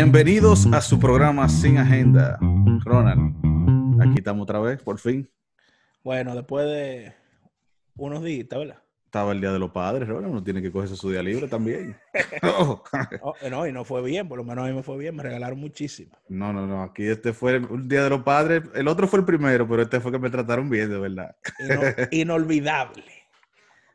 Bienvenidos 0.00 0.64
a 0.72 0.80
su 0.80 1.00
programa 1.00 1.48
Sin 1.48 1.76
Agenda. 1.76 2.38
Ronald, 2.84 3.34
aquí 4.00 4.18
estamos 4.18 4.44
otra 4.44 4.60
vez, 4.60 4.80
por 4.80 4.96
fin. 5.00 5.28
Bueno, 6.04 6.36
después 6.36 6.66
de 6.66 7.14
unos 7.96 8.22
días, 8.22 8.46
¿verdad? 8.48 8.80
Estaba 9.06 9.32
el 9.32 9.40
Día 9.40 9.50
de 9.50 9.58
los 9.58 9.72
Padres, 9.72 10.06
Ronald, 10.06 10.30
uno 10.30 10.44
tiene 10.44 10.62
que 10.62 10.70
cogerse 10.70 10.94
su 10.94 11.10
día 11.10 11.20
libre 11.20 11.48
también. 11.48 11.96
Oh, 12.44 13.34
no, 13.50 13.66
y 13.66 13.72
no 13.72 13.84
fue 13.84 14.00
bien, 14.02 14.28
por 14.28 14.38
lo 14.38 14.44
menos 14.44 14.64
a 14.64 14.68
mí 14.68 14.72
me 14.72 14.84
fue 14.84 14.96
bien, 14.96 15.16
me 15.16 15.24
regalaron 15.24 15.58
muchísimo. 15.58 16.16
No, 16.28 16.52
no, 16.52 16.64
no, 16.64 16.84
aquí 16.84 17.04
este 17.04 17.32
fue 17.32 17.56
el 17.56 17.88
Día 17.88 18.04
de 18.04 18.10
los 18.10 18.22
Padres, 18.22 18.62
el 18.76 18.86
otro 18.86 19.08
fue 19.08 19.18
el 19.18 19.24
primero, 19.24 19.66
pero 19.66 19.82
este 19.82 19.98
fue 19.98 20.12
que 20.12 20.20
me 20.20 20.30
trataron 20.30 20.70
bien, 20.70 20.90
de 20.90 20.98
verdad. 21.00 21.34
inolvidable. 22.12 23.02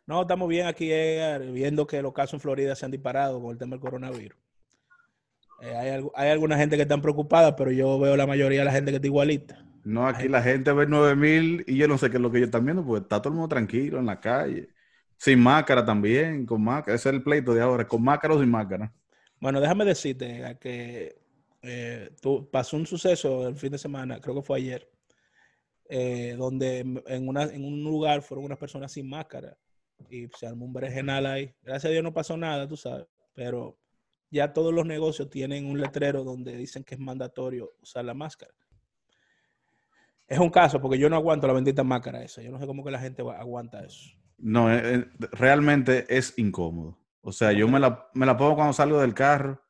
No, 0.06 0.24
estamos 0.24 0.50
bien 0.50 0.68
aquí 0.68 0.90
eh, 0.92 1.40
viendo 1.54 1.88
que 1.88 2.02
los 2.02 2.12
casos 2.12 2.34
en 2.34 2.40
Florida 2.42 2.76
se 2.76 2.84
han 2.84 2.92
disparado 2.92 3.42
con 3.42 3.52
el 3.52 3.58
tema 3.58 3.78
del 3.78 3.80
coronavirus. 3.80 4.43
Eh, 5.64 5.76
hay, 5.78 6.06
hay, 6.16 6.30
alguna 6.30 6.58
gente 6.58 6.76
que 6.76 6.82
está 6.82 7.00
preocupada, 7.00 7.56
pero 7.56 7.72
yo 7.72 7.98
veo 7.98 8.18
la 8.18 8.28
mayoría 8.28 8.60
de 8.60 8.66
la 8.66 8.74
gente 8.74 8.92
que 8.92 8.98
está 8.98 9.08
igualita. 9.08 9.66
No, 9.86 10.06
aquí 10.06 10.28
la 10.28 10.42
gente 10.42 10.74
ve 10.74 10.86
9000 10.86 11.64
y 11.68 11.78
yo 11.78 11.88
no 11.88 11.98
sé 11.98 12.10
qué 12.10 12.18
es 12.18 12.22
lo 12.22 12.30
que 12.32 12.40
ellos 12.40 12.48
están 12.48 12.66
viendo, 12.66 12.86
porque 12.86 13.04
está 13.04 13.22
todo 13.22 13.30
el 13.30 13.36
mundo 13.36 13.48
tranquilo 13.48 14.00
en 14.00 14.06
la 14.06 14.20
calle. 14.20 14.70
Sin 15.18 15.40
máscara 15.40 15.86
también, 15.86 16.46
con 16.46 16.62
máscara. 16.62 16.96
Ese 16.96 17.10
es 17.10 17.16
el 17.16 17.24
pleito 17.24 17.54
de 17.54 17.62
ahora, 17.62 17.88
con 17.88 18.04
máscara 18.04 18.34
o 18.34 18.40
sin 18.42 18.50
máscara. 18.50 18.94
Bueno, 19.40 19.62
déjame 19.62 19.86
decirte 19.86 20.58
que 20.60 21.16
eh, 21.62 22.10
pasó 22.52 22.76
un 22.76 22.86
suceso 22.86 23.48
el 23.48 23.56
fin 23.56 23.72
de 23.72 23.78
semana, 23.78 24.20
creo 24.20 24.36
que 24.36 24.42
fue 24.42 24.58
ayer, 24.58 24.90
eh, 25.88 26.36
donde 26.38 26.80
en, 26.80 27.28
una, 27.28 27.44
en 27.44 27.64
un 27.64 27.82
lugar 27.84 28.22
fueron 28.22 28.46
unas 28.46 28.58
personas 28.58 28.92
sin 28.92 29.08
máscara 29.08 29.58
y 30.10 30.28
se 30.38 30.46
armó 30.46 30.66
un 30.66 30.74
berenjenal 30.74 31.26
ahí. 31.26 31.54
Gracias 31.62 31.90
a 31.90 31.94
Dios 31.94 32.04
no 32.04 32.14
pasó 32.14 32.36
nada, 32.36 32.68
tú 32.68 32.76
sabes, 32.76 33.06
pero 33.34 33.78
ya 34.34 34.52
todos 34.52 34.74
los 34.74 34.86
negocios 34.86 35.30
tienen 35.30 35.68
un 35.68 35.80
letrero 35.80 36.24
donde 36.24 36.58
dicen 36.58 36.84
que 36.84 36.96
es 36.96 37.00
mandatorio 37.00 37.72
usar 37.82 38.04
la 38.04 38.16
máscara. 38.16 38.52
Es 40.28 40.40
un 40.40 40.50
caso, 40.50 40.82
porque 40.82 40.98
yo 40.98 41.08
no 41.08 41.16
aguanto 41.16 41.46
la 41.46 41.54
bendita 41.54 41.84
máscara 41.84 42.24
esa. 42.24 42.42
Yo 42.42 42.52
no 42.52 42.60
sé 42.60 42.66
cómo 42.66 42.84
que 42.84 42.90
la 42.90 43.00
gente 43.00 43.22
aguanta 43.22 43.86
eso. 43.86 44.10
No, 44.40 44.74
eh, 44.74 44.82
eh, 44.84 45.06
realmente 45.34 46.06
es 46.10 46.34
incómodo. 46.38 46.98
O 47.22 47.32
sea, 47.32 47.52
yo 47.52 47.68
me 47.68 47.80
la, 47.80 48.10
me 48.16 48.26
la 48.26 48.36
pongo 48.36 48.56
cuando 48.56 48.74
salgo 48.74 49.00
del 49.00 49.14
carro 49.14 49.62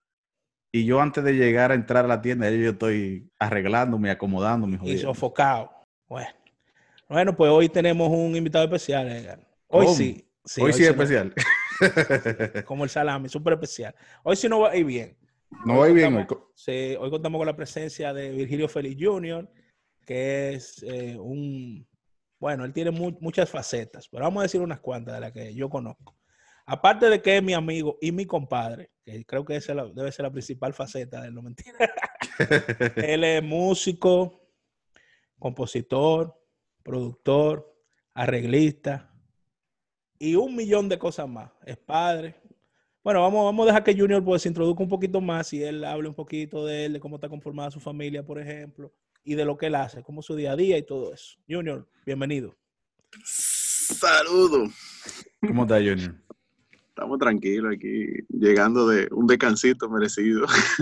y 0.72 0.86
yo 0.86 1.02
antes 1.02 1.23
de 1.25 1.34
llegar 1.34 1.72
a 1.72 1.75
entrar 1.75 2.06
a 2.06 2.08
la 2.08 2.22
tienda, 2.22 2.50
yo 2.50 2.72
estoy 2.72 3.30
arreglándome, 3.38 4.09
acomodándome. 4.09 4.80
Y 4.84 4.97
sofocado. 4.97 5.72
Bueno. 6.08 6.30
bueno, 7.09 7.36
pues 7.36 7.52
hoy 7.52 7.67
tenemos 7.67 8.09
un 8.09 8.36
invitado 8.36 8.64
especial. 8.64 9.45
Hoy 9.67 9.88
sí, 9.89 10.25
Hoy, 10.60 10.74
sí 10.74 10.84
es 10.84 10.90
especial. 10.90 11.34
como 12.66 12.84
el 12.84 12.90
salami, 12.90 13.30
súper 13.30 13.54
especial. 13.54 13.96
Hoy 14.24 14.36
sí 14.36 14.50
no 14.50 14.62
va 14.62 14.72
a 14.72 14.76
ir 14.76 14.86
bien. 14.86 15.18
No 15.66 15.78
va 15.78 15.86
a 15.86 15.90
ir 15.90 15.96
bien. 15.96 16.16
Hoy. 16.16 16.96
hoy 17.00 17.10
contamos 17.10 17.40
con 17.40 17.48
la 17.48 17.56
presencia 17.56 18.14
de 18.14 18.32
Virgilio 18.32 18.68
Félix 18.68 19.02
Jr., 19.02 19.50
que 20.06 20.54
es 20.54 20.84
eh, 20.84 21.18
un 21.18 21.88
bueno, 22.44 22.66
él 22.66 22.74
tiene 22.74 22.92
muchas 22.92 23.50
facetas, 23.50 24.10
pero 24.10 24.26
vamos 24.26 24.42
a 24.42 24.44
decir 24.44 24.60
unas 24.60 24.82
cuantas 24.82 25.16
de 25.16 25.22
las 25.22 25.32
que 25.32 25.56
yo 25.56 25.70
conozco. 25.70 26.18
Aparte 26.66 27.10
de 27.10 27.22
que 27.22 27.38
es 27.38 27.42
mi 27.42 27.54
amigo 27.54 27.98
y 28.02 28.12
mi 28.12 28.26
compadre, 28.26 28.92
que 29.06 29.24
creo 29.24 29.46
que 29.46 29.56
esa 29.56 29.74
debe 29.74 30.12
ser 30.12 30.24
la 30.24 30.32
principal 30.32 30.74
faceta 30.74 31.22
de 31.22 31.30
él, 31.30 31.34
no 31.34 31.42
mentira. 31.42 31.78
él 32.98 33.24
es 33.24 33.42
músico, 33.42 34.42
compositor, 35.40 36.38
productor, 36.84 37.74
arreglista 38.14 39.12
y 40.23 40.35
un 40.35 40.56
millón 40.56 40.88
de 40.88 40.97
cosas 40.97 41.28
más. 41.28 41.51
Es 41.66 41.75
padre. 41.75 42.34
Bueno, 43.03 43.19
vamos, 43.19 43.44
vamos 43.44 43.63
a 43.66 43.67
dejar 43.67 43.84
que 43.84 43.94
Junior 43.94 44.23
pues, 44.23 44.41
se 44.41 44.47
introduzca 44.47 44.81
un 44.81 44.88
poquito 44.88 45.19
más 45.19 45.51
y 45.51 45.61
él 45.61 45.84
hable 45.84 46.07
un 46.07 46.16
poquito 46.16 46.66
de 46.66 46.85
él, 46.85 46.94
de 46.94 47.01
cómo 47.01 47.17
está 47.17 47.28
conformada 47.28 47.72
su 47.72 47.81
familia, 47.81 48.25
por 48.25 48.39
ejemplo, 48.39 48.94
y 49.25 49.35
de 49.35 49.44
lo 49.44 49.57
que 49.57 49.66
él 49.66 49.75
hace, 49.75 50.01
como 50.01 50.22
su 50.22 50.34
día 50.38 50.53
a 50.53 50.56
día 50.56 50.78
y 50.78 50.84
todo 50.84 51.13
eso. 51.13 51.38
Junior, 51.50 51.85
bienvenido. 52.06 52.56
Saludos. 53.25 54.72
¿Cómo 55.41 55.63
está, 55.63 55.75
Junior? 55.75 56.16
Estamos 56.88 57.19
tranquilos 57.19 57.73
aquí, 57.75 58.05
llegando 58.29 58.88
de 58.88 59.09
un 59.11 59.28
descansito 59.28 59.90
merecido. 59.90 60.45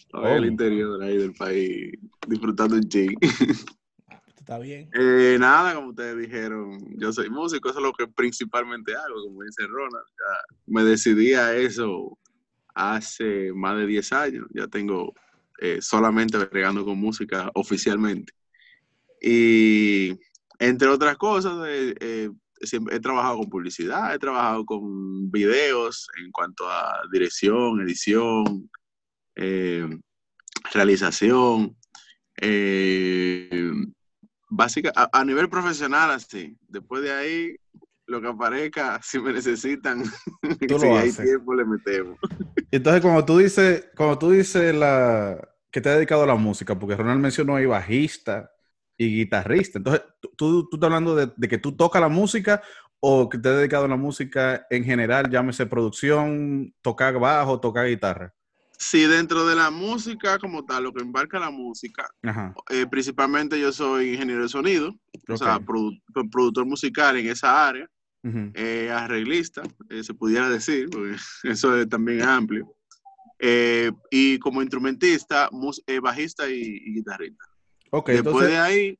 Estoy 0.00 0.32
el 0.32 0.42
oh. 0.42 0.46
interior 0.46 1.02
ahí 1.04 1.18
del 1.18 1.34
país, 1.34 1.92
disfrutando 2.26 2.74
un 2.74 2.88
ching. 2.88 3.16
Está 4.42 4.58
bien. 4.58 4.90
Eh, 4.92 5.36
nada, 5.38 5.72
como 5.76 5.90
ustedes 5.90 6.18
dijeron, 6.18 6.76
yo 6.98 7.12
soy 7.12 7.30
músico, 7.30 7.70
eso 7.70 7.78
es 7.78 7.84
lo 7.84 7.92
que 7.92 8.08
principalmente 8.08 8.92
hago, 8.92 9.22
como 9.22 9.44
dice 9.44 9.68
Ronald. 9.68 10.04
me 10.66 10.82
decidí 10.82 11.34
a 11.34 11.54
eso 11.54 12.18
hace 12.74 13.52
más 13.52 13.76
de 13.76 13.86
10 13.86 14.12
años, 14.12 14.46
ya 14.52 14.66
tengo 14.66 15.14
eh, 15.60 15.78
solamente 15.80 16.36
agregando 16.36 16.84
con 16.84 16.98
música 16.98 17.52
oficialmente. 17.54 18.32
Y 19.20 20.18
entre 20.58 20.88
otras 20.88 21.16
cosas, 21.16 21.52
eh, 21.68 21.94
eh, 22.00 22.30
he 22.90 22.98
trabajado 22.98 23.38
con 23.38 23.48
publicidad, 23.48 24.12
he 24.12 24.18
trabajado 24.18 24.64
con 24.64 25.30
videos 25.30 26.08
en 26.20 26.32
cuanto 26.32 26.68
a 26.68 27.02
dirección, 27.12 27.80
edición, 27.80 28.68
realización. 30.74 31.76
Básica, 34.52 34.92
a, 34.94 35.24
nivel 35.24 35.48
profesional, 35.48 36.10
así. 36.10 36.56
Después 36.68 37.02
de 37.02 37.12
ahí, 37.12 37.56
lo 38.06 38.20
que 38.20 38.28
aparezca, 38.28 39.00
si 39.02 39.18
me 39.18 39.32
necesitan, 39.32 40.04
si 40.78 40.86
hay 40.86 41.12
tiempo, 41.12 41.54
le 41.54 41.64
metemos. 41.64 42.18
Entonces, 42.70 43.02
cuando 43.02 43.24
tú 43.24 43.38
dices, 43.38 43.88
cuando 43.96 44.18
tú 44.18 44.30
dices 44.30 44.74
la, 44.74 45.48
que 45.70 45.80
te 45.80 45.88
ha 45.88 45.94
dedicado 45.94 46.22
a 46.24 46.26
la 46.26 46.36
música, 46.36 46.78
porque 46.78 46.96
Ronald 46.96 47.20
mencionó 47.20 47.56
ahí 47.56 47.66
bajista 47.66 48.50
y 48.96 49.16
guitarrista. 49.16 49.78
Entonces, 49.78 50.02
¿tú, 50.36 50.68
tú 50.68 50.76
estás 50.76 50.86
hablando 50.86 51.14
de, 51.14 51.48
que 51.48 51.58
tú 51.58 51.74
tocas 51.74 52.00
la 52.00 52.08
música 52.08 52.62
o 53.00 53.28
que 53.28 53.38
te 53.38 53.48
has 53.48 53.56
dedicado 53.56 53.86
a 53.86 53.88
la 53.88 53.96
música 53.96 54.66
en 54.70 54.84
general, 54.84 55.28
llámese 55.30 55.66
producción, 55.66 56.74
tocar 56.82 57.18
bajo, 57.18 57.58
tocar 57.58 57.86
guitarra? 57.86 58.34
Sí, 58.82 59.06
dentro 59.06 59.46
de 59.46 59.54
la 59.54 59.70
música 59.70 60.40
como 60.40 60.64
tal, 60.64 60.82
lo 60.82 60.92
que 60.92 61.02
embarca 61.02 61.38
la 61.38 61.52
música, 61.52 62.04
eh, 62.68 62.84
principalmente 62.90 63.58
yo 63.60 63.70
soy 63.70 64.14
ingeniero 64.14 64.42
de 64.42 64.48
sonido, 64.48 64.92
o 65.28 65.36
sea, 65.36 65.60
productor 65.60 66.66
musical 66.66 67.16
en 67.16 67.28
esa 67.28 67.68
área, 67.68 67.88
eh, 68.24 68.90
arreglista, 68.90 69.62
eh, 69.88 70.02
se 70.02 70.14
pudiera 70.14 70.48
decir, 70.48 70.90
porque 70.90 71.14
eso 71.44 71.78
es 71.78 71.88
también 71.88 72.22
amplio. 72.22 72.74
Y 74.10 74.40
como 74.40 74.60
instrumentista, 74.60 75.48
bajista 76.02 76.50
y, 76.50 76.92
guitarrista. 76.92 77.44
Okay, 77.90 78.16
Después 78.16 78.48
de 78.48 78.58
ahí, 78.58 78.98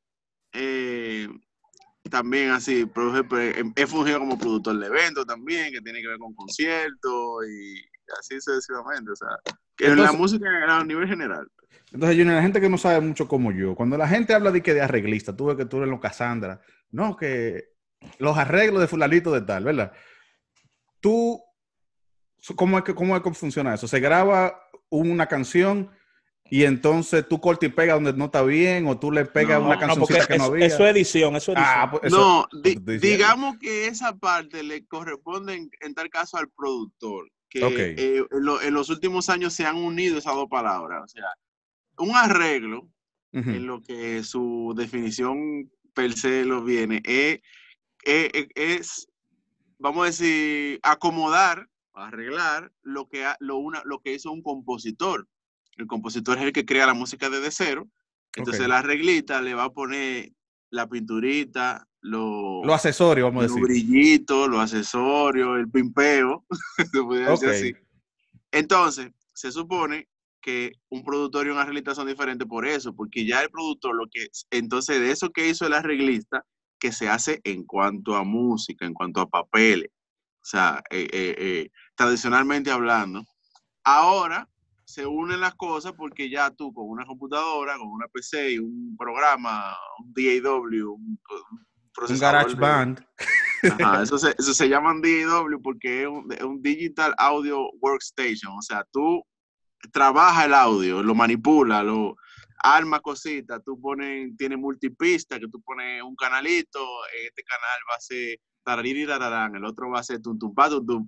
también 2.08 2.50
así, 2.50 2.86
por 2.86 3.08
ejemplo, 3.08 3.40
he 3.40 3.86
fungido 3.88 4.20
como 4.20 4.38
productor 4.38 4.78
de 4.78 4.86
eventos 4.86 5.26
también, 5.26 5.72
que 5.72 5.80
tiene 5.80 6.00
que 6.00 6.06
ver 6.06 6.18
con 6.18 6.32
conciertos 6.34 7.48
y 7.50 7.82
así 8.20 8.40
sucesivamente. 8.40 9.10
O 9.10 9.16
sea, 9.16 9.36
en 9.82 10.02
la 10.02 10.12
música 10.12 10.48
a 10.68 10.84
nivel 10.84 11.08
general. 11.08 11.46
Entonces, 11.92 12.16
Junior, 12.16 12.36
la 12.36 12.42
gente 12.42 12.60
que 12.60 12.70
no 12.70 12.78
sabe 12.78 13.00
mucho 13.00 13.28
como 13.28 13.52
yo, 13.52 13.74
cuando 13.74 13.98
la 13.98 14.08
gente 14.08 14.34
habla 14.34 14.50
de 14.50 14.62
que 14.62 14.74
de 14.74 14.80
arreglista, 14.80 15.36
tú 15.36 15.46
ves 15.46 15.56
que 15.56 15.66
tú 15.66 15.78
eres 15.78 15.90
los 15.90 16.00
Cassandra, 16.00 16.60
no, 16.90 17.16
que 17.16 17.72
los 18.18 18.36
arreglos 18.38 18.80
de 18.80 18.88
fulanito 18.88 19.32
de 19.32 19.42
tal, 19.42 19.64
¿verdad? 19.64 19.92
Tú 21.00 21.40
¿Cómo 22.56 22.78
es, 22.78 22.84
que, 22.84 22.94
¿Cómo 22.94 23.16
es 23.16 23.22
que 23.22 23.32
funciona 23.32 23.74
eso? 23.74 23.86
¿Se 23.86 24.00
graba 24.00 24.68
una 24.90 25.26
canción 25.26 25.90
y 26.50 26.64
entonces 26.64 27.26
tú 27.28 27.40
cortas 27.40 27.68
y 27.68 27.72
pegas 27.72 27.96
donde 27.96 28.12
no 28.12 28.26
está 28.26 28.42
bien 28.42 28.86
o 28.88 28.98
tú 28.98 29.12
le 29.12 29.24
pegas 29.24 29.62
una 29.62 29.78
canción 29.78 30.06
que 30.06 30.38
no 30.38 30.44
había? 30.44 30.66
Eso 30.66 30.84
es 30.84 30.94
edición, 30.94 31.36
eso 31.36 31.52
es 31.52 31.58
ah, 31.60 31.84
edición. 31.84 32.00
Pues 32.00 32.12
no, 32.12 32.48
digamos 32.98 33.58
que 33.58 33.86
esa 33.86 34.16
parte 34.16 34.62
le 34.62 34.84
corresponde 34.86 35.68
en, 35.80 35.94
tal 35.94 36.10
caso 36.10 36.36
al 36.36 36.48
productor, 36.48 37.30
que 37.52 37.94
eh, 37.98 38.24
en, 38.62 38.74
los 38.74 38.90
últimos 38.90 39.28
años 39.28 39.52
se 39.52 39.66
han 39.66 39.76
unido 39.76 40.18
esas 40.18 40.34
dos 40.34 40.48
palabras. 40.48 41.02
O 41.04 41.08
sea, 41.08 41.26
un 41.98 42.16
arreglo, 42.16 42.88
en 43.32 43.66
lo 43.66 43.80
que 43.80 44.22
su 44.24 44.74
definición 44.76 45.70
per 45.94 46.12
se 46.12 46.44
lo 46.44 46.62
viene, 46.62 47.00
es, 47.04 47.40
es 48.04 49.08
vamos 49.78 50.02
a 50.02 50.06
decir, 50.06 50.80
acomodar 50.82 51.66
arreglar 51.94 52.72
lo 52.82 53.08
que, 53.08 53.26
lo, 53.40 53.58
una, 53.58 53.82
lo 53.84 54.00
que 54.00 54.14
hizo 54.14 54.32
un 54.32 54.42
compositor. 54.42 55.28
El 55.76 55.86
compositor 55.86 56.38
es 56.38 56.44
el 56.44 56.52
que 56.52 56.64
crea 56.64 56.86
la 56.86 56.94
música 56.94 57.30
desde 57.30 57.50
cero. 57.50 57.88
Entonces 58.34 58.66
la 58.66 58.78
arreglita 58.78 59.42
le 59.42 59.54
va 59.54 59.64
a 59.64 59.72
poner 59.72 60.32
la 60.70 60.88
pinturita, 60.88 61.86
lo, 62.02 62.64
lo 62.64 62.74
accesorio, 62.74 63.24
vamos 63.24 63.40
a 63.40 63.46
decir. 63.46 63.60
Los 63.60 63.68
brillitos, 63.68 64.48
los 64.48 64.60
accesorios, 64.60 65.58
el 65.58 65.70
pimpeo, 65.70 66.44
se 67.38 67.50
así. 67.50 67.74
Entonces, 68.50 69.10
se 69.32 69.50
supone 69.50 70.08
que 70.42 70.72
un 70.90 71.04
productor 71.04 71.46
y 71.46 71.50
un 71.50 71.58
arreglista 71.58 71.94
son 71.94 72.08
diferentes 72.08 72.46
por 72.46 72.66
eso, 72.66 72.94
porque 72.94 73.24
ya 73.24 73.40
el 73.40 73.50
productor, 73.50 73.94
lo 73.94 74.06
que 74.10 74.26
entonces 74.50 75.00
de 75.00 75.10
eso 75.12 75.30
que 75.30 75.48
hizo 75.48 75.66
el 75.66 75.72
arreglista, 75.72 76.44
que 76.78 76.90
se 76.90 77.08
hace 77.08 77.40
en 77.44 77.64
cuanto 77.64 78.16
a 78.16 78.24
música, 78.24 78.84
en 78.84 78.92
cuanto 78.92 79.20
a 79.20 79.28
papeles, 79.28 79.90
o 79.90 80.44
sea, 80.44 80.82
eh, 80.90 81.08
eh, 81.12 81.34
eh, 81.38 81.70
tradicionalmente 81.94 82.72
hablando. 82.72 83.24
Ahora 83.84 84.48
se 84.84 85.06
unen 85.06 85.40
las 85.40 85.54
cosas 85.54 85.92
porque 85.92 86.28
ya 86.28 86.50
tú 86.50 86.74
con 86.74 86.88
una 86.88 87.06
computadora, 87.06 87.78
con 87.78 87.86
una 87.86 88.08
PC 88.08 88.52
y 88.54 88.58
un 88.58 88.96
programa, 88.98 89.76
un 90.00 90.12
DAW, 90.12 90.94
un, 90.94 91.20
procesador. 91.94 92.46
Un 92.46 92.54
GarageBand. 92.54 93.06
eso, 94.02 94.18
se, 94.18 94.34
eso 94.38 94.54
se 94.54 94.68
llama 94.68 94.94
DAW 94.94 95.60
porque 95.62 96.02
es 96.02 96.08
un, 96.42 96.62
Digital 96.62 97.14
Audio 97.18 97.70
Workstation. 97.80 98.52
O 98.56 98.62
sea, 98.62 98.84
tú 98.90 99.22
trabajas 99.92 100.46
el 100.46 100.54
audio, 100.54 101.02
lo 101.02 101.14
manipula, 101.14 101.82
lo 101.82 102.16
arma 102.62 103.00
cositas. 103.00 103.62
Tú 103.64 103.80
pones, 103.80 104.36
tiene 104.36 104.56
multipista, 104.56 105.38
que 105.38 105.48
tú 105.48 105.60
pones 105.62 106.02
un 106.02 106.16
canalito, 106.16 106.80
este 107.26 107.42
canal 107.42 107.78
va 107.90 107.96
a 107.96 108.00
ser 108.00 108.38
tararán, 109.06 109.56
el 109.56 109.64
otro 109.64 109.90
va 109.90 110.00
a 110.00 110.04
ser 110.04 110.20
tum 110.20 110.38
tum 110.38 110.54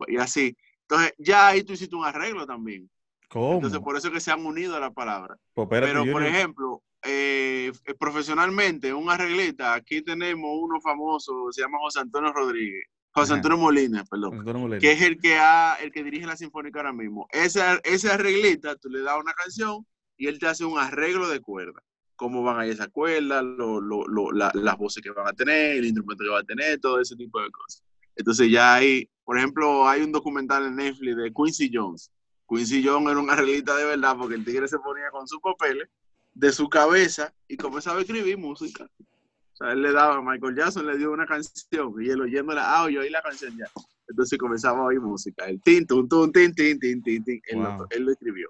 y 0.08 0.16
así. 0.16 0.56
Entonces, 0.82 1.14
ya 1.18 1.48
ahí 1.48 1.62
tú 1.62 1.72
hiciste 1.72 1.96
un 1.96 2.04
arreglo 2.04 2.46
también. 2.46 2.90
¿Cómo? 3.28 3.54
Entonces, 3.54 3.80
por 3.80 3.96
eso 3.96 4.10
que 4.10 4.20
se 4.20 4.30
han 4.30 4.44
unido 4.44 4.76
a 4.76 4.80
la 4.80 4.92
palabra. 4.92 5.36
Pues 5.54 5.68
Pero, 5.70 6.04
por 6.10 6.22
ejemplo, 6.22 6.82
eh, 7.04 7.70
eh, 7.84 7.94
profesionalmente, 7.98 8.92
un 8.94 9.10
arreglista, 9.10 9.74
aquí 9.74 10.02
tenemos 10.02 10.50
uno 10.58 10.80
famoso, 10.80 11.48
se 11.50 11.62
llama 11.62 11.78
José 11.78 12.00
Antonio 12.00 12.32
Rodríguez. 12.32 12.86
José 13.12 13.34
Antonio 13.34 13.58
Molina, 13.58 14.04
perdón. 14.04 14.78
que 14.80 14.90
es 14.90 15.02
el 15.02 15.20
que, 15.20 15.36
ha, 15.36 15.76
el 15.76 15.92
que 15.92 16.02
dirige 16.02 16.26
la 16.26 16.36
Sinfónica 16.36 16.80
ahora 16.80 16.92
mismo. 16.92 17.28
Ese, 17.30 17.60
ese 17.84 18.10
arreglista, 18.10 18.74
tú 18.74 18.88
le 18.88 19.02
das 19.02 19.20
una 19.20 19.32
canción 19.34 19.86
y 20.16 20.26
él 20.26 20.40
te 20.40 20.48
hace 20.48 20.64
un 20.64 20.78
arreglo 20.78 21.28
de 21.28 21.40
cuerda. 21.40 21.80
Cómo 22.16 22.42
van 22.42 22.58
a 22.58 22.66
ir 22.66 22.72
esas 22.72 22.88
cuerdas, 22.88 23.44
lo, 23.44 23.80
lo, 23.80 24.32
las 24.32 24.78
voces 24.78 25.02
que 25.02 25.10
van 25.10 25.28
a 25.28 25.32
tener, 25.32 25.76
el 25.76 25.84
instrumento 25.84 26.24
que 26.24 26.30
va 26.30 26.40
a 26.40 26.44
tener, 26.44 26.80
todo 26.80 27.00
ese 27.00 27.14
tipo 27.14 27.40
de 27.40 27.50
cosas. 27.50 27.84
Entonces 28.16 28.50
ya 28.50 28.74
hay, 28.74 29.08
por 29.24 29.38
ejemplo, 29.38 29.86
hay 29.86 30.02
un 30.02 30.10
documental 30.10 30.66
en 30.66 30.76
Netflix 30.76 31.16
de 31.16 31.32
Quincy 31.32 31.70
Jones. 31.72 32.10
Quincy 32.48 32.84
Jones 32.84 33.10
era 33.10 33.20
un 33.20 33.30
arreglista 33.30 33.76
de 33.76 33.84
verdad 33.84 34.16
porque 34.18 34.34
el 34.34 34.44
tigre 34.44 34.66
se 34.66 34.78
ponía 34.78 35.10
con 35.10 35.28
sus 35.28 35.40
papeles 35.40 35.88
de 36.34 36.52
su 36.52 36.68
cabeza 36.68 37.32
y 37.48 37.56
comenzaba 37.56 37.98
a 37.98 38.02
escribir 38.02 38.36
música. 38.36 38.84
O 38.84 39.56
sea, 39.56 39.72
él 39.72 39.82
le 39.82 39.92
daba, 39.92 40.20
Michael 40.20 40.56
Jackson 40.56 40.86
le 40.86 40.98
dio 40.98 41.12
una 41.12 41.26
canción 41.26 41.94
y 42.00 42.10
él 42.10 42.20
oyendo 42.20 42.52
la, 42.52 42.82
ah, 42.82 42.90
yo 42.90 43.00
oí 43.00 43.10
la 43.10 43.22
canción 43.22 43.56
ya. 43.56 43.66
Entonces 44.08 44.38
comenzaba 44.38 44.80
a 44.80 44.84
oír 44.84 45.00
música. 45.00 45.46
El 45.46 45.62
tin, 45.62 45.86
tun, 45.86 46.08
tun, 46.08 46.32
tin, 46.32 46.54
tin, 46.54 46.78
tin, 46.78 47.02
tin, 47.02 47.24
tin. 47.24 47.40
Él, 47.46 47.58
lo, 47.58 47.86
él, 47.90 48.02
lo, 48.04 48.12
escribió. 48.12 48.48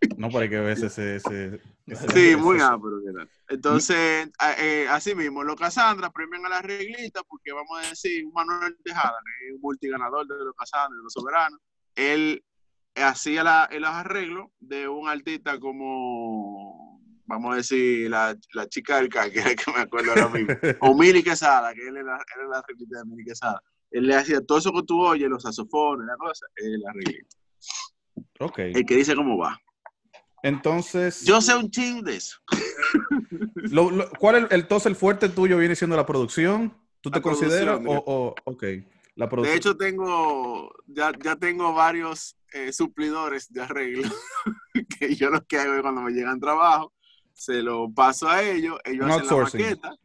No, 0.18 0.28
para 0.28 0.46
que 0.46 0.60
veas 0.60 0.82
ese, 0.82 1.16
ese, 1.16 1.58
Sí, 2.12 2.36
muy 2.36 2.60
amplio. 2.60 3.00
Entonces, 3.48 4.28
eh, 4.58 4.86
así 4.90 5.14
mismo, 5.14 5.42
los 5.42 5.56
Casandra 5.56 6.10
premian 6.10 6.44
a 6.46 6.48
la 6.50 6.62
reglita 6.62 7.22
porque 7.22 7.52
vamos 7.52 7.78
a 7.78 7.88
decir, 7.88 8.26
Manuel 8.32 8.76
Tejada, 8.84 9.16
un 9.54 9.60
multiganador 9.60 10.26
de 10.26 10.44
los 10.44 10.54
Casandra, 10.54 10.96
de 10.96 11.02
los 11.02 11.12
soberanos, 11.12 11.60
él 11.94 12.44
hacía 12.94 13.44
la, 13.44 13.68
los 13.72 13.90
arreglos 13.90 14.50
de 14.58 14.88
un 14.88 15.08
artista 15.08 15.58
como, 15.60 16.85
vamos 17.26 17.52
a 17.52 17.56
decir, 17.56 18.10
la, 18.10 18.36
la 18.54 18.68
chica 18.68 18.96
del 18.96 19.08
que 19.32 19.38
es 19.38 19.56
que 19.56 19.72
me 19.72 19.80
acuerdo 19.80 20.10
ahora 20.10 20.28
mismo, 20.28 20.54
o 20.80 20.94
Mili 20.94 21.22
Quesada, 21.22 21.74
que 21.74 21.86
él 21.88 21.96
era, 21.96 22.18
era 22.34 22.48
la 22.48 22.58
arreglista 22.58 22.98
de 22.98 23.04
Mili 23.04 23.24
Quesada. 23.24 23.62
Él 23.90 24.06
le 24.06 24.16
hacía 24.16 24.40
todo 24.40 24.58
eso 24.58 24.72
que 24.72 24.82
tú 24.82 25.00
oyes, 25.00 25.28
los 25.28 25.42
saxofones, 25.42 26.06
la 26.06 26.16
cosa, 26.16 26.46
él 26.56 26.82
arreglista. 26.88 27.36
Ok. 28.40 28.58
El 28.58 28.84
que 28.84 28.96
dice 28.96 29.14
cómo 29.14 29.38
va. 29.38 29.58
Entonces. 30.42 31.24
Yo 31.24 31.40
sé 31.40 31.54
un 31.56 31.70
ching 31.70 32.02
de 32.02 32.16
eso. 32.16 32.38
¿Cuál 34.18 34.36
es 34.36 34.42
el, 34.50 34.60
entonces 34.60 34.86
el 34.86 34.96
fuerte 34.96 35.28
tuyo 35.28 35.58
viene 35.58 35.74
siendo 35.74 35.96
la 35.96 36.06
producción? 36.06 36.74
¿Tú 37.00 37.10
te 37.10 37.20
consideras? 37.20 37.80
O, 37.84 38.34
ok. 38.44 38.64
La 39.16 39.26
de 39.28 39.54
hecho, 39.54 39.76
tengo, 39.78 40.70
ya, 40.86 41.10
ya 41.24 41.36
tengo 41.36 41.72
varios 41.72 42.36
eh, 42.52 42.70
suplidores 42.70 43.50
de 43.50 43.62
arreglo 43.62 44.10
que 44.98 45.14
yo 45.14 45.30
lo 45.30 45.42
que 45.46 45.58
hago 45.58 45.80
cuando 45.80 46.02
me 46.02 46.12
llegan 46.12 46.38
trabajo, 46.38 46.92
se 47.36 47.62
lo 47.62 47.90
paso 47.92 48.28
a 48.28 48.42
ellos, 48.42 48.78
ellos 48.84 49.06
hacen 49.10 49.26
la 49.26 49.44
maqueta. 49.44 49.96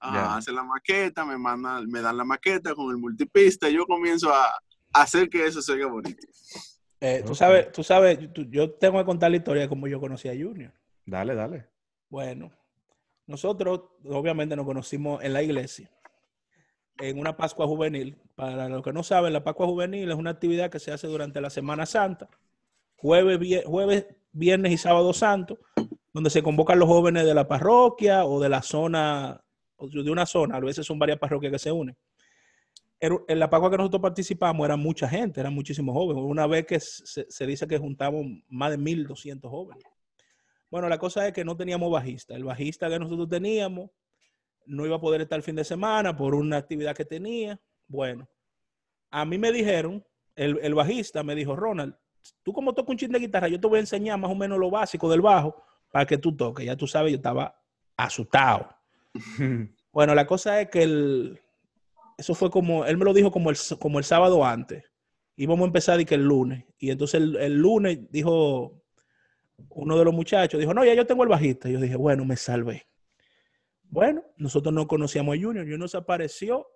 Hacen 0.00 0.54
la 0.54 0.64
maqueta, 0.64 1.24
me 1.26 1.36
mandan, 1.36 1.86
me 1.90 2.00
dan 2.00 2.16
la 2.16 2.24
maqueta 2.24 2.74
con 2.74 2.90
el 2.90 2.96
multipista 2.96 3.68
y 3.68 3.74
yo 3.74 3.86
comienzo 3.86 4.32
a, 4.32 4.50
hacer 4.92 5.28
que 5.28 5.46
eso 5.46 5.60
se 5.60 5.84
bonito. 5.84 6.26
Eh, 7.00 7.22
tú 7.24 7.34
sabes, 7.34 7.70
tú 7.70 7.84
sabes 7.84 8.18
yo 8.48 8.72
tengo 8.72 8.98
que 8.98 9.04
contar 9.04 9.30
la 9.30 9.36
historia 9.36 9.62
de 9.62 9.68
cómo 9.68 9.86
yo 9.86 10.00
conocí 10.00 10.28
a 10.28 10.32
Junior. 10.32 10.72
Dale, 11.04 11.34
dale. 11.34 11.66
Bueno, 12.08 12.50
nosotros 13.26 13.82
obviamente 14.04 14.56
nos 14.56 14.64
conocimos 14.64 15.22
en 15.22 15.34
la 15.34 15.42
iglesia, 15.42 15.90
en 16.98 17.18
una 17.18 17.36
Pascua 17.36 17.66
Juvenil. 17.66 18.18
Para 18.34 18.70
los 18.70 18.82
que 18.82 18.92
no 18.92 19.02
saben, 19.02 19.34
la 19.34 19.44
Pascua 19.44 19.66
Juvenil 19.66 20.10
es 20.10 20.16
una 20.16 20.30
actividad 20.30 20.70
que 20.70 20.80
se 20.80 20.92
hace 20.92 21.06
durante 21.06 21.42
la 21.42 21.50
Semana 21.50 21.84
Santa, 21.84 22.28
jueves, 22.96 23.64
jueves 23.66 24.06
viernes 24.32 24.72
y 24.72 24.78
sábado 24.78 25.12
santo, 25.12 25.58
donde 26.12 26.30
se 26.30 26.42
convocan 26.42 26.78
los 26.78 26.88
jóvenes 26.88 27.24
de 27.24 27.34
la 27.34 27.46
parroquia 27.46 28.24
o 28.24 28.40
de 28.40 28.48
la 28.48 28.62
zona, 28.62 29.42
o 29.76 29.88
de 29.88 30.10
una 30.10 30.26
zona, 30.26 30.56
a 30.56 30.60
veces 30.60 30.86
son 30.86 30.98
varias 30.98 31.18
parroquias 31.18 31.52
que 31.52 31.58
se 31.58 31.72
unen 31.72 31.96
en 33.00 33.38
la 33.38 33.48
Pascua 33.48 33.70
que 33.70 33.78
nosotros 33.78 34.02
participamos 34.02 34.64
era 34.64 34.76
mucha 34.76 35.08
gente, 35.08 35.40
eran 35.40 35.54
muchísimos 35.54 35.94
jóvenes. 35.94 36.22
Una 36.22 36.46
vez 36.46 36.66
que 36.66 36.78
se, 36.80 37.46
dice 37.46 37.66
que 37.66 37.78
juntamos 37.78 38.26
más 38.48 38.70
de 38.70 38.78
1.200 38.78 39.48
jóvenes. 39.48 39.84
Bueno, 40.70 40.88
la 40.88 40.98
cosa 40.98 41.26
es 41.26 41.32
que 41.32 41.44
no 41.44 41.56
teníamos 41.56 41.90
bajista. 41.90 42.34
El 42.34 42.44
bajista 42.44 42.90
que 42.90 42.98
nosotros 42.98 43.28
teníamos 43.28 43.90
no 44.66 44.84
iba 44.84 44.96
a 44.96 45.00
poder 45.00 45.22
estar 45.22 45.38
el 45.38 45.42
fin 45.42 45.56
de 45.56 45.64
semana 45.64 46.14
por 46.14 46.34
una 46.34 46.58
actividad 46.58 46.94
que 46.94 47.06
tenía. 47.06 47.58
Bueno, 47.88 48.28
a 49.10 49.24
mí 49.24 49.38
me 49.38 49.50
dijeron, 49.50 50.04
el, 50.36 50.74
bajista 50.74 51.22
me 51.22 51.34
dijo, 51.34 51.56
Ronald, 51.56 51.96
tú 52.42 52.52
como 52.52 52.74
tocas 52.74 52.90
un 52.90 52.98
chin 52.98 53.10
de 53.10 53.18
guitarra, 53.18 53.48
yo 53.48 53.58
te 53.58 53.66
voy 53.66 53.78
a 53.78 53.80
enseñar 53.80 54.18
más 54.18 54.30
o 54.30 54.34
menos 54.34 54.58
lo 54.58 54.70
básico 54.70 55.10
del 55.10 55.22
bajo 55.22 55.56
para 55.90 56.06
que 56.06 56.18
tú 56.18 56.36
toques. 56.36 56.66
Ya 56.66 56.76
tú 56.76 56.86
sabes, 56.86 57.12
yo 57.12 57.16
estaba 57.16 57.60
asustado. 57.96 58.68
bueno, 59.92 60.14
la 60.14 60.26
cosa 60.26 60.60
es 60.60 60.70
que 60.70 60.82
el, 60.82 61.40
eso 62.20 62.34
fue 62.34 62.50
como, 62.50 62.84
él 62.84 62.98
me 62.98 63.04
lo 63.06 63.14
dijo 63.14 63.30
como 63.30 63.50
el, 63.50 63.56
como 63.78 63.98
el 63.98 64.04
sábado 64.04 64.44
antes. 64.44 64.84
Íbamos 65.36 65.64
a 65.64 65.66
empezar 65.68 66.00
y 66.00 66.04
que 66.04 66.16
el 66.16 66.24
lunes. 66.24 66.64
Y 66.78 66.90
entonces 66.90 67.20
el, 67.20 67.56
lunes 67.56 67.98
dijo 68.10 68.82
uno 69.70 69.98
de 69.98 70.04
los 70.04 70.12
muchachos, 70.12 70.60
dijo, 70.60 70.74
no, 70.74 70.84
ya 70.84 70.92
yo 70.92 71.06
tengo 71.06 71.22
el 71.22 71.30
bajista. 71.30 71.68
Y 71.68 71.72
yo 71.72 71.80
dije, 71.80 71.96
bueno, 71.96 72.26
me 72.26 72.36
salvé. 72.36 72.86
Bueno, 73.84 74.22
nosotros 74.36 74.74
no 74.74 74.86
conocíamos 74.86 75.34
a 75.34 75.40
Junior. 75.40 75.64
Junior 75.64 75.88
se 75.88 75.96
apareció 75.96 76.66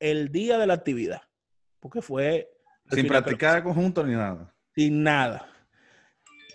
el 0.00 0.30
día 0.30 0.58
de 0.58 0.66
la 0.66 0.74
actividad. 0.74 1.22
Porque 1.78 2.02
fue... 2.02 2.50
Sin 2.90 3.06
practicar 3.06 3.62
conjunto 3.62 4.04
ni 4.04 4.14
nada. 4.14 4.52
Sin 4.74 5.02
nada. 5.02 5.46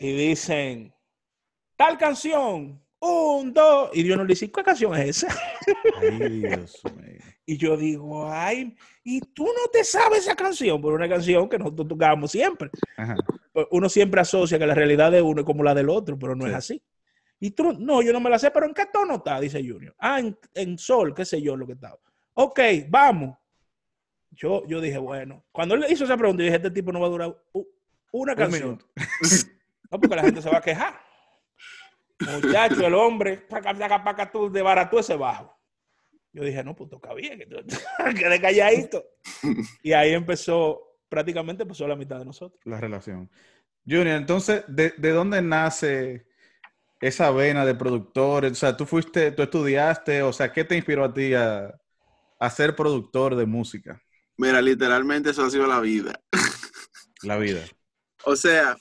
Y 0.02 0.12
dicen, 0.12 0.93
tal 1.84 1.98
canción, 1.98 2.82
un, 3.00 3.54
dos. 3.54 3.90
Y 3.94 4.04
Dios 4.04 4.18
nos 4.18 4.28
dice, 4.28 4.50
¿qué 4.50 4.64
canción 4.64 4.96
es 4.96 5.24
esa? 5.24 5.38
Ay, 6.00 6.40
Dios 6.40 6.82
mío. 6.96 7.20
Y 7.46 7.58
yo 7.58 7.76
digo, 7.76 8.32
ay, 8.32 8.74
y 9.04 9.20
tú 9.20 9.44
no 9.44 9.70
te 9.70 9.84
sabes 9.84 10.20
esa 10.20 10.34
canción, 10.34 10.82
por 10.82 10.94
una 10.94 11.10
canción 11.10 11.50
que 11.50 11.60
nosotros 11.60 11.90
tocábamos 11.90 12.32
siempre. 12.32 12.70
Pues, 13.52 13.68
uno 13.72 13.90
siempre 13.90 14.22
asocia 14.22 14.58
que 14.58 14.66
la 14.66 14.74
realidad 14.74 15.12
de 15.12 15.22
uno 15.22 15.42
es 15.42 15.46
como 15.46 15.62
la 15.62 15.76
del 15.76 15.90
otro, 15.90 16.18
pero 16.18 16.36
no 16.36 16.48
es 16.48 16.54
así. 16.54 16.82
Y 17.38 17.52
tú, 17.52 17.74
no, 17.74 18.02
yo 18.02 18.14
no 18.14 18.22
me 18.22 18.30
la 18.30 18.40
sé, 18.40 18.50
pero 18.52 18.66
¿en 18.66 18.74
qué 18.74 18.86
tono 18.86 19.16
está? 19.16 19.42
Dice 19.42 19.60
Junior. 19.60 19.94
Ah, 20.00 20.22
en, 20.54 20.78
sol, 20.78 21.14
qué 21.14 21.26
sé 21.26 21.42
yo 21.42 21.58
lo 21.58 21.68
que 21.68 21.74
estaba. 21.74 22.00
Ok, 22.36 22.62
vamos. 22.88 23.38
Yo, 24.32 24.66
yo 24.68 24.80
dije, 24.80 25.00
bueno, 25.00 25.44
cuando 25.52 25.76
él 25.76 25.82
le 25.82 25.92
hizo 25.92 26.06
esa 26.06 26.16
pregunta, 26.16 26.42
yo 26.42 26.46
dije, 26.46 26.56
este 26.56 26.72
tipo 26.72 26.94
no 26.94 27.02
va 27.02 27.08
a 27.08 27.10
durar 27.10 27.38
una 28.14 28.36
canción. 28.38 28.82
no, 29.92 30.00
porque 30.00 30.16
la 30.16 30.24
gente 30.24 30.42
se 30.42 30.50
va 30.50 30.60
a 30.60 30.62
quejar. 30.62 31.03
Muchacho, 32.32 32.86
el 32.86 32.94
hombre, 32.94 33.38
para 33.38 33.72
acá, 33.72 34.32
tú 34.32 34.52
desbarató 34.52 35.00
ese 35.00 35.16
bajo. 35.16 35.58
Yo 36.32 36.44
dije, 36.44 36.64
no, 36.64 36.76
pues 36.76 36.90
toca 36.90 37.14
bien, 37.14 37.44
quedé 38.18 38.42
calladito. 38.42 39.04
Y 39.84 39.94
ahí 39.94 40.14
empezó, 40.14 40.98
prácticamente 41.08 41.64
empezó 41.64 41.88
la 41.88 41.96
mitad 41.96 42.18
de 42.18 42.26
nosotros. 42.26 42.60
La 42.66 42.80
relación. 42.80 43.30
Junior, 43.86 44.18
entonces, 44.18 44.64
¿de, 44.68 44.92
dónde 45.12 45.42
nace 45.42 46.26
esa 47.02 47.30
vena 47.32 47.66
de 47.66 47.76
productor? 47.76 48.46
O 48.46 48.56
sea, 48.56 48.76
tú 48.76 48.86
fuiste, 48.86 49.32
tú 49.32 49.44
estudiaste, 49.44 50.24
o 50.24 50.34
sea, 50.34 50.52
¿qué 50.52 50.64
te 50.64 50.76
inspiró 50.76 51.06
a 51.06 51.14
ti 51.14 51.34
a, 51.34 51.74
a 52.40 52.50
ser 52.50 52.76
productor 52.76 53.36
de 53.36 53.46
música? 53.46 54.02
Mira, 54.38 54.62
literalmente 54.62 55.30
eso 55.30 55.44
ha 55.44 55.50
sido 55.52 55.68
la 55.68 55.80
vida. 55.80 56.20
La 57.22 57.38
vida. 57.38 57.62
O 58.26 58.36
sea, 58.36 58.78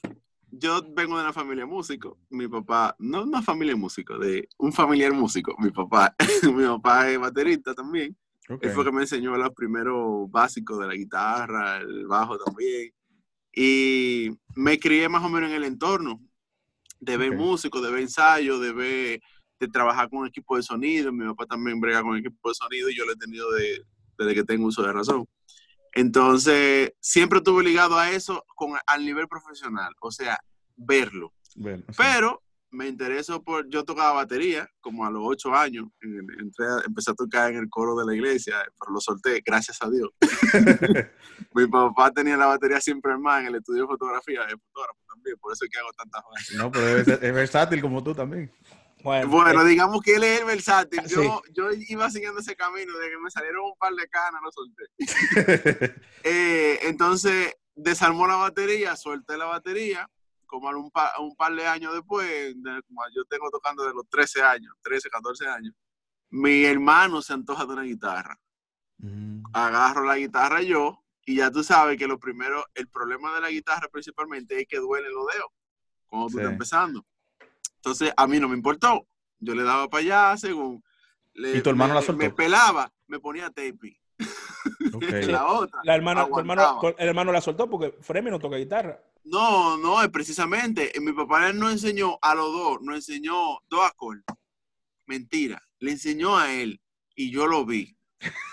yo 0.53 0.83
vengo 0.95 1.17
de 1.17 1.25
una 1.25 1.33
familia 1.33 1.65
músico. 1.65 2.19
Mi 2.29 2.47
papá, 2.47 2.95
no 2.99 3.23
una 3.23 3.43
familia 3.43 3.75
músico, 3.75 4.19
de 4.19 4.49
un 4.59 4.73
familiar 4.73 5.13
músico. 5.13 5.57
Mi 5.59 5.71
papá, 5.71 6.15
mi 6.55 6.65
papá 6.65 7.11
es 7.11 7.19
baterista 7.19 7.75
también. 7.75 8.17
Él 8.61 8.71
fue 8.71 8.85
que 8.85 8.93
me 8.93 9.01
enseñó 9.01 9.35
los 9.37 9.51
primeros 9.55 10.31
básicos 10.31 10.79
de 10.79 10.87
la 10.87 10.95
guitarra, 10.95 11.79
el 11.79 12.07
bajo 12.07 12.37
también. 12.37 12.93
Y 13.55 14.29
me 14.55 14.79
crié 14.79 15.09
más 15.09 15.25
o 15.25 15.31
menos 15.31 15.51
en 15.51 15.57
el 15.57 15.65
entorno 15.65 16.21
de 17.01 17.17
ver 17.17 17.35
músicos, 17.35 17.83
de 17.83 17.91
ver 17.91 18.01
ensayos, 18.01 18.61
de 18.61 18.73
ver, 18.73 19.21
de 19.59 19.69
trabajar 19.69 20.11
con 20.11 20.27
equipo 20.27 20.57
de 20.57 20.63
sonido. 20.63 21.13
Mi 21.13 21.27
papá 21.29 21.47
también 21.47 21.81
brega 21.81 22.03
con 22.03 22.19
equipo 22.19 22.51
de 22.51 22.55
sonido 22.55 22.91
y 22.91 22.97
yo 22.97 23.07
lo 23.07 23.13
he 23.13 23.17
tenido 23.17 23.47
desde 24.19 24.35
que 24.35 24.45
tengo 24.45 24.67
uso 24.67 24.83
de 24.83 24.93
razón. 24.93 25.27
Entonces, 25.95 26.93
siempre 27.01 27.39
estuve 27.39 27.63
ligado 27.63 27.99
a 27.99 28.11
eso 28.11 28.45
con, 28.55 28.73
al 28.87 29.05
nivel 29.05 29.29
profesional, 29.29 29.93
o 30.01 30.11
sea, 30.11 30.39
verlo. 30.77 31.33
Pero 31.97 32.43
me 32.73 32.89
interesó 32.89 33.43
por, 33.43 33.69
yo 33.69 33.85
tocaba 33.85 34.13
batería 34.13 34.67
como 34.81 35.05
a 35.05 35.11
los 35.11 35.23
ocho 35.25 35.55
años, 35.55 35.87
entré, 36.01 36.67
empecé 36.87 37.11
a 37.11 37.15
tocar 37.15 37.53
en 37.53 37.59
el 37.59 37.69
coro 37.69 37.95
de 37.95 38.07
la 38.07 38.15
iglesia, 38.15 38.57
pero 38.81 38.93
lo 38.93 39.01
solté, 39.01 39.43
gracias 39.45 39.79
a 39.83 39.91
Dios. 39.91 40.09
Mi 41.55 41.67
papá 41.67 42.11
tenía 42.11 42.37
la 42.37 42.47
batería 42.47 42.81
siempre 42.81 43.17
más 43.19 43.43
en 43.43 43.49
el 43.49 43.57
estudio 43.57 43.83
de 43.83 43.89
fotografía, 43.89 44.41
es 44.45 44.55
fotógrafo 44.55 45.01
también, 45.07 45.37
por 45.39 45.53
eso 45.53 45.65
es 45.67 45.71
que 45.71 45.79
hago 45.79 45.93
tantas 45.93 46.23
cosas. 46.23 46.57
No, 46.57 46.73
pero 46.73 46.99
es, 46.99 47.35
versátil 47.35 47.81
como 47.83 48.03
tú 48.03 48.15
también. 48.15 48.51
Bueno, 49.03 49.63
eh, 49.63 49.69
digamos 49.69 50.01
que 50.03 50.15
él 50.15 50.25
es 50.25 50.41
el 50.41 50.47
versátil. 50.47 51.03
Yo, 51.07 51.43
yo 51.53 51.71
iba 51.89 52.11
siguiendo 52.11 52.41
ese 52.41 52.55
camino, 52.57 52.97
de 52.99 53.11
que 53.11 53.19
me 53.19 53.31
salieron 53.31 53.65
un 53.65 53.77
par 53.79 53.93
de 53.95 54.09
canas, 54.09 54.41
lo 54.43 54.53
solté. 54.53 54.85
Eh, 56.25 56.79
entonces, 56.83 57.55
desarmó 57.75 58.27
la 58.27 58.37
batería, 58.37 58.97
solté 58.97 59.37
la 59.37 59.47
batería, 59.47 60.09
como 60.47 60.69
un, 60.69 60.91
un 61.21 61.37
par 61.37 61.55
de 61.55 61.67
años 61.67 61.95
después, 61.95 62.55
como 62.87 63.03
yo 63.15 63.25
tengo 63.25 63.51
tocando 63.51 63.85
de 63.85 63.95
los 63.95 64.09
13 64.09 64.43
años, 64.43 64.75
13, 64.83 65.09
14 65.09 65.49
años, 65.49 65.75
mi 66.31 66.65
hermano 66.65 67.23
se 67.23 67.33
antoja 67.33 67.67
de 67.67 67.73
una 67.73 67.83
guitarra. 67.83 68.39
Mm. 68.99 69.43
Agarro 69.53 70.05
la 70.05 70.17
guitarra 70.17 70.63
yo 70.63 71.03
y 71.25 71.37
ya 71.37 71.51
tú 71.51 71.65
sabes 71.65 71.99
que 71.99 72.07
lo 72.07 72.19
primero, 72.19 72.65
el 72.75 72.89
problema 72.89 73.35
de 73.35 73.41
la 73.41 73.51
guitarra 73.51 73.89
principalmente 73.91 74.61
es 74.61 74.67
que 74.69 74.79
duele 74.79 75.09
los 75.11 75.27
dedos 75.33 75.51
cuando 76.07 76.29
tú 76.29 76.39
estás 76.39 76.53
empezando. 76.53 77.07
Entonces 77.85 78.13
a 78.17 78.29
mí 78.29 78.39
no 78.39 78.49
me 78.49 78.55
importó. 78.55 79.09
Yo 79.41 79.57
le 79.57 79.65
daba 79.65 79.91
para 79.91 80.03
allá 80.03 80.37
según... 80.37 80.85
Le, 81.35 81.57
¿Y 81.57 81.63
tu 81.63 81.71
hermano 81.71 81.95
la 81.95 82.03
soltó? 82.03 82.23
Me 82.23 82.31
pelaba, 82.31 82.93
me 83.09 83.19
ponía 83.19 83.49
tape. 83.49 84.01
la 85.27 85.47
otra. 85.47 85.81
La 85.83 85.97
hermana, 85.97 86.29
hermano, 86.37 86.81
el 86.97 87.09
hermano 87.09 87.33
la 87.33 87.41
soltó 87.41 87.69
porque 87.69 87.93
Fremi 88.01 88.31
no 88.31 88.39
toca 88.39 88.57
guitarra. 88.57 89.03
No, 89.25 89.77
no, 89.79 90.01
es 90.01 90.11
precisamente. 90.11 90.97
Eh, 90.97 91.01
mi 91.01 91.13
papá 91.13 91.53
no 91.53 91.71
enseñó 91.71 92.19
a 92.23 92.37
los 92.37 92.53
dos, 92.53 92.79
nos 92.83 92.95
enseñó 92.95 93.35
dos 93.69 93.85
acordes. 93.85 94.25
Mentira, 95.07 95.61
le 95.81 95.91
enseñó 95.91 96.39
a 96.39 96.53
él 96.53 96.81
y 97.17 97.33
yo 97.33 97.49
lo 97.49 97.67
vi. 97.67 97.97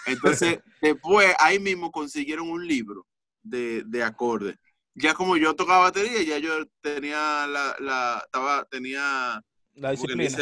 Entonces, 0.08 0.60
después 0.82 1.36
ahí 1.40 1.60
mismo 1.60 1.92
consiguieron 1.92 2.50
un 2.50 2.66
libro 2.66 3.06
de, 3.44 3.84
de 3.86 4.04
acordes. 4.04 4.58
Ya 5.02 5.14
como 5.14 5.38
yo 5.38 5.56
tocaba 5.56 5.86
batería, 5.86 6.22
ya 6.24 6.38
yo 6.40 6.66
tenía 6.82 7.48
la, 7.48 7.76
la 7.80 8.22
estaba, 8.26 8.66
tenía 8.66 9.42
la 9.76 9.92
disciplina. 9.92 10.38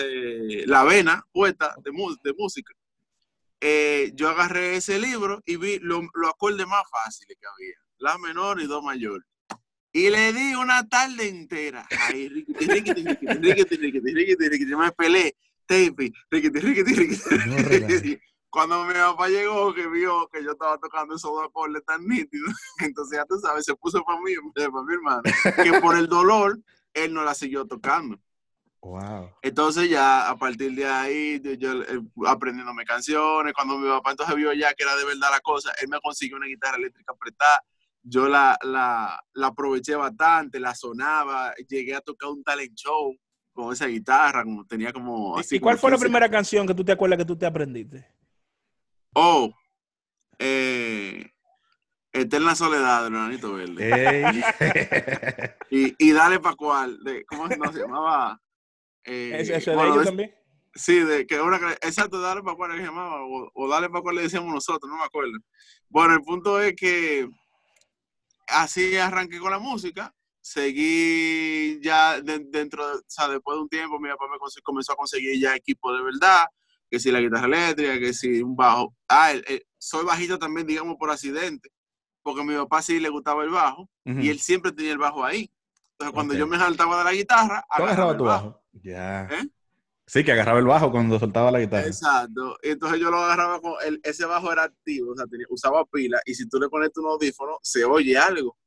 la 0.65 0.83
vena 0.83 1.23
puesta 1.31 1.75
de, 1.83 1.91
de 2.23 2.33
música. 2.33 2.73
Eh, 3.61 4.11
yo 4.15 4.29
agarré 4.29 4.75
ese 4.75 4.99
libro 4.99 5.41
y 5.45 5.57
vi 5.57 5.79
los 5.79 6.03
acordes 6.27 6.65
más 6.65 6.83
fáciles 6.89 7.37
que 7.39 7.47
había. 7.47 7.75
La 7.99 8.17
menor 8.17 8.59
y 8.59 8.65
do 8.65 8.81
mayor. 8.81 9.25
Y 9.91 10.09
le 10.09 10.33
di 10.33 10.55
una 10.55 10.87
tarde 10.87 11.27
entera. 11.27 11.87
Ahí, 12.07 12.45
me 14.75 14.91
pelé. 14.91 15.35
Cuando 18.49 18.85
mi 18.85 18.93
papá 18.93 19.27
llegó, 19.27 19.73
que 19.73 19.87
vio 19.87 20.27
que 20.31 20.43
yo 20.43 20.51
estaba 20.51 20.77
tocando 20.77 21.15
esos 21.15 21.31
dos 21.31 21.45
acordes 21.45 21.83
tan 21.85 22.05
nítidos, 22.07 22.53
entonces 22.79 23.17
ya 23.17 23.25
tú 23.25 23.37
sabes, 23.39 23.65
se 23.65 23.75
puso 23.75 24.03
para 24.03 24.19
mí, 24.21 24.33
para 24.53 24.83
mi 24.83 24.93
hermano, 24.93 25.21
que 25.63 25.81
por 25.81 25.97
el 25.97 26.07
dolor, 26.07 26.59
él 26.93 27.13
no 27.13 27.23
la 27.23 27.33
siguió 27.33 27.65
tocando. 27.65 28.17
Wow. 28.81 29.31
Entonces 29.41 29.89
ya 29.89 30.29
a 30.29 30.37
partir 30.37 30.73
de 30.73 30.85
ahí, 30.85 31.41
yo, 31.57 31.81
eh, 31.81 32.01
aprendiéndome 32.25 32.85
canciones, 32.85 33.53
cuando 33.53 33.77
mi 33.77 33.89
papá 33.89 34.11
entonces 34.11 34.35
vio 34.35 34.53
ya 34.53 34.73
que 34.73 34.83
era 34.83 34.95
de 34.95 35.05
verdad 35.05 35.29
la 35.31 35.39
cosa, 35.41 35.73
él 35.81 35.89
me 35.89 35.99
consiguió 35.99 36.37
una 36.37 36.47
guitarra 36.47 36.77
eléctrica 36.77 37.11
apretada, 37.11 37.61
yo 38.03 38.29
la, 38.29 38.57
la, 38.61 39.19
la 39.33 39.47
aproveché 39.47 39.95
bastante, 39.95 40.59
la 40.59 40.73
sonaba, 40.73 41.53
llegué 41.67 41.95
a 41.95 42.01
tocar 42.01 42.29
un 42.29 42.43
talent 42.43 42.75
show 42.75 43.13
con 43.51 43.73
esa 43.73 43.87
guitarra, 43.87 44.43
como 44.43 44.65
tenía 44.65 44.93
como... 44.93 45.35
¿Y 45.49 45.59
cuál 45.59 45.77
fue 45.77 45.91
la 45.91 45.97
primera 45.97 46.29
canción 46.29 46.67
que 46.67 46.75
tú 46.75 46.85
te 46.85 46.91
acuerdas 46.91 47.17
que 47.17 47.25
tú 47.25 47.35
te 47.35 47.45
aprendiste? 47.45 48.07
Oh, 49.19 49.51
eh, 50.37 51.31
Eterna 52.13 52.53
Soledad 52.53 53.09
de 53.09 53.47
Verde. 53.51 54.45
y, 55.71 55.95
y, 55.97 56.11
Dale 56.11 56.39
pa' 56.39 56.53
cual, 56.53 57.03
de, 57.03 57.25
¿cómo 57.25 57.47
se 57.47 57.79
llamaba? 57.79 58.39
Eh, 59.03 59.37
¿Eso 59.39 59.71
de 59.71 59.87
ellos 59.87 60.05
también? 60.05 60.35
Sí, 60.75 60.99
de 60.99 61.25
que 61.25 61.41
una 61.41 61.57
exacto, 61.81 62.21
dale 62.21 62.43
para 62.43 62.55
cuál 62.55 62.77
se 62.77 62.83
llamaba, 62.83 63.23
o, 63.25 63.67
dale 63.67 63.89
para 63.89 64.03
cuál 64.03 64.17
le 64.17 64.21
decíamos 64.21 64.53
nosotros, 64.53 64.87
no 64.87 64.99
me 64.99 65.05
acuerdo. 65.05 65.39
Bueno, 65.89 66.13
el 66.13 66.21
punto 66.21 66.61
es 66.61 66.75
que 66.75 67.27
así 68.49 68.97
arranqué 68.97 69.39
con 69.39 69.49
la 69.49 69.57
música, 69.57 70.13
seguí 70.41 71.79
ya 71.81 72.21
dentro, 72.21 72.85
o 72.85 73.01
sea, 73.07 73.29
después 73.29 73.55
de 73.55 73.61
un 73.63 73.69
tiempo 73.69 73.99
mi 73.99 74.09
papá 74.09 74.25
me 74.31 74.37
comenzó 74.61 74.93
a 74.93 74.95
conseguir 74.95 75.41
ya 75.41 75.55
equipo 75.55 75.91
de 75.91 76.03
verdad, 76.03 76.45
que 76.89 76.99
si 76.99 77.11
la 77.11 77.21
guitarra 77.21 77.45
eléctrica, 77.45 77.99
que 77.99 78.13
si 78.13 78.41
un 78.41 78.55
bajo. 78.55 78.95
Ah, 79.07 79.33
soy 79.77 80.05
bajito 80.05 80.39
también, 80.39 80.67
digamos, 80.67 80.95
por 80.97 81.11
accidente, 81.11 81.69
porque 82.21 82.41
a 82.41 82.43
mi 82.43 82.55
papá 82.55 82.81
sí 82.81 82.99
le 82.99 83.09
gustaba 83.09 83.43
el 83.43 83.49
bajo 83.49 83.89
y 84.05 84.29
él 84.29 84.39
siempre 84.39 84.71
tenía 84.71 84.93
el 84.93 84.97
bajo 84.97 85.23
ahí. 85.23 85.51
Entonces, 85.91 86.13
cuando 86.13 86.33
yo 86.35 86.47
me 86.47 86.57
saltaba 86.57 86.99
de 86.99 87.03
la 87.03 87.13
guitarra, 87.13 87.65
agarraba 87.69 88.15
tu 88.15 88.23
bajo. 88.23 88.61
Ya. 88.71 89.23
¿Eh? 89.31 89.49
Sí, 90.05 90.23
que 90.23 90.31
agarraba 90.31 90.59
el 90.59 90.65
bajo 90.65 90.91
cuando 90.91 91.19
soltaba 91.19 91.51
la 91.51 91.59
guitarra. 91.59 91.87
Exacto. 91.87 92.57
Entonces 92.61 92.99
yo 92.99 93.11
lo 93.11 93.17
agarraba 93.17 93.59
con 93.59 93.73
el, 93.85 93.99
ese 94.03 94.25
bajo 94.25 94.51
era 94.51 94.63
activo, 94.63 95.11
o 95.11 95.15
sea, 95.15 95.25
usaba 95.49 95.83
pila 95.85 96.21
y 96.25 96.33
si 96.33 96.47
tú 96.47 96.59
le 96.59 96.69
pones 96.69 96.91
un 96.95 97.07
audífono, 97.07 97.57
se 97.61 97.83
oye 97.83 98.17
algo. 98.17 98.57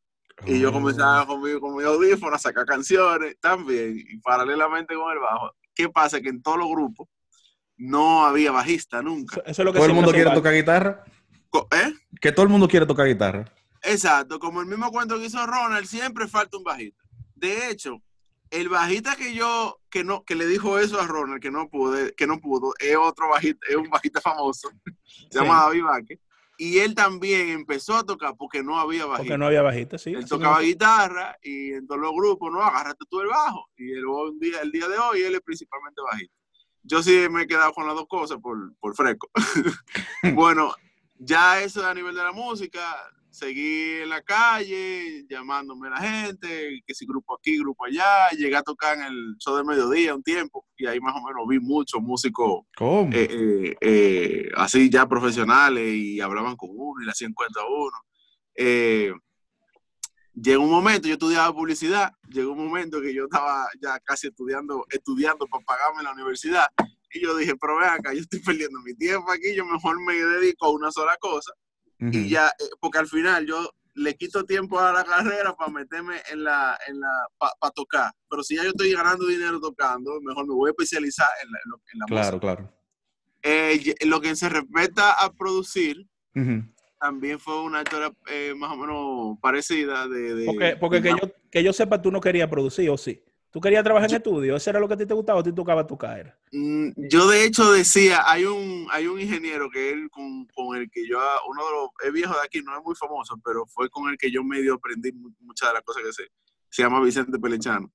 Y 0.46 0.58
yo 0.58 0.72
comenzaba 0.72 1.22
oh. 1.22 1.26
con 1.26 1.42
mi, 1.42 1.58
con 1.60 1.76
mi 1.76 1.84
audífono 1.84 2.34
a 2.34 2.38
sacar 2.38 2.64
canciones 2.66 3.36
también, 3.40 3.96
y 3.96 4.18
paralelamente 4.18 4.94
con 4.94 5.12
el 5.12 5.18
bajo. 5.18 5.54
¿Qué 5.74 5.88
pasa? 5.88 6.20
Que 6.20 6.28
en 6.28 6.42
todos 6.42 6.58
los 6.58 6.68
grupos 6.68 7.08
no 7.80 8.26
había 8.26 8.52
bajista 8.52 9.02
nunca. 9.02 9.40
Eso, 9.46 9.62
es 9.62 9.64
lo 9.64 9.72
que 9.72 9.78
¿Todo 9.78 9.88
el 9.88 9.94
mundo 9.94 10.12
quiere 10.12 10.30
tocar 10.32 10.54
guitarra? 10.54 11.02
¿Eh? 11.72 11.94
Que 12.20 12.30
todo 12.30 12.44
el 12.44 12.50
mundo 12.50 12.68
quiere 12.68 12.86
tocar 12.86 13.06
guitarra. 13.06 13.50
Exacto, 13.82 14.38
como 14.38 14.60
el 14.60 14.66
mismo 14.66 14.90
cuento 14.90 15.18
que 15.18 15.24
hizo 15.24 15.44
Ronald, 15.46 15.86
siempre 15.86 16.28
falta 16.28 16.58
un 16.58 16.62
bajista. 16.62 17.02
De 17.34 17.70
hecho, 17.70 18.02
el 18.50 18.68
bajista 18.68 19.16
que 19.16 19.34
yo, 19.34 19.80
que 19.88 20.04
no, 20.04 20.24
que 20.24 20.34
le 20.34 20.46
dijo 20.46 20.78
eso 20.78 21.00
a 21.00 21.06
Ronald, 21.06 21.40
que 21.40 21.50
no 21.50 21.70
pude, 21.70 22.12
que 22.14 22.26
no 22.26 22.38
pudo, 22.38 22.74
es 22.78 22.96
otro 22.96 23.30
bajista, 23.30 23.66
es 23.68 23.76
un 23.76 23.88
bajista 23.88 24.20
famoso, 24.20 24.70
se 25.30 25.38
llama 25.38 25.62
David 25.62 25.84
Vázquez. 25.84 26.20
Y 26.58 26.78
él 26.80 26.94
también 26.94 27.48
empezó 27.48 27.96
a 27.96 28.04
tocar 28.04 28.34
porque 28.36 28.62
no 28.62 28.78
había 28.78 29.06
bajista. 29.06 29.22
Porque 29.22 29.38
no 29.38 29.46
había 29.46 29.62
bajista, 29.62 29.96
sí. 29.96 30.12
Él 30.12 30.28
tocaba 30.28 30.60
guitarra 30.60 31.38
y 31.42 31.72
en 31.72 31.86
todos 31.86 32.02
los 32.02 32.12
grupos, 32.12 32.52
no, 32.52 32.62
agárrate 32.62 33.06
tú 33.08 33.22
el 33.22 33.28
bajo. 33.28 33.70
Y 33.78 33.92
el, 33.92 34.04
día, 34.38 34.60
el 34.60 34.70
día 34.70 34.86
de 34.86 34.98
hoy 34.98 35.22
él 35.22 35.36
es 35.36 35.40
principalmente 35.40 36.02
bajista. 36.02 36.39
Yo 36.82 37.02
sí 37.02 37.26
me 37.30 37.42
he 37.42 37.46
quedado 37.46 37.72
con 37.72 37.86
las 37.86 37.94
dos 37.94 38.06
cosas 38.08 38.38
por, 38.38 38.74
por 38.78 38.94
fresco. 38.94 39.30
bueno, 40.34 40.74
ya 41.18 41.62
eso 41.62 41.86
a 41.86 41.94
nivel 41.94 42.14
de 42.14 42.22
la 42.22 42.32
música, 42.32 42.80
seguí 43.30 44.00
en 44.02 44.08
la 44.08 44.22
calle, 44.22 45.24
llamándome 45.28 45.88
a 45.88 45.90
la 45.90 46.00
gente, 46.00 46.82
que 46.86 46.94
si 46.94 47.06
grupo 47.06 47.34
aquí, 47.34 47.58
grupo 47.58 47.84
allá, 47.84 48.28
llegué 48.30 48.56
a 48.56 48.62
tocar 48.62 48.98
en 48.98 49.04
el 49.04 49.36
show 49.38 49.56
de 49.56 49.64
mediodía 49.64 50.14
un 50.14 50.22
tiempo 50.22 50.66
y 50.76 50.86
ahí 50.86 51.00
más 51.00 51.14
o 51.14 51.26
menos 51.26 51.46
vi 51.48 51.60
muchos 51.60 52.00
músicos 52.02 52.64
eh, 52.80 53.08
eh, 53.12 53.76
eh, 53.80 54.48
así 54.56 54.90
ya 54.90 55.06
profesionales 55.06 55.94
y 55.94 56.20
hablaban 56.20 56.56
con 56.56 56.70
uno 56.72 57.02
y 57.02 57.04
le 57.04 57.12
hacían 57.12 57.32
cuenta 57.32 57.60
a 57.60 57.66
uno. 57.66 57.96
Llegó 60.34 60.64
un 60.64 60.70
momento, 60.70 61.08
yo 61.08 61.14
estudiaba 61.14 61.52
publicidad, 61.52 62.12
llegó 62.28 62.52
un 62.52 62.66
momento 62.66 63.00
que 63.00 63.14
yo 63.14 63.24
estaba 63.24 63.66
ya 63.80 63.98
casi 64.00 64.28
estudiando, 64.28 64.84
estudiando 64.90 65.46
para 65.46 65.64
pagarme 65.64 66.02
la 66.02 66.12
universidad 66.12 66.66
y 67.12 67.20
yo 67.20 67.36
dije, 67.36 67.54
pero 67.60 67.78
ve 67.78 67.86
acá, 67.86 68.12
yo 68.14 68.20
estoy 68.20 68.40
perdiendo 68.44 68.80
mi 68.80 68.94
tiempo 68.94 69.30
aquí, 69.30 69.54
yo 69.54 69.64
mejor 69.64 70.00
me 70.04 70.14
dedico 70.14 70.66
a 70.66 70.70
una 70.70 70.90
sola 70.90 71.16
cosa 71.20 71.52
y 72.00 72.30
ya, 72.30 72.48
eh, 72.48 72.64
porque 72.80 72.98
al 72.98 73.08
final 73.08 73.46
yo 73.46 73.70
le 73.94 74.16
quito 74.16 74.44
tiempo 74.44 74.80
a 74.80 74.92
la 74.92 75.04
carrera 75.04 75.54
para 75.54 75.70
meterme 75.70 76.16
en 76.30 76.44
la, 76.44 76.78
en 76.86 76.98
la, 76.98 77.26
para 77.38 77.72
tocar. 77.74 78.10
Pero 78.28 78.42
si 78.42 78.56
ya 78.56 78.62
yo 78.62 78.70
estoy 78.70 78.92
ganando 78.92 79.26
dinero 79.26 79.60
tocando, 79.60 80.18
mejor 80.22 80.46
me 80.46 80.54
voy 80.54 80.68
a 80.68 80.70
especializar 80.70 81.28
en 81.42 81.50
la, 81.50 81.58
en 81.92 81.98
la 81.98 82.06
claro, 82.06 82.36
música. 82.38 82.40
Claro, 82.40 82.80
eh, 83.42 83.94
lo 84.06 84.20
que 84.20 84.36
se 84.36 84.48
respecta 84.48 85.12
a 85.12 85.32
producir, 85.32 86.06
también 87.00 87.40
fue 87.40 87.62
una 87.62 87.82
historia 87.82 88.12
eh, 88.28 88.52
más 88.54 88.72
o 88.72 88.76
menos 88.76 89.38
parecida 89.40 90.06
de... 90.06 90.44
porque, 90.44 90.76
porque 90.78 91.02
que, 91.02 91.08
yo, 91.08 91.32
que 91.50 91.64
yo 91.64 91.72
sepa, 91.72 92.00
tú 92.00 92.12
no 92.12 92.20
querías 92.20 92.48
producir, 92.48 92.90
¿o 92.90 92.98
sí? 92.98 93.22
¿Tú 93.50 93.60
querías 93.60 93.82
trabajar 93.82 94.08
en 94.10 94.16
estudio? 94.16 94.54
¿Eso 94.54 94.70
era 94.70 94.78
lo 94.78 94.86
que 94.86 94.94
a 94.94 94.96
ti 94.96 95.06
te 95.06 95.14
gustaba 95.14 95.40
o 95.40 95.42
ti 95.42 95.52
tocaba 95.52 95.84
tocar? 95.84 96.38
Mm, 96.52 96.90
yo 96.96 97.26
de 97.26 97.44
hecho 97.44 97.72
decía, 97.72 98.22
hay 98.30 98.44
un, 98.44 98.86
hay 98.90 99.08
un 99.08 99.18
ingeniero 99.18 99.68
que 99.70 99.90
él 99.90 100.08
con, 100.10 100.46
con, 100.54 100.76
el 100.76 100.88
que 100.88 101.08
yo, 101.08 101.18
uno 101.48 101.64
de 101.64 101.70
los, 101.72 101.88
es 102.04 102.12
viejo 102.12 102.32
de 102.34 102.44
aquí, 102.44 102.62
no 102.62 102.76
es 102.78 102.84
muy 102.84 102.94
famoso, 102.94 103.34
pero 103.44 103.66
fue 103.66 103.88
con 103.90 104.08
el 104.08 104.16
que 104.16 104.30
yo 104.30 104.44
medio 104.44 104.74
aprendí 104.74 105.10
muchas 105.40 105.70
de 105.70 105.74
las 105.74 105.82
cosas 105.82 106.04
que 106.04 106.12
sé. 106.12 106.28
Se 106.68 106.82
llama 106.82 107.00
Vicente 107.00 107.40
Pelechano. 107.40 107.90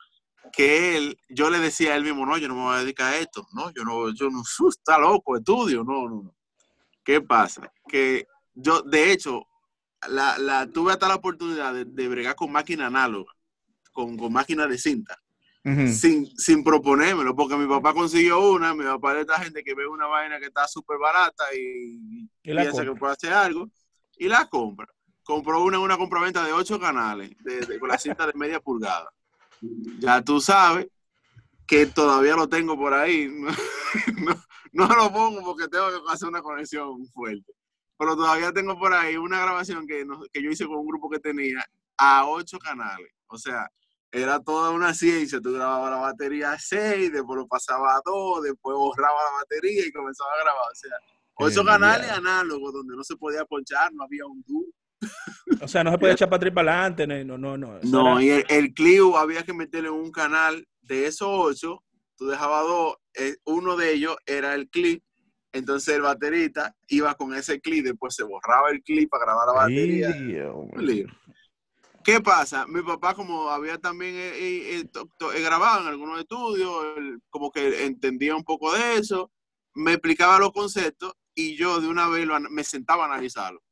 Que 0.52 0.98
él, 0.98 1.18
yo 1.30 1.50
le 1.50 1.60
decía 1.60 1.94
a 1.94 1.96
él 1.96 2.04
mismo, 2.04 2.26
no, 2.26 2.38
yo 2.38 2.50
no 2.50 2.56
me 2.56 2.62
voy 2.64 2.76
a 2.76 2.80
dedicar 2.80 3.14
a 3.14 3.18
esto, 3.18 3.48
no, 3.54 3.72
yo 3.72 3.84
no, 3.86 4.14
yo 4.14 4.30
no, 4.30 4.42
está 4.70 4.98
loco, 4.98 5.38
estudio, 5.38 5.84
no, 5.86 6.10
no, 6.10 6.24
no. 6.24 6.36
¿Qué 7.02 7.22
pasa? 7.22 7.72
Que 7.88 8.28
yo, 8.56 8.82
de 8.82 9.12
hecho, 9.12 9.48
la, 10.10 10.38
la 10.38 10.68
tuve 10.68 10.94
hasta 10.94 11.08
la 11.08 11.16
oportunidad 11.16 11.74
de, 11.74 11.86
de 11.86 12.08
bregar 12.08 12.36
con 12.36 12.52
máquina 12.52 12.88
análoga, 12.88 13.34
con, 13.92 14.18
con 14.18 14.34
máquina 14.34 14.68
de 14.68 14.78
cinta 14.78 15.20
sin, 15.92 16.28
sin 16.38 16.64
proponérmelo, 16.64 17.36
porque 17.36 17.58
mi 17.58 17.66
papá 17.68 17.94
consiguió 17.94 18.52
una, 18.52 18.76
mi 18.76 18.84
papá 18.84 19.16
es 19.16 19.22
esta 19.22 19.40
gente 19.40 19.64
que 19.64 19.74
ve 19.74 19.88
una 19.88 20.06
vaina 20.06 20.40
que 20.40 20.46
está 20.46 20.68
súper 20.68 21.00
barata 21.00 21.44
y, 21.56 22.30
piensa 22.44 22.84
que 22.84 22.94
puede 22.94 23.14
hacer 23.14 23.34
algo, 23.34 23.70
y 24.18 24.28
la 24.28 24.48
compra. 24.48 24.88
Compró 25.24 25.64
una 25.64 25.78
en 25.78 25.84
una 25.84 25.98
compraventa 25.98 26.46
de 26.46 26.54
ocho 26.54 26.80
canales, 26.80 27.32
de, 27.40 27.80
con 27.80 27.90
la 27.90 27.98
cinta 27.98 28.28
de 28.28 28.34
media 28.36 28.60
pulgada. 28.60 29.12
Ya 29.98 30.22
tú 30.22 30.40
sabes 30.40 30.88
que 31.66 31.88
todavía 31.88 32.36
lo 32.36 32.48
tengo 32.48 32.78
por 32.78 32.94
ahí. 32.94 33.30
No, 34.78 34.88
lo 34.88 35.10
pongo 35.10 35.42
porque 35.42 35.70
tengo 35.70 35.88
que 35.88 36.12
hacer 36.12 36.28
una 36.28 36.42
conexión 36.42 37.08
fuerte. 37.08 37.50
Pero 37.98 38.16
todavía 38.16 38.52
tengo 38.52 38.78
por 38.78 38.94
ahí 38.94 39.16
una 39.18 39.40
grabación 39.40 39.88
que, 39.88 40.06
que 40.32 40.44
yo 40.44 40.50
hice 40.52 40.66
con 40.66 40.78
un 40.78 40.88
grupo 40.88 41.10
que 41.10 41.20
tenía 41.20 41.64
a 41.98 42.28
ocho 42.28 42.58
canales. 42.60 43.12
O 43.28 43.38
sea, 43.38 43.70
era 44.12 44.40
toda 44.42 44.72
una 44.72 44.94
ciencia. 44.94 45.40
Tú 45.42 45.54
grababas 45.54 45.92
la 45.92 45.98
batería 45.98 46.54
a 46.54 46.60
6, 46.60 47.12
después 47.12 47.38
lo 47.38 47.48
pasaba 47.48 47.96
a 47.96 48.02
2, 48.06 48.44
después 48.44 48.76
borraba 48.76 49.16
la 49.16 49.38
batería 49.40 49.86
y 49.86 49.92
comenzaba 49.92 50.30
a 50.32 50.44
grabar. 50.44 50.72
O 50.72 50.76
sea, 50.76 50.98
ocho 51.36 51.66
canales 51.66 52.10
análogos 52.10 52.74
donde 52.74 52.96
no 52.96 53.04
se 53.04 53.16
podía 53.16 53.46
ponchar, 53.46 53.94
no 53.94 54.04
había 54.04 54.26
un 54.26 54.44
dúo. 54.48 54.66
O 55.62 55.68
sea, 55.68 55.84
no 55.84 55.92
se 55.92 55.98
podía 55.98 56.14
echar 56.14 56.30
para 56.30 56.38
atrás 56.38 56.54
para 56.54 56.86
adelante. 56.86 57.26
No, 57.26 57.38
no, 57.38 57.58
no. 57.58 57.80
No, 57.84 58.22
y 58.22 58.30
el, 58.30 58.46
el 58.50 58.74
Clio 58.74 59.18
había 59.18 59.44
que 59.44 59.54
meterle 59.54 59.90
un 59.90 60.12
canal 60.12 60.66
de 60.82 61.08
esos 61.08 61.28
ocho. 61.30 61.84
Tú 62.18 62.28
dejabas 62.28 62.64
dos, 62.64 62.96
eh, 63.16 63.36
uno 63.46 63.76
de 63.76 63.94
ellos 63.94 64.16
era 64.26 64.56
el 64.56 64.70
clip. 64.70 65.04
Entonces 65.56 65.96
el 65.96 66.02
baterista 66.02 66.76
iba 66.90 67.16
con 67.16 67.34
ese 67.34 67.62
clip, 67.62 67.86
después 67.86 68.14
se 68.14 68.24
borraba 68.24 68.72
el 68.72 68.84
clip 68.84 69.10
para 69.10 69.24
grabar 69.24 69.48
la 69.48 69.54
batería. 69.54 70.14
¿Qué 72.04 72.20
pasa? 72.20 72.68
Mi 72.68 72.82
papá, 72.82 73.14
como 73.16 73.50
había 73.50 73.78
también 73.78 74.16
eh, 74.16 74.82
eh, 74.82 75.42
grabado 75.42 75.82
en 75.82 75.88
algunos 75.88 76.20
estudios, 76.20 76.86
como 77.30 77.52
que 77.52 77.86
entendía 77.86 78.36
un 78.36 78.44
poco 78.44 78.74
de 78.74 78.96
eso, 78.98 79.32
me 79.74 79.94
explicaba 79.94 80.40
los 80.40 80.52
conceptos 80.52 81.14
y 81.34 81.56
yo 81.56 81.80
de 81.80 81.88
una 81.88 82.10
vez 82.10 82.28
me 82.50 82.64
sentaba 82.66 83.06
a 83.06 83.14
analizarlo. 83.14 83.64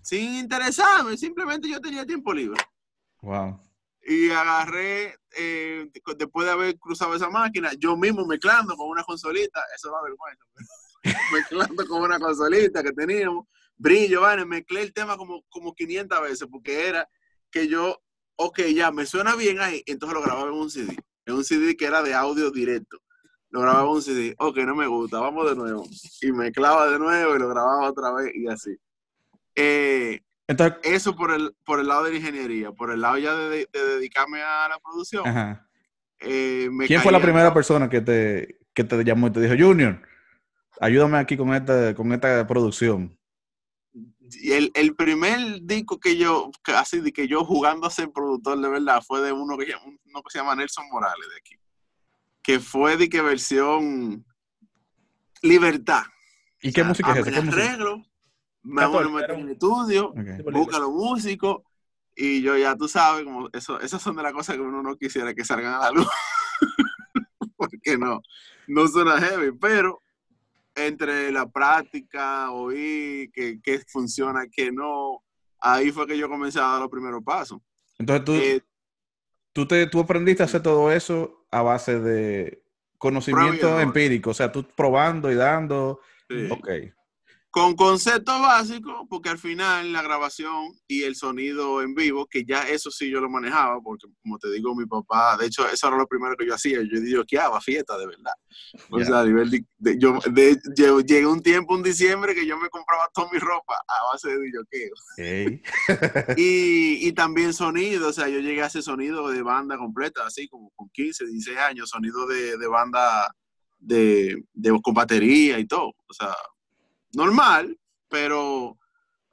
Sin 0.00 0.34
interesarme, 0.36 1.18
simplemente 1.18 1.68
yo 1.68 1.78
tenía 1.78 2.06
tiempo 2.06 2.32
libre. 2.32 2.60
Wow. 3.20 3.60
Y 4.02 4.30
agarré, 4.30 5.14
eh, 5.36 5.90
después 6.16 6.46
de 6.46 6.52
haber 6.52 6.78
cruzado 6.78 7.14
esa 7.14 7.28
máquina, 7.28 7.72
yo 7.78 7.98
mismo 7.98 8.24
mezclando 8.24 8.76
con 8.76 8.88
una 8.88 9.04
consolita, 9.04 9.60
eso 9.74 9.90
da 9.90 10.00
vergüenza, 10.02 10.44
mezclando 11.32 11.86
con 11.86 12.02
una 12.02 12.18
consolita 12.18 12.82
que 12.82 12.92
teníamos, 12.92 13.46
brillo, 13.76 14.22
vale, 14.22 14.44
mezclé 14.44 14.82
el 14.82 14.92
tema 14.92 15.16
como, 15.16 15.42
como 15.48 15.74
500 15.74 16.22
veces, 16.22 16.48
porque 16.50 16.88
era 16.88 17.08
que 17.50 17.68
yo, 17.68 18.00
ok, 18.36 18.60
ya 18.74 18.90
me 18.90 19.06
suena 19.06 19.36
bien 19.36 19.60
ahí, 19.60 19.82
entonces 19.86 20.14
lo 20.14 20.22
grababa 20.22 20.48
en 20.48 20.54
un 20.54 20.70
CD, 20.70 20.96
en 21.24 21.34
un 21.34 21.44
CD 21.44 21.76
que 21.76 21.86
era 21.86 22.02
de 22.02 22.14
audio 22.14 22.50
directo. 22.50 22.98
Lo 23.50 23.60
grababa 23.60 23.84
en 23.84 23.94
un 23.94 24.02
CD, 24.02 24.34
ok, 24.38 24.56
no 24.58 24.74
me 24.74 24.86
gusta, 24.86 25.20
vamos 25.20 25.48
de 25.48 25.56
nuevo. 25.56 25.86
Y 26.20 26.32
mezclaba 26.32 26.90
de 26.90 26.98
nuevo 26.98 27.36
y 27.36 27.38
lo 27.38 27.48
grababa 27.48 27.88
otra 27.88 28.12
vez 28.12 28.34
y 28.34 28.48
así. 28.48 28.76
Eh, 29.54 30.20
entonces, 30.48 30.78
eso 30.82 31.16
por 31.16 31.32
el, 31.32 31.54
por 31.64 31.80
el 31.80 31.88
lado 31.88 32.04
de 32.04 32.10
la 32.10 32.16
ingeniería, 32.18 32.72
por 32.72 32.90
el 32.92 33.00
lado 33.00 33.18
ya 33.18 33.34
de, 33.34 33.68
dedicarme 33.72 34.42
a 34.42 34.68
la 34.68 34.78
producción. 34.78 35.24
Eh, 36.20 36.68
¿Quién 36.86 37.00
fue 37.00 37.12
la 37.12 37.20
primera 37.20 37.52
persona 37.52 37.88
que 37.90 38.00
te, 38.00 38.58
que 38.72 38.84
te 38.84 39.04
llamó 39.04 39.26
y 39.26 39.32
te 39.32 39.40
dijo, 39.40 39.54
Junior, 39.58 40.00
ayúdame 40.80 41.18
aquí 41.18 41.36
con 41.36 41.54
esta, 41.54 41.94
con 41.94 42.12
esta 42.12 42.46
producción? 42.46 43.16
el, 44.42 44.72
el, 44.74 44.94
primer 44.94 45.62
disco 45.62 46.00
que 46.00 46.16
yo, 46.16 46.50
casi 46.62 47.00
de 47.00 47.12
que 47.12 47.28
yo 47.28 47.44
jugando 47.44 47.86
a 47.86 47.90
ser 47.90 48.10
productor 48.10 48.60
de 48.60 48.68
verdad, 48.68 49.02
fue 49.06 49.20
de 49.20 49.32
uno 49.32 49.56
que, 49.56 49.72
uno 49.84 50.22
que 50.22 50.30
se 50.30 50.38
llama 50.38 50.54
Nelson 50.54 50.88
Morales 50.90 51.28
de 51.28 51.36
aquí. 51.36 51.56
Que 52.42 52.60
fue 52.60 52.96
de 52.96 53.08
que 53.08 53.20
versión 53.22 54.24
Libertad. 55.42 56.02
¿Y 56.60 56.72
qué 56.72 56.82
música 56.82 57.12
es 57.12 57.26
esa? 57.26 57.42
Me 57.42 57.48
arreglo, 57.52 58.02
me 58.62 58.82
hago 58.82 59.02
en 59.02 59.40
el 59.40 59.50
estudio, 59.50 60.12
busca 60.52 60.78
los 60.78 60.90
músicos, 60.90 61.62
y 62.16 62.42
yo 62.42 62.56
ya 62.56 62.74
tú 62.74 62.88
sabes, 62.88 63.24
como 63.24 63.48
eso, 63.52 63.78
esas 63.80 64.00
son 64.00 64.16
de 64.16 64.22
las 64.22 64.32
cosas 64.32 64.56
que 64.56 64.62
uno 64.62 64.82
no 64.82 64.96
quisiera 64.96 65.34
que 65.34 65.44
salgan 65.44 65.74
a 65.74 65.78
la 65.80 65.90
luz. 65.90 66.08
Porque 67.56 67.98
no, 67.98 68.22
no 68.66 68.88
suena 68.88 69.20
heavy, 69.20 69.52
pero 69.52 70.02
entre 70.76 71.32
la 71.32 71.48
práctica, 71.48 72.50
oír 72.52 73.30
qué, 73.32 73.58
qué 73.62 73.80
funciona, 73.88 74.46
qué 74.50 74.70
no, 74.70 75.24
ahí 75.60 75.90
fue 75.90 76.06
que 76.06 76.16
yo 76.16 76.28
comencé 76.28 76.58
a 76.58 76.62
dar 76.62 76.80
los 76.80 76.90
primeros 76.90 77.22
pasos. 77.24 77.60
Entonces 77.98 78.24
tú, 78.24 78.34
eh, 78.34 78.62
tú, 79.52 79.66
te, 79.66 79.86
tú 79.86 80.00
aprendiste 80.00 80.42
a 80.42 80.46
hacer 80.46 80.62
todo 80.62 80.92
eso 80.92 81.46
a 81.50 81.62
base 81.62 81.98
de 81.98 82.62
conocimiento 82.98 83.80
empírico, 83.80 84.30
o 84.30 84.34
sea, 84.34 84.52
tú 84.52 84.64
probando 84.76 85.32
y 85.32 85.34
dando. 85.34 86.00
Sí. 86.28 86.48
Ok 86.50 86.68
con 87.56 87.74
concepto 87.74 88.38
básico, 88.38 89.06
porque 89.08 89.30
al 89.30 89.38
final 89.38 89.90
la 89.90 90.02
grabación 90.02 90.78
y 90.86 91.04
el 91.04 91.16
sonido 91.16 91.80
en 91.80 91.94
vivo, 91.94 92.26
que 92.26 92.44
ya 92.44 92.68
eso 92.68 92.90
sí 92.90 93.08
yo 93.10 93.18
lo 93.18 93.30
manejaba, 93.30 93.80
porque 93.80 94.06
como 94.20 94.38
te 94.38 94.52
digo, 94.52 94.74
mi 94.74 94.84
papá, 94.84 95.38
de 95.38 95.46
hecho, 95.46 95.66
eso 95.66 95.88
era 95.88 95.96
lo 95.96 96.06
primero 96.06 96.36
que 96.36 96.46
yo 96.46 96.54
hacía, 96.54 96.82
yo 96.82 97.00
digo, 97.00 97.24
¿qué 97.26 97.38
hago? 97.38 97.58
Fiesta, 97.62 97.96
de 97.96 98.08
verdad. 98.08 98.34
O 98.90 99.02
sea, 99.02 99.20
a 99.20 99.24
nivel 99.24 99.50
de, 99.78 99.98
yo, 99.98 100.18
de, 100.30 100.60
llegué 100.76 101.26
un 101.26 101.40
tiempo, 101.40 101.74
un 101.74 101.82
diciembre, 101.82 102.34
que 102.34 102.46
yo 102.46 102.58
me 102.58 102.68
compraba 102.68 103.08
toda 103.14 103.30
mi 103.32 103.38
ropa 103.38 103.74
a 103.88 104.12
base 104.12 104.28
de 104.28 104.38
videoqueo. 104.38 104.94
y, 106.36 107.08
y 107.08 107.12
también 107.12 107.54
sonido, 107.54 108.10
o 108.10 108.12
sea, 108.12 108.28
yo 108.28 108.38
llegué 108.40 108.64
a 108.64 108.66
ese 108.66 108.82
sonido 108.82 109.30
de 109.30 109.40
banda 109.40 109.78
completa, 109.78 110.26
así 110.26 110.46
como 110.46 110.72
con 110.76 110.90
15, 110.90 111.24
16 111.24 111.56
años, 111.56 111.88
sonido 111.88 112.26
de, 112.26 112.58
de 112.58 112.66
banda 112.66 113.34
de, 113.78 114.44
de, 114.52 114.78
con 114.82 114.92
batería 114.92 115.58
y 115.58 115.66
todo, 115.66 115.94
o 116.06 116.12
sea, 116.12 116.34
normal, 117.16 117.78
pero, 118.08 118.78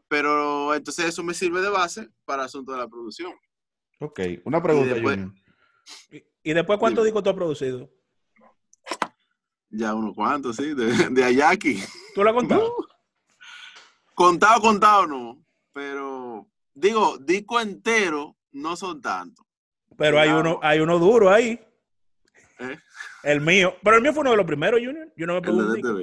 pero 0.08 0.74
entonces 0.74 1.06
eso 1.06 1.22
me 1.22 1.34
sirve 1.34 1.62
de 1.62 1.70
base 1.70 2.10
para 2.24 2.44
el 2.44 2.46
asunto 2.48 2.72
de 2.72 2.78
la 2.78 2.88
producción. 2.88 3.34
Ok, 4.00 4.22
una 4.46 4.64
pregunta. 4.64 4.90
¿Y 4.90 4.94
después, 4.94 5.20
¿Y, 6.44 6.54
después 6.54 6.80
cuántos 6.80 7.04
discos 7.04 7.24
tú 7.24 7.30
has 7.30 7.36
producido? 7.36 7.90
Ya 9.70 9.94
unos 9.94 10.16
cuantos, 10.16 10.56
sí, 10.56 10.74
de, 10.74 11.10
de 11.10 11.24
Ayaki. 11.24 11.84
¿Tú 12.16 12.24
lo 12.24 12.30
has 12.30 12.36
contado? 12.36 12.76
Contado, 14.16 14.62
contado 14.62 15.08
no, 15.08 15.44
pero 15.74 16.48
digo, 16.76 17.18
disco 17.18 17.60
entero 17.60 18.38
no 18.52 18.76
son 18.76 19.02
tantos. 19.02 19.44
Pero 19.98 20.20
hay 20.20 20.30
uno, 20.30 20.60
hay 20.62 20.80
uno 20.82 21.00
duro 21.00 21.32
ahí. 21.32 21.60
¿Eh? 22.60 22.78
El 23.24 23.42
mío. 23.42 23.76
Pero 23.84 23.96
el 23.96 24.04
mío 24.04 24.14
fue 24.14 24.22
uno 24.22 24.30
de 24.30 24.38
los 24.38 24.46
primeros, 24.46 24.80
Junior. 24.80 25.12
Yo 25.18 25.26
no 25.26 25.34
me 25.34 25.42
pregunto. 25.42 26.00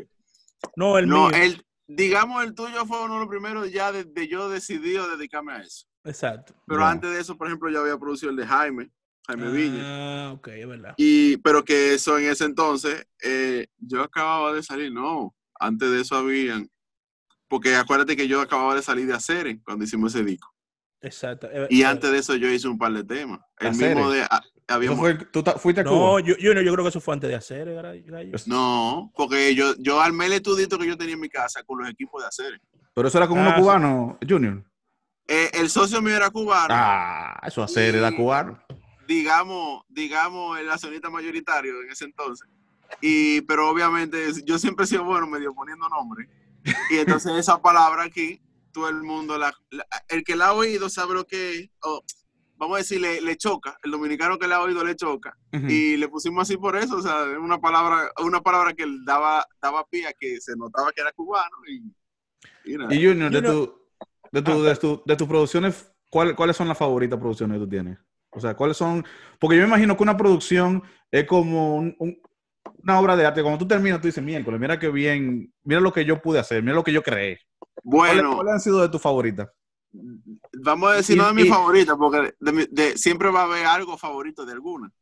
No, 0.74 0.98
el 0.98 1.06
mío. 1.06 1.30
El, 1.30 1.64
digamos, 1.96 2.44
el 2.44 2.55
tuyo 2.55 2.87
fue 2.87 3.03
uno 3.05 3.14
de 3.14 3.20
los 3.20 3.29
primeros 3.29 3.70
ya 3.70 3.90
de, 3.90 4.29
yo 4.29 4.48
decidido 4.48 5.09
dedicarme 5.16 5.53
a 5.53 5.61
eso. 5.61 5.87
Exacto. 6.05 6.55
Pero 6.66 6.85
antes 6.85 7.11
de 7.11 7.20
eso, 7.20 7.37
por 7.37 7.48
ejemplo, 7.48 7.68
yo 7.68 7.81
había 7.81 7.98
producido 7.98 8.31
el 8.31 8.37
de 8.37 8.46
Jaime, 8.46 8.90
Jaime 9.26 9.46
ah, 9.46 9.50
Viña. 9.50 9.83
Ah, 9.83 10.33
ok, 10.33 10.48
es 10.48 10.68
verdad. 10.68 10.94
Y, 10.96 11.37
pero 11.38 11.64
que 11.64 11.94
eso 11.94 12.16
en 12.18 12.31
ese 12.31 12.44
entonces, 12.44 13.07
eh, 13.22 13.66
yo 13.79 14.03
acababa 14.03 14.53
de 14.53 14.62
salir, 14.62 14.92
no, 14.92 15.35
antes 15.59 15.90
de 15.90 16.00
eso 16.00 16.16
habían, 16.16 16.70
porque 17.48 17.74
acuérdate 17.74 18.16
que 18.16 18.29
yo 18.29 18.40
acababa 18.40 18.76
de 18.76 18.83
salir 18.83 19.07
de 19.07 19.14
Acere 19.14 19.61
cuando 19.62 19.85
hicimos 19.85 20.14
ese 20.14 20.24
disco. 20.24 20.48
Exacto. 21.02 21.48
Y 21.68 21.82
antes 21.82 22.10
de 22.10 22.18
eso 22.18 22.36
yo 22.36 22.48
hice 22.48 22.68
un 22.68 22.78
par 22.78 22.92
de 22.92 23.04
temas. 23.04 23.40
El 23.58 23.74
mismo 23.74 24.10
de, 24.10 24.26
¿Tú 25.32 25.42
fuiste 25.58 25.80
a 25.80 25.84
Cuba? 25.84 25.96
No, 25.98 26.18
yo, 26.20 26.36
yo, 26.36 26.52
yo, 26.52 26.72
creo 26.72 26.84
que 26.84 26.90
eso 26.90 27.00
fue 27.00 27.14
antes 27.14 27.28
de 27.28 27.36
hacer, 27.36 27.68
pues 28.30 28.46
No, 28.46 29.10
porque 29.16 29.54
yo, 29.54 29.74
yo 29.78 30.00
armé 30.00 30.26
el 30.26 30.34
estudito 30.34 30.78
que 30.78 30.86
yo 30.86 30.96
tenía 30.96 31.14
en 31.14 31.20
mi 31.20 31.28
casa 31.28 31.62
con 31.64 31.80
los 31.80 31.88
equipos 31.88 32.22
de 32.22 32.28
hacer. 32.28 32.60
Pero 32.94 33.08
eso 33.08 33.18
era 33.18 33.26
con 33.26 33.38
uno 33.38 33.50
ah, 33.50 33.56
cubano, 33.56 34.18
Junior. 34.26 34.64
Eh, 35.26 35.50
el 35.54 35.70
socio 35.70 36.00
mío 36.02 36.16
era 36.16 36.30
cubano. 36.30 36.74
Ah, 36.76 37.40
eso 37.46 37.62
hacer 37.62 37.94
era 37.94 38.12
cubano. 38.12 38.60
Digamos, 39.06 39.82
digamos, 39.88 40.58
el 40.58 40.70
accionista 40.70 41.10
mayoritario 41.10 41.82
en 41.82 41.90
ese 41.90 42.04
entonces. 42.04 42.48
Y, 43.00 43.40
pero 43.42 43.68
obviamente 43.68 44.18
yo 44.44 44.58
siempre 44.58 44.84
he 44.84 44.88
sido 44.88 45.04
bueno 45.04 45.26
medio 45.26 45.52
poniendo 45.54 45.88
nombre. 45.88 46.28
Y 46.90 46.98
entonces 46.98 47.32
esa 47.36 47.60
palabra 47.60 48.04
aquí, 48.04 48.40
todo 48.72 48.88
el 48.88 49.02
mundo, 49.02 49.38
la, 49.38 49.52
el 50.09 50.24
que 50.24 50.37
la 50.37 50.48
ha 50.48 50.52
oído 50.52 50.88
sabe 50.88 51.14
lo 51.14 51.26
que 51.26 51.59
es 51.59 51.70
vamos 52.61 52.74
a 52.74 52.78
decir, 52.78 53.00
le, 53.00 53.37
choca, 53.37 53.78
el 53.83 53.90
dominicano 53.90 54.38
que 54.38 54.46
le 54.46 54.54
ha 54.54 54.61
oído 54.61 54.85
le 54.85 54.94
choca. 54.94 55.37
Y 55.50 55.96
le 55.96 56.09
pusimos 56.09 56.42
así 56.42 56.59
por 56.59 56.76
eso, 56.76 56.98
o 56.98 57.02
sea, 57.02 57.24
una 57.40 57.59
palabra, 57.59 58.12
una 58.22 58.42
palabra 58.42 58.74
que 58.74 58.85
daba, 59.04 59.46
daba 59.62 59.87
pie 59.87 60.06
a 60.06 60.12
que 60.12 60.38
se 60.40 60.54
notaba 60.56 60.92
que 60.92 61.00
era 61.00 61.11
cubano. 61.12 61.56
Y, 61.66 61.90
y, 62.66 62.76
Junior, 63.02 63.33
de, 63.33 63.42
tu, 63.42 63.74
de, 64.30 64.42
tu, 64.42 64.62
de, 64.62 64.76
tu, 64.76 65.02
de 65.06 65.16
tus 65.16 65.26
producciones, 65.26 65.90
¿cuáles 66.11 66.54
son 66.54 66.68
las 66.68 66.76
favoritas 66.76 67.18
producciones 67.18 67.56
que 67.56 67.64
tú 67.64 67.68
tienes? 67.70 67.98
O 68.30 68.40
sea, 68.40 68.54
¿cuáles 68.54 68.76
son? 68.76 69.06
Porque 69.38 69.56
yo 69.56 69.62
me 69.62 69.68
imagino 69.68 69.96
que 69.96 70.02
una 70.02 70.18
producción 70.18 70.83
es 71.11 71.24
como 71.24 71.78
una 71.78 73.00
obra 73.00 73.16
de 73.16 73.24
arte. 73.24 73.42
Cuando 73.42 73.59
tú 73.59 73.66
terminas, 73.66 74.02
tú 74.02 74.09
dices, 74.09 74.22
miércoles, 74.22 74.61
mira 74.61 74.78
qué 74.78 74.90
bien, 74.90 75.50
mira 75.64 75.80
lo 75.80 75.94
que 75.94 76.04
yo 76.04 76.20
pude 76.20 76.38
hacer, 76.38 76.62
mira 76.62 76.74
lo 76.74 76.85
que 76.85 76.92
yo 76.92 77.02
creé. 77.02 77.40
Bueno. 77.82 78.36
¿Cuáles 78.36 78.54
han 78.54 78.60
sido 78.60 78.80
de 78.80 78.88
tus 78.88 79.00
favoritas? 79.00 79.48
Vamos 80.62 80.92
a 80.92 80.96
decir, 80.96 81.16
no 81.16 81.26
de 81.26 81.34
mi 81.34 81.48
favorita, 81.48 81.96
porque 81.96 82.32
siempre 82.96 83.30
va 83.30 83.40
a 83.40 83.44
haber 83.44 83.66
algo 83.66 83.98
favorito 83.98 84.44
de 84.44 84.52
alguna. 84.52 84.92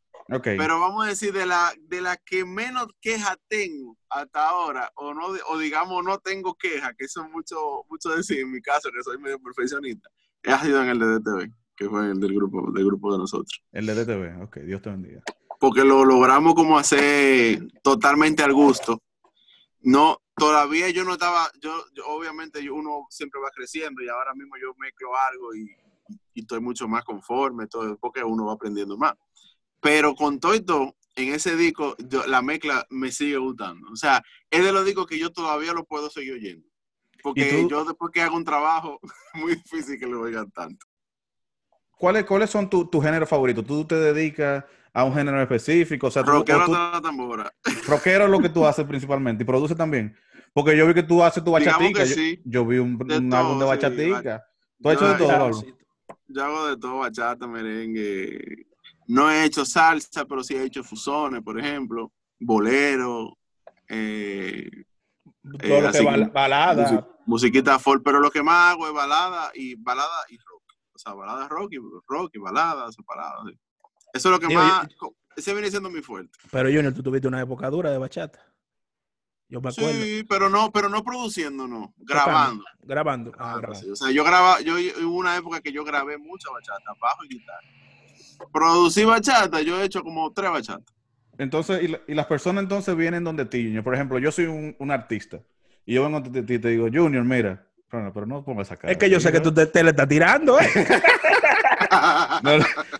pero 0.42 0.80
vamos 0.80 1.04
a 1.04 1.08
decir 1.08 1.32
de 1.32 1.46
la, 1.46 1.72
de 1.80 2.00
la 2.00 2.16
que 2.16 2.44
menos 2.44 2.86
queja 3.00 3.36
tengo 3.48 3.96
hasta 4.08 4.48
ahora, 4.48 4.90
o 4.96 5.12
no, 5.12 5.26
o 5.48 5.58
digamos 5.58 6.02
no 6.04 6.18
tengo 6.18 6.54
queja, 6.54 6.94
que 6.94 7.04
eso 7.04 7.22
es 7.22 7.30
mucho, 7.30 7.84
mucho 7.90 8.10
decir 8.10 8.40
en 8.40 8.50
mi 8.50 8.62
caso, 8.62 8.90
que 8.90 9.02
soy 9.02 9.18
medio 9.18 9.38
perfeccionista, 9.40 10.08
ha 10.44 10.62
sido 10.62 10.82
en 10.82 10.88
el 10.88 10.98
DDTV, 10.98 11.52
que 11.76 11.88
fue 11.88 12.10
el 12.10 12.20
del 12.20 12.34
grupo, 12.34 12.70
del 12.72 12.86
grupo 12.86 13.12
de 13.12 13.18
nosotros. 13.18 13.62
El 13.72 13.86
DDTV, 13.86 14.42
ok, 14.42 14.56
Dios 14.58 14.80
te 14.80 14.90
bendiga. 14.90 15.22
Porque 15.60 15.84
lo 15.84 16.04
logramos 16.04 16.54
como 16.54 16.78
hacer 16.78 17.66
totalmente 17.82 18.42
al 18.42 18.52
gusto. 18.52 19.02
No, 19.80 20.18
todavía 20.38 20.88
yo 20.90 21.04
no 21.04 21.12
estaba, 21.12 21.50
yo, 21.60 21.84
obviamente 22.06 22.68
uno 22.70 23.06
siempre 23.10 23.40
va 23.40 23.50
creciendo 23.50 24.02
y 24.02 24.08
ahora 24.08 24.34
mismo 24.34 24.56
yo 24.60 24.74
mezclo 24.78 25.10
algo 25.16 25.54
y, 25.54 25.68
y 26.34 26.40
estoy 26.40 26.60
mucho 26.60 26.88
más 26.88 27.04
conforme, 27.04 27.66
todo, 27.66 27.96
porque 27.98 28.22
uno 28.22 28.46
va 28.46 28.54
aprendiendo 28.54 28.96
más. 28.96 29.14
Pero 29.80 30.14
con 30.14 30.40
todo 30.40 30.94
en 31.16 31.34
ese 31.34 31.56
disco, 31.56 31.96
la 32.26 32.42
mezcla 32.42 32.86
me 32.90 33.10
sigue 33.10 33.36
gustando. 33.38 33.90
O 33.90 33.96
sea, 33.96 34.22
es 34.50 34.64
de 34.64 34.72
los 34.72 34.84
discos 34.84 35.06
que 35.06 35.18
yo 35.18 35.32
todavía 35.32 35.72
lo 35.72 35.84
puedo 35.84 36.10
seguir 36.10 36.34
oyendo. 36.34 36.66
Porque 37.22 37.66
yo 37.68 37.84
después 37.84 38.12
que 38.12 38.22
hago 38.22 38.36
un 38.36 38.44
trabajo, 38.44 39.00
muy 39.34 39.56
difícil 39.56 39.98
que 39.98 40.06
lo 40.06 40.20
oigan 40.20 40.50
tanto. 40.52 40.86
¿Cuáles, 41.98 42.24
¿Cuáles 42.24 42.50
son 42.50 42.70
tus 42.70 42.88
tu 42.88 43.00
géneros 43.00 43.28
favoritos? 43.28 43.66
¿Tú 43.66 43.84
te 43.84 43.96
dedicas 43.96 44.64
a 44.92 45.04
un 45.04 45.14
género 45.14 45.40
específico? 45.40 46.08
O 46.08 46.10
sea, 46.10 46.22
rockero 46.22 46.66
tú, 46.66 46.72
la 46.72 47.00
tambora. 47.02 47.52
Rockero 47.86 48.24
es 48.24 48.30
lo 48.30 48.40
que 48.40 48.48
tú 48.48 48.66
haces 48.66 48.84
principalmente. 48.84 49.42
¿Y 49.42 49.46
produce 49.46 49.74
también? 49.74 50.16
Porque 50.52 50.76
yo 50.76 50.86
vi 50.86 50.94
que 50.94 51.02
tú 51.02 51.22
haces 51.22 51.44
tu 51.44 51.52
bachatica. 51.52 52.04
Yo, 52.44 52.66
vi 52.66 52.78
un, 52.78 53.32
álbum 53.32 53.58
de 53.58 53.64
bachatica. 53.64 54.44
¿Tú 54.80 54.88
has 54.88 54.96
hecho 54.96 55.08
de 55.08 55.14
todo, 55.18 55.50
Yo 56.26 56.44
hago 56.44 56.66
de 56.68 56.76
todo, 56.76 56.98
bachata, 56.98 57.46
merengue. 57.46 58.66
No 59.06 59.30
he 59.30 59.44
hecho 59.44 59.64
salsa, 59.64 60.24
pero 60.24 60.42
sí 60.42 60.54
he 60.54 60.64
hecho 60.64 60.84
fusones, 60.84 61.42
por 61.42 61.58
ejemplo. 61.58 62.12
Bolero. 62.38 63.36
Eh, 63.88 64.68
todo 65.60 65.80
lo 65.80 65.92
que 65.92 66.30
balada. 66.32 67.08
musiquita 67.26 67.78
folk, 67.78 68.02
pero 68.04 68.20
lo 68.20 68.30
que 68.30 68.42
más 68.42 68.72
hago 68.72 68.86
es 68.86 68.92
balada 68.92 69.50
y 69.54 69.74
balada 69.76 70.24
y 70.28 70.36
rock. 70.38 70.62
O 70.94 70.98
sea, 70.98 71.14
balada 71.14 71.48
rock 71.48 71.72
y 71.72 71.78
rock 72.06 72.30
y 72.34 72.38
balada 72.38 72.90
separadas. 72.92 73.44
Eso 74.18 74.28
es 74.28 74.32
lo 74.32 74.40
que 74.40 74.52
más. 74.52 74.88
ese 75.36 75.52
viene 75.52 75.70
siendo 75.70 75.90
mi 75.90 76.02
fuerte. 76.02 76.36
Pero 76.50 76.68
Junior, 76.68 76.92
tú 76.92 77.04
tuviste 77.04 77.28
una 77.28 77.40
época 77.40 77.70
dura 77.70 77.90
de 77.92 77.98
bachata. 77.98 78.40
Yo 79.48 79.60
me 79.60 79.70
acuerdo. 79.70 79.92
Sí, 79.92 80.24
pero 80.28 80.50
no, 80.50 80.72
pero 80.72 80.88
no 80.88 81.04
produciendo, 81.04 81.68
no. 81.68 81.94
Grabando. 81.98 82.64
Grabando. 82.82 83.32
Ah, 83.38 83.60
o 83.64 83.96
sea, 83.96 84.10
yo 84.10 84.24
grababa, 84.24 84.60
yo 84.60 84.74
hubo 84.74 85.16
una 85.16 85.36
época 85.36 85.60
que 85.60 85.70
yo 85.70 85.84
grabé 85.84 86.18
mucha 86.18 86.50
bachata, 86.50 86.92
bajo 87.00 87.24
y 87.24 87.28
guitarra. 87.28 87.60
Producí 88.52 89.04
bachata, 89.04 89.62
yo 89.62 89.80
he 89.80 89.84
hecho 89.84 90.02
como 90.02 90.32
tres 90.32 90.50
bachatas. 90.50 90.94
Entonces, 91.38 91.88
y, 92.08 92.14
las 92.14 92.26
personas 92.26 92.64
entonces 92.64 92.96
vienen 92.96 93.22
donde 93.22 93.44
ti, 93.44 93.80
Por 93.80 93.94
ejemplo, 93.94 94.18
yo 94.18 94.32
soy 94.32 94.46
un, 94.46 94.90
artista 94.90 95.40
y 95.86 95.94
yo 95.94 96.02
vengo 96.02 96.20
donde 96.20 96.42
ti 96.42 96.54
y 96.54 96.58
te 96.58 96.68
digo, 96.70 96.88
Junior, 96.92 97.24
mira, 97.24 97.64
pero, 97.88 98.26
no 98.26 98.44
pongas 98.44 98.70
esa 98.70 98.86
Es 98.88 98.98
que 98.98 99.08
yo 99.08 99.18
sé 99.20 99.32
que 99.32 99.40
tú 99.40 99.54
te, 99.54 99.82
le 99.82 99.90
estás 99.90 100.08
tirando, 100.08 100.60
¿eh? 100.60 100.68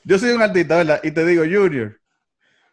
yo 0.04 0.18
soy 0.18 0.30
un 0.30 0.42
artista, 0.42 0.76
¿verdad? 0.76 1.00
Y 1.02 1.10
te 1.10 1.24
digo, 1.24 1.42
Junior, 1.42 1.98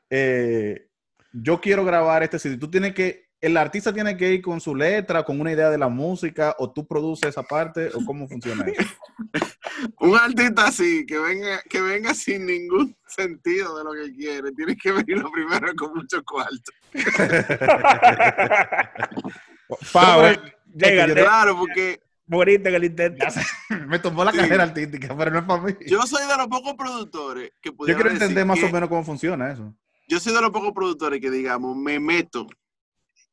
eh, 0.09 0.87
yo 1.31 1.59
quiero 1.59 1.85
grabar 1.85 2.23
este 2.23 2.39
CD. 2.39 2.57
Tú 2.57 2.69
tienes 2.69 2.93
que, 2.93 3.25
el 3.41 3.57
artista 3.57 3.93
tiene 3.93 4.17
que 4.17 4.33
ir 4.33 4.41
con 4.41 4.61
su 4.61 4.75
letra, 4.75 5.23
con 5.23 5.39
una 5.39 5.51
idea 5.51 5.69
de 5.69 5.77
la 5.77 5.87
música, 5.87 6.55
o 6.57 6.71
tú 6.71 6.87
produces 6.87 7.29
esa 7.29 7.43
parte, 7.43 7.89
o 7.93 8.03
cómo 8.05 8.27
funciona 8.27 8.65
eso. 8.65 8.95
un 9.99 10.17
artista 10.17 10.67
así, 10.67 11.05
que 11.05 11.19
venga, 11.19 11.61
que 11.69 11.81
venga 11.81 12.13
sin 12.13 12.45
ningún 12.45 12.95
sentido 13.07 13.77
de 13.77 13.83
lo 13.83 13.91
que 13.93 14.13
quiere, 14.13 14.51
tiene 14.53 14.75
que 14.75 14.91
venir 14.91 15.19
lo 15.19 15.31
primero 15.31 15.73
con 15.75 15.95
mucho 15.95 16.23
cuarto. 16.23 16.71
llega, 20.75 21.13
claro, 21.13 21.57
porque 21.57 21.99
moriste 22.27 22.69
en 22.69 22.75
el 22.75 22.83
intento. 22.83 23.25
Me 23.87 23.99
tomó 23.99 24.23
la 24.23 24.31
carrera 24.31 24.63
artística, 24.63 25.15
pero 25.15 25.31
no 25.31 25.39
es 25.39 25.45
para 25.45 25.61
mí. 25.61 25.73
Yo 25.87 26.01
soy 26.03 26.27
de 26.27 26.37
los 26.37 26.47
pocos 26.47 26.73
productores 26.75 27.51
que 27.61 27.69
Yo 27.69 27.95
quiero 27.95 28.09
entender 28.09 28.45
más 28.45 28.61
o 28.63 28.69
menos 28.69 28.89
cómo 28.89 29.03
funciona 29.03 29.51
eso. 29.51 29.73
Yo 30.07 30.19
soy 30.19 30.33
de 30.33 30.41
los 30.41 30.51
pocos 30.51 30.71
productores 30.73 31.19
que, 31.19 31.31
digamos, 31.31 31.75
me 31.75 31.99
meto 31.99 32.47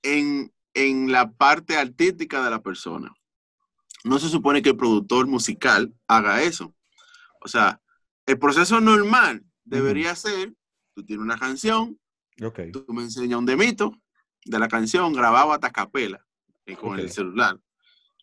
en, 0.03 0.53
en 0.75 1.13
la 1.13 1.31
parte 1.31 1.77
artística 1.77 2.43
de 2.43 2.51
la 2.51 2.63
persona 2.63 3.13
no 4.05 4.19
se 4.19 4.29
supone 4.29 4.63
que 4.63 4.71
el 4.71 4.77
productor 4.77 5.27
musical 5.27 5.95
haga 6.07 6.43
eso. 6.43 6.75
O 7.41 7.49
sea, 7.49 7.81
el 8.27 8.39
proceso 8.39 8.81
normal 8.81 9.45
debería 9.65 10.15
ser, 10.15 10.55
tú 10.95 11.05
tienes 11.05 11.23
una 11.23 11.39
canción, 11.39 11.99
tú 12.37 12.87
me 12.89 13.03
enseñas 13.03 13.39
un 13.39 13.47
demito 13.47 13.93
de 14.45 14.59
la 14.59 14.69
canción 14.69 15.13
grabado 15.13 15.53
a 15.53 15.61
capela 15.61 16.25
eh, 16.67 16.77
con 16.77 16.99
el 16.99 17.11
celular. 17.11 17.59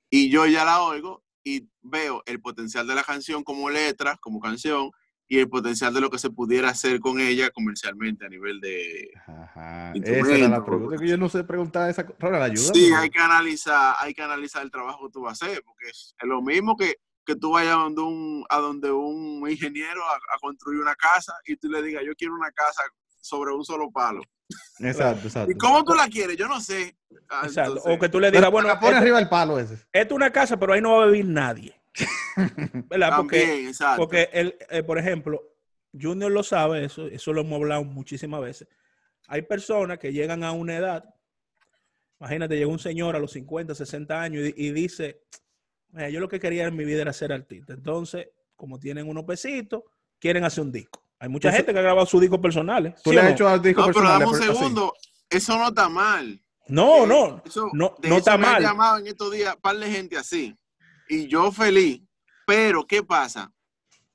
Y 0.10 0.30
yo 0.30 0.46
ya 0.48 0.66
la 0.66 0.82
oigo 0.82 1.24
y 1.44 1.70
veo 1.82 2.24
el 2.26 2.42
potencial 2.42 2.88
de 2.88 2.96
la 2.96 3.04
canción 3.04 3.44
como 3.44 3.70
letra, 3.70 4.18
como 4.22 4.40
canción, 4.40 4.92
y 5.32 5.38
el 5.38 5.48
potencial 5.48 5.94
de 5.94 6.02
lo 6.02 6.10
que 6.10 6.18
se 6.18 6.32
pudiera 6.32 6.70
hacer 6.70 7.00
con 7.00 7.20
ella 7.20 7.52
comercialmente 7.52 8.26
a 8.26 8.30
nivel 8.30 8.60
de. 8.60 9.12
Ajá. 9.28 9.94
Esa 9.94 10.36
era 10.36 10.50
la 10.50 10.66
pregunta 10.66 10.98
que 10.98 11.08
yo 11.08 11.18
no 11.18 11.30
sé 11.30 11.44
preguntar 11.44 11.88
esa 11.88 12.04
la 12.20 12.46
ayuda. 12.46 12.74
Sí, 12.74 12.92
hay 12.92 13.12
que 13.12 13.20
analizar, 13.20 13.96
hay 14.00 14.16
que 14.16 14.24
analizar 14.24 14.64
el 14.64 14.72
trabajo 14.72 15.06
que 15.06 15.12
tú 15.12 15.22
vas 15.22 15.40
a 15.40 15.46
hacer, 15.46 15.62
porque 15.64 15.88
es, 15.88 16.16
lo 16.24 16.42
mismo 16.42 16.76
que, 16.76 16.96
que 17.24 17.36
tú 17.36 17.52
vayas 17.52 17.76
a 17.76 17.82
donde 17.82 18.02
un, 18.02 18.44
a 18.50 18.58
donde 18.58 18.92
un 18.92 19.48
ingeniero 19.48 20.02
a, 20.04 20.40
construir 20.42 20.82
una 20.82 20.96
casa 20.96 21.36
y 21.46 21.56
tú 21.58 21.70
le 21.70 21.84
digas, 21.84 22.02
yo 22.04 22.16
quiero 22.16 22.34
una 22.34 22.52
casa 22.52 22.82
sobre 23.22 23.54
un 23.54 23.64
solo 23.64 23.92
palo. 23.92 24.22
Exacto, 24.80 25.28
exacto. 25.28 25.52
¿Y 25.52 25.56
cómo 25.56 25.84
tú 25.84 25.94
la 25.94 26.08
quieres? 26.08 26.38
Yo 26.38 26.48
no 26.48 26.60
sé. 26.62 26.96
Ah, 27.30 27.42
exacto. 27.46 27.82
o 27.86 28.00
que 28.00 28.10
tú 28.10 28.20
le 28.20 28.32
digas, 28.32 28.50
bueno, 28.50 28.70
pone 28.80 28.98
arriba 28.98 29.20
el 29.20 29.30
palo 29.30 29.60
ese. 29.60 29.76
Esto 29.76 29.88
es 29.94 30.12
una 30.12 30.32
casa, 30.32 30.58
pero 30.58 30.74
ahí 30.74 30.82
no 30.82 30.98
va 30.98 31.04
a 31.04 31.08
vivir 31.08 31.26
nadie. 31.26 31.80
¿Verdad? 32.90 33.18
porque, 33.18 33.72
porque 33.98 34.30
el, 34.32 34.58
eh, 34.70 34.84
por 34.84 34.98
ejemplo, 34.98 35.42
Junior 36.00 36.32
lo 36.32 36.44
sabe, 36.44 36.86
eso, 36.86 37.08
eso 37.08 37.34
lo 37.34 37.42
hemos 37.42 37.60
hablado 37.60 37.84
muchísimas 37.84 38.42
veces. 38.42 38.68
Hay 39.28 39.44
personas 39.44 40.00
que 40.00 40.12
llegan 40.12 40.44
a 40.44 40.52
una 40.52 40.76
edad, 40.76 41.16
imagínate, 42.20 42.56
llega 42.56 42.68
un 42.68 42.80
señor 42.80 43.16
a 43.16 43.20
los 43.20 43.32
50, 43.32 43.76
60 43.76 44.22
años 44.22 44.54
y, 44.56 44.72
dice, 44.72 45.24
yo 46.12 46.20
lo 46.20 46.28
que 46.28 46.40
quería 46.40 46.66
en 46.66 46.76
mi 46.76 46.86
vida 46.86 47.02
era 47.02 47.14
ser 47.14 47.32
artista. 47.32 47.74
Entonces, 47.74 48.30
como 48.56 48.80
tienen 48.80 49.08
unos 49.08 49.26
pesitos, 49.26 49.84
quieren 50.20 50.44
hacer 50.44 50.64
un 50.64 50.72
disco. 50.72 51.04
Hay 51.20 51.30
mucha 51.30 51.52
gente 51.52 51.74
que 51.74 51.80
ha 51.80 51.82
grabado 51.82 52.06
sus 52.06 52.22
discos 52.22 52.40
personales. 52.40 52.96
¿Tú 53.04 53.12
le 53.12 53.20
has 53.20 53.32
hecho 53.32 53.60
discos 53.60 53.88
no, 53.88 53.94
pero 53.94 54.08
dame 54.08 54.26
un 54.26 54.36
segundo. 54.36 54.94
Eso 55.30 55.58
no 55.58 55.68
está 55.68 55.90
mal. 55.90 56.42
No, 56.68 57.06
no. 57.06 57.44
no, 57.74 57.96
no 58.02 58.18
está 58.18 58.38
me 58.38 58.46
mal. 58.46 58.62
llamado 58.62 59.00
en 59.00 59.08
estos 59.08 59.32
días 59.32 59.56
par 59.58 59.78
de 59.78 59.92
gente 59.92 60.18
así 60.18 60.56
y 61.10 61.28
yo 61.28 61.52
feliz. 61.52 62.02
Pero, 62.46 62.86
¿qué 62.88 63.04
pasa? 63.04 63.52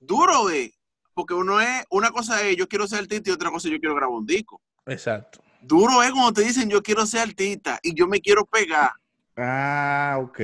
Duro 0.00 0.48
es, 0.48 0.72
porque 1.12 1.34
uno 1.34 1.60
es, 1.60 1.84
una 1.90 2.10
cosa 2.10 2.42
es 2.42 2.56
yo 2.56 2.68
quiero 2.68 2.86
ser 2.86 3.00
artista 3.00 3.30
y 3.30 3.32
otra 3.32 3.50
cosa 3.50 3.68
es 3.68 3.72
yo 3.72 3.80
quiero 3.80 3.94
grabar 3.94 4.16
un 4.16 4.26
disco. 4.26 4.60
Exacto. 4.86 5.40
Duro 5.60 6.02
es 6.02 6.10
cuando 6.10 6.32
te 6.32 6.42
dicen 6.42 6.68
yo 6.68 6.82
quiero 6.82 7.06
ser 7.06 7.20
artista 7.20 7.78
y 7.82 7.94
yo 7.94 8.06
me 8.06 8.20
quiero 8.20 8.44
pegar. 8.44 8.90
Ah, 9.36 10.18
ok. 10.20 10.40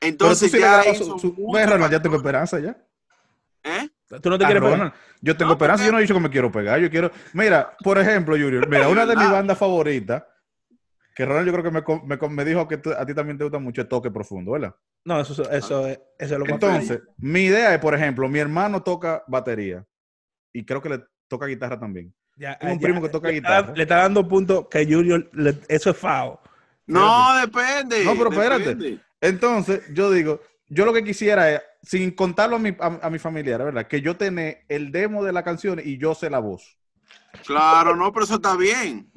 Entonces 0.00 0.52
ya, 0.52 0.84
ya 1.90 2.02
tengo 2.02 2.16
esperanza 2.16 2.60
ya. 2.60 2.76
¿Eh? 3.62 3.88
¿Tú 4.08 4.30
no 4.30 4.38
te 4.38 4.44
quieres 4.44 4.62
pegar? 4.62 4.92
Yo 5.20 5.36
tengo 5.36 5.52
esperanza, 5.52 5.84
yo 5.84 5.92
no 5.92 5.98
he 5.98 6.02
dicho 6.02 6.14
que 6.14 6.20
me 6.20 6.30
quiero 6.30 6.52
pegar, 6.52 6.78
yo 6.78 6.90
quiero... 6.90 7.10
Mira, 7.32 7.76
por 7.82 7.98
ejemplo, 7.98 8.36
Junior, 8.36 8.68
mira, 8.68 8.88
una 8.88 9.04
de 9.04 9.16
mis 9.16 9.30
bandas 9.30 9.58
favoritas 9.58 10.22
que 11.16 11.24
Ronald 11.24 11.46
yo 11.46 11.52
creo 11.54 11.64
que 12.18 12.28
me, 12.28 12.44
dijo 12.44 12.68
que 12.68 12.78
a 12.94 13.06
ti 13.06 13.14
también 13.14 13.38
te 13.38 13.44
gusta 13.44 13.58
mucho 13.58 13.80
el 13.80 13.88
toque 13.88 14.10
profundo, 14.10 14.52
¿verdad? 14.52 14.74
No, 15.02 15.18
eso, 15.18 15.50
eso, 15.50 15.88
es, 15.88 15.98
eso 16.18 16.34
es 16.34 16.38
lo 16.38 16.46
Entonces, 16.46 17.00
mi 17.16 17.44
idea 17.44 17.72
es, 17.72 17.80
por 17.80 17.94
ejemplo, 17.94 18.28
mi 18.28 18.38
hermano 18.38 18.82
toca 18.82 19.24
batería 19.26 19.82
y 20.52 20.64
creo 20.66 20.82
que 20.82 20.90
le 20.90 21.04
toca 21.26 21.46
guitarra 21.46 21.80
también. 21.80 22.14
Ya, 22.36 22.58
un 22.60 22.78
primo 22.78 23.00
que 23.00 23.08
toca 23.08 23.30
guitarra. 23.30 23.72
le 23.74 23.82
está 23.84 23.96
dando 23.96 24.28
punto 24.28 24.68
que 24.68 24.84
Junior, 24.84 25.30
eso 25.68 25.90
es 25.90 25.96
fao. 25.96 26.38
No, 26.86 27.34
depende. 27.40 28.04
No, 28.04 28.14
pero 28.14 28.30
espérate. 28.30 29.00
Entonces, 29.18 29.82
yo 29.94 30.10
digo, 30.10 30.42
yo 30.68 30.84
lo 30.84 30.92
que 30.92 31.02
quisiera 31.02 31.50
es, 31.50 31.62
sin 31.86 32.10
contarlo 32.10 32.56
a 32.56 32.58
mi, 32.58 32.76
a, 32.80 33.10
mi 33.10 33.18
familiar, 33.18 33.62
¿verdad? 33.64 33.86
Que 33.86 34.00
yo 34.00 34.16
tenga 34.16 34.56
el 34.68 34.90
demo 34.90 35.22
de 35.22 35.32
la 35.32 35.44
canción 35.44 35.80
y 35.82 35.98
yo 35.98 36.14
sé 36.14 36.28
la 36.28 36.40
voz. 36.40 36.76
Claro, 37.44 37.94
no, 37.94 38.12
pero 38.12 38.24
eso 38.24 38.36
está 38.36 38.56
bien. 38.56 39.08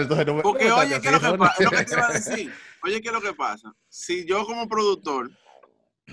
entonces 0.00 0.26
Porque 0.42 0.70
oye, 0.72 1.00
¿qué 1.00 1.08
es 1.08 1.22
lo 1.22 1.32
que, 1.32 1.38
pasa? 1.38 1.62
lo 1.62 1.70
que 1.70 1.84
te 1.84 1.92
iba 1.94 2.08
a 2.08 2.12
decir? 2.12 2.52
Oye, 2.82 3.00
¿qué 3.00 3.08
es 3.08 3.14
lo 3.14 3.20
que 3.20 3.34
pasa? 3.34 3.72
Si 3.88 4.26
yo 4.26 4.44
como 4.46 4.68
productor, 4.68 5.30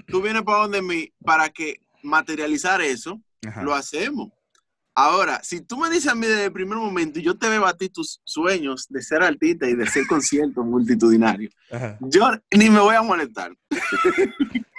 tú 0.08 0.22
vienes 0.22 0.44
para 0.44 0.60
donde 0.60 0.82
mí 0.82 1.12
para 1.24 1.50
que 1.50 1.78
materializar 2.04 2.82
eso, 2.82 3.20
lo 3.63 3.74
hacemos. 3.74 4.30
Ahora, 4.94 5.41
si 5.44 5.62
tú 5.62 5.78
me 5.78 5.89
dices 5.89 6.12
a 6.12 6.15
mí 6.15 6.26
desde 6.26 6.46
el 6.46 6.54
primer 6.54 6.78
momento, 6.78 7.20
yo 7.20 7.38
te 7.38 7.50
veo 7.50 7.65
a 7.65 7.76
ti 7.76 7.89
tus 7.89 8.22
sueños 8.24 8.86
de 8.89 9.02
ser 9.02 9.24
artista 9.24 9.68
y 9.68 9.76
de 9.76 9.88
ser 9.88 10.06
concierto 10.08 10.63
multitudinario, 10.63 11.50
yo 12.00 12.32
ni 12.52 12.70
me 12.70 12.80
voy 12.80 12.96
a 12.96 13.02
molestar. 13.02 13.52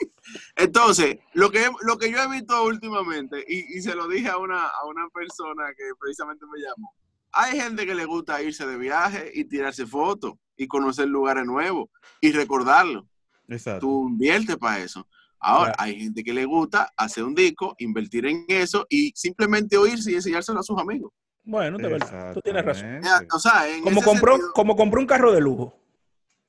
Entonces, 0.57 1.19
lo 1.35 1.51
que, 1.51 1.69
lo 1.83 1.99
que 1.99 2.11
yo 2.11 2.19
he 2.19 2.29
visto 2.31 2.65
últimamente, 2.65 3.45
y, 3.47 3.81
se 3.83 3.95
lo 3.95 4.09
dije 4.09 4.29
a 4.29 4.39
una, 4.39 4.67
a 4.67 4.87
una 4.87 5.07
persona 5.11 5.67
que 5.77 5.85
precisamente 6.01 6.47
me 6.47 6.59
llamó, 6.59 6.95
Hay 7.33 7.61
gente 7.61 7.85
que 7.87 7.95
le 7.95 8.07
gusta 8.07 8.43
irse 8.43 8.67
de 8.67 8.79
viaje 8.79 9.31
y 9.35 9.45
tirarse 9.45 9.87
fotos 9.87 10.33
y 10.57 10.67
conocer 10.67 11.09
lugares 11.09 11.45
nuevos 11.45 11.91
y 12.23 12.33
recordarlo. 12.33 13.07
Exacto. 13.49 13.87
Tú 13.87 14.09
inviertes 14.09 14.57
para 14.57 14.83
eso. 14.83 15.07
Ahora, 15.39 15.75
hay 15.79 16.01
gente 16.01 16.25
que 16.25 16.33
le 16.33 16.47
gusta 16.47 16.91
hacer 16.97 17.23
un 17.23 17.35
disco, 17.35 17.75
invertir 17.79 18.27
en 18.27 18.47
eso 18.49 18.87
y 18.89 19.13
simplemente 19.15 19.77
oírse 19.77 20.11
y 20.11 20.15
enseñárselo 20.15 20.61
a 20.61 20.63
sus 20.63 20.81
amigos. 20.81 21.13
Bueno, 21.45 21.77
de 21.77 21.89
verdad, 21.89 22.33
tú 22.33 22.41
tienes 22.41 22.65
razón. 22.65 23.01
O 23.33 23.39
sea, 23.39 23.67
como, 23.83 24.03
compró, 24.03 24.39
como 24.55 24.75
compró 24.75 25.01
un 25.01 25.07
carro 25.07 25.33
de 25.33 25.41
lujo. 25.41 25.79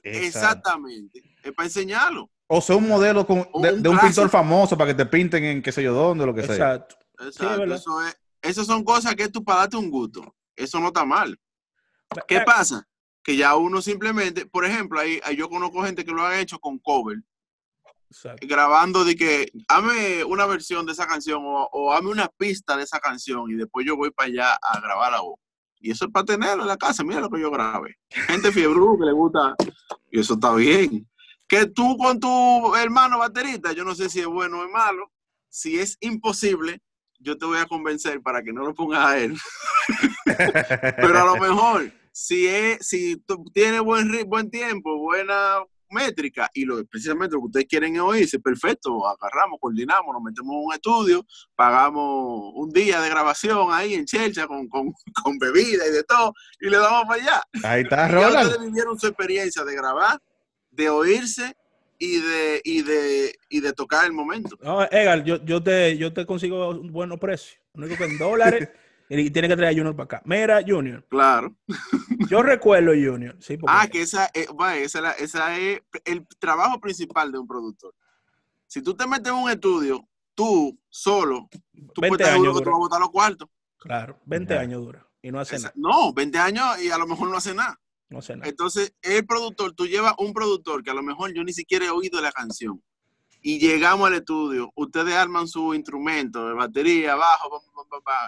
Exactamente. 0.01 1.21
Es 1.43 1.51
para 1.51 1.67
enseñarlo. 1.67 2.31
O 2.47 2.61
sea, 2.61 2.77
un 2.77 2.87
modelo 2.87 3.25
de, 3.25 3.89
un, 3.89 3.99
pintor 3.99 4.29
famoso 4.29 4.77
para 4.77 4.91
que 4.91 4.95
te 4.95 5.05
pinten 5.05 5.43
en 5.43 5.61
qué 5.61 5.71
sé 5.73 5.83
yo 5.83 5.93
dónde, 5.93 6.25
lo 6.25 6.33
que 6.33 6.43
sea. 6.43 6.75
Exacto. 6.75 6.95
eso 7.73 8.01
es, 8.03 8.17
esas 8.41 8.65
son 8.65 8.85
cosas 8.85 9.15
que 9.15 9.27
tú 9.27 9.43
para 9.43 9.59
darte 9.59 9.75
un 9.75 9.91
gusto. 9.91 10.33
Eso 10.55 10.79
no 10.79 10.87
está 10.87 11.03
mal. 11.03 11.37
¿Qué 12.25 12.39
pasa? 12.41 12.87
Que 13.21 13.35
ya 13.35 13.55
uno 13.57 13.81
simplemente, 13.81 14.45
por 14.45 14.63
ejemplo, 14.63 14.99
ahí, 14.99 15.19
yo 15.35 15.49
conozco 15.49 15.83
gente 15.83 16.05
que 16.05 16.11
lo 16.11 16.25
ha 16.25 16.39
hecho 16.39 16.57
con 16.59 16.79
cover. 16.79 17.17
Grabando 18.39 19.03
de 19.03 19.17
que 19.17 19.51
hame 19.67 20.23
una 20.23 20.45
versión 20.45 20.85
de 20.85 20.93
esa 20.93 21.05
canción 21.05 21.43
o, 21.43 21.67
o 21.73 21.91
hame 21.91 22.09
una 22.09 22.29
pista 22.29 22.77
de 22.77 22.83
esa 22.83 23.01
canción 23.01 23.51
y 23.51 23.55
después 23.55 23.85
yo 23.85 23.97
voy 23.97 24.11
para 24.11 24.29
allá 24.29 24.57
a 24.61 24.79
grabar 24.79 25.11
la 25.11 25.19
voz. 25.19 25.37
Y 25.81 25.91
eso 25.91 26.05
es 26.05 26.11
para 26.11 26.25
tenerlo 26.25 26.63
en 26.63 26.69
la 26.69 26.77
casa. 26.77 27.03
Mira 27.03 27.19
lo 27.19 27.29
que 27.29 27.41
yo 27.41 27.51
grabé. 27.51 27.97
Gente 28.09 28.53
fiebre 28.53 28.79
que 28.97 29.05
le 29.05 29.11
gusta. 29.11 29.55
Y 30.09 30.21
eso 30.21 30.35
está 30.35 30.55
bien 30.55 31.05
que 31.47 31.65
tú 31.67 31.97
con 31.97 32.19
tu 32.19 32.75
hermano 32.75 33.19
baterista, 33.19 33.71
yo 33.71 33.83
no 33.83 33.95
sé 33.95 34.09
si 34.09 34.19
es 34.19 34.27
bueno 34.27 34.59
o 34.59 34.65
es 34.65 34.71
malo, 34.71 35.11
si 35.49 35.79
es 35.79 35.97
imposible, 36.01 36.81
yo 37.19 37.37
te 37.37 37.45
voy 37.45 37.57
a 37.57 37.65
convencer 37.65 38.21
para 38.21 38.43
que 38.43 38.53
no 38.53 38.63
lo 38.63 38.73
pongas 38.73 39.05
a 39.05 39.17
él. 39.17 39.35
Pero 40.25 41.19
a 41.19 41.25
lo 41.25 41.37
mejor, 41.37 41.91
si, 42.11 42.47
es, 42.47 42.85
si 42.85 43.17
tú 43.17 43.45
tienes 43.53 43.81
buen, 43.81 44.11
buen 44.27 44.51
tiempo, 44.51 44.97
buena 44.97 45.63
métrica 45.89 46.49
y 46.53 46.65
lo, 46.65 46.83
precisamente 46.85 47.35
lo 47.35 47.41
que 47.41 47.45
ustedes 47.45 47.67
quieren 47.67 47.99
oírse, 47.99 48.39
perfecto, 48.39 49.07
agarramos, 49.07 49.57
coordinamos, 49.59 50.13
nos 50.13 50.21
metemos 50.21 50.53
en 50.53 50.65
un 50.65 50.73
estudio, 50.73 51.25
pagamos 51.55 52.51
un 52.55 52.69
día 52.71 52.99
de 52.99 53.09
grabación 53.09 53.71
ahí 53.71 53.93
en 53.93 54.05
Chelcha 54.05 54.47
con, 54.47 54.67
con, 54.67 54.91
con 55.23 55.37
bebida 55.39 55.87
y 55.87 55.91
de 55.91 56.03
todo 56.03 56.33
y 56.59 56.69
le 56.69 56.77
damos 56.77 57.03
para 57.03 57.21
allá. 57.21 57.43
Ahí 57.63 57.83
está, 57.83 58.07
Ronald. 58.09 58.49
ustedes 58.49 58.65
vivieron 58.65 58.99
su 58.99 59.07
experiencia 59.07 59.63
de 59.63 59.75
grabar 59.75 60.19
de 60.77 60.89
oírse 60.89 61.57
y 61.97 62.19
de, 62.19 62.61
y 62.63 62.83
de, 62.83 63.35
y 63.49 63.59
de 63.59 63.73
tocar 63.73 64.05
el 64.05 64.13
momento. 64.13 64.55
No, 64.61 64.83
Egal, 64.83 65.23
yo, 65.25 65.43
yo, 65.43 65.61
te, 65.61 65.97
yo 65.97 66.13
te 66.13 66.25
consigo 66.25 66.69
un 66.69 66.91
buen 66.91 67.09
precio. 67.17 67.59
Único 67.73 67.97
que 67.97 68.05
en 68.05 68.17
dólares 68.19 68.69
y 69.09 69.31
tiene 69.31 69.47
que 69.47 69.55
traer 69.55 69.73
a 69.73 69.75
Junior 69.75 69.95
para 69.95 70.05
acá. 70.05 70.21
Mira, 70.25 70.61
Junior. 70.65 71.03
Claro. 71.09 71.55
Yo 72.29 72.43
recuerdo, 72.43 72.91
Junior. 72.91 73.35
Sí, 73.39 73.57
ah, 73.67 73.87
que 73.87 74.01
esa, 74.01 74.25
es, 74.33 74.47
esa, 74.77 75.11
esa 75.13 75.57
es 75.57 75.81
el 76.05 76.27
trabajo 76.37 76.79
principal 76.79 77.31
de 77.31 77.39
un 77.39 77.47
productor. 77.47 77.95
Si 78.67 78.81
tú 78.81 78.93
te 78.93 79.07
metes 79.07 79.31
en 79.31 79.39
un 79.39 79.49
estudio, 79.49 80.07
tú 80.35 80.77
solo, 80.89 81.49
tú 81.93 82.01
20 82.01 82.09
puedes 82.09 82.27
años 82.27 82.53
dura. 82.53 82.71
botar 82.71 82.99
los 82.99 83.09
cuartos. 83.09 83.49
Claro, 83.77 84.19
20 84.25 84.57
años 84.57 84.81
dura 84.81 85.07
y 85.21 85.31
no 85.31 85.39
hace 85.39 85.57
nada. 85.57 85.73
No, 85.75 86.13
20 86.13 86.37
años 86.37 86.81
y 86.83 86.91
a 86.91 86.97
lo 86.97 87.07
mejor 87.07 87.29
no 87.29 87.37
hace 87.37 87.55
nada. 87.55 87.79
No 88.09 88.21
sé 88.21 88.35
nada. 88.35 88.49
Entonces, 88.49 88.93
el 89.01 89.25
productor, 89.25 89.73
tú 89.73 89.85
llevas 89.85 90.13
un 90.17 90.33
productor 90.33 90.83
que 90.83 90.91
a 90.91 90.93
lo 90.93 91.03
mejor 91.03 91.33
yo 91.33 91.43
ni 91.43 91.53
siquiera 91.53 91.85
he 91.85 91.89
oído 91.89 92.21
la 92.21 92.31
canción. 92.31 92.81
Y 93.41 93.59
llegamos 93.59 94.07
al 94.07 94.15
estudio, 94.15 94.71
ustedes 94.75 95.13
arman 95.13 95.47
su 95.47 95.73
instrumento 95.73 96.47
de 96.47 96.53
batería, 96.53 97.15
bajo, 97.15 97.61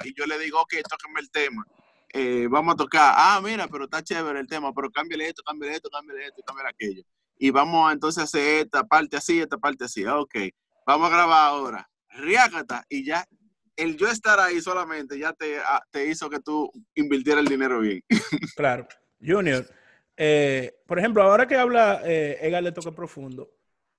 y 0.06 0.14
yo 0.14 0.26
le 0.26 0.38
digo, 0.38 0.62
ok, 0.62 0.76
tóquenme 0.88 1.20
el 1.20 1.32
tema. 1.32 1.66
Eh, 2.14 2.48
vamos 2.50 2.74
a 2.74 2.78
tocar. 2.78 3.14
Ah, 3.16 3.42
mira, 3.44 3.68
pero 3.68 3.86
está 3.86 4.04
chévere 4.04 4.40
el 4.40 4.48
tema, 4.48 4.74
pero 4.74 4.90
cámbiale 4.90 5.28
esto, 5.28 5.44
cámbiale 5.44 5.76
esto, 5.76 5.90
cámbiale 5.90 6.26
esto, 6.26 6.42
cámbiale 6.46 6.70
aquello. 6.70 7.04
Y 7.38 7.50
vamos 7.52 7.92
entonces 7.92 8.22
a 8.22 8.24
hacer 8.24 8.66
esta 8.66 8.84
parte 8.84 9.18
así, 9.18 9.40
esta 9.40 9.58
parte 9.58 9.86
así. 9.86 10.06
Ok, 10.06 10.36
vamos 10.86 11.08
a 11.08 11.14
grabar 11.14 11.50
ahora. 11.50 11.90
Riácata, 12.10 12.86
y 12.90 13.06
ya 13.06 13.26
el 13.76 13.96
yo 13.96 14.08
estar 14.08 14.40
ahí 14.40 14.60
solamente 14.62 15.18
ya 15.18 15.34
te, 15.34 15.60
ah, 15.60 15.82
te 15.92 16.08
hizo 16.08 16.30
que 16.30 16.40
tú 16.40 16.70
invirtieras 16.96 17.44
el 17.44 17.50
dinero 17.50 17.80
bien. 17.80 18.04
Claro. 18.56 18.88
Junior, 19.22 19.66
eh, 20.18 20.82
por 20.86 21.00
ejemplo, 21.00 21.24
ahora 21.24 21.48
que 21.48 21.56
habla 21.56 22.02
eh, 22.04 22.38
Egar 22.42 22.64
de 22.64 22.72
toque 22.72 22.92
profundo, 22.92 23.52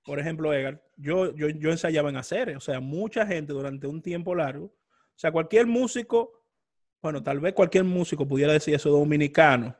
por 0.03 0.19
ejemplo, 0.19 0.53
Egar, 0.53 0.83
yo, 0.97 1.35
yo, 1.35 1.49
yo 1.49 1.71
ensayaba 1.71 2.09
en 2.09 2.17
hacer, 2.17 2.55
o 2.55 2.59
sea, 2.59 2.79
mucha 2.79 3.25
gente 3.25 3.53
durante 3.53 3.87
un 3.87 4.01
tiempo 4.01 4.35
largo, 4.35 4.65
o 4.65 5.19
sea, 5.21 5.31
cualquier 5.31 5.67
músico, 5.67 6.43
bueno, 7.01 7.21
tal 7.23 7.39
vez 7.39 7.53
cualquier 7.53 7.83
músico 7.83 8.27
pudiera 8.27 8.53
decir 8.53 8.75
eso 8.75 8.89
dominicano, 8.89 9.75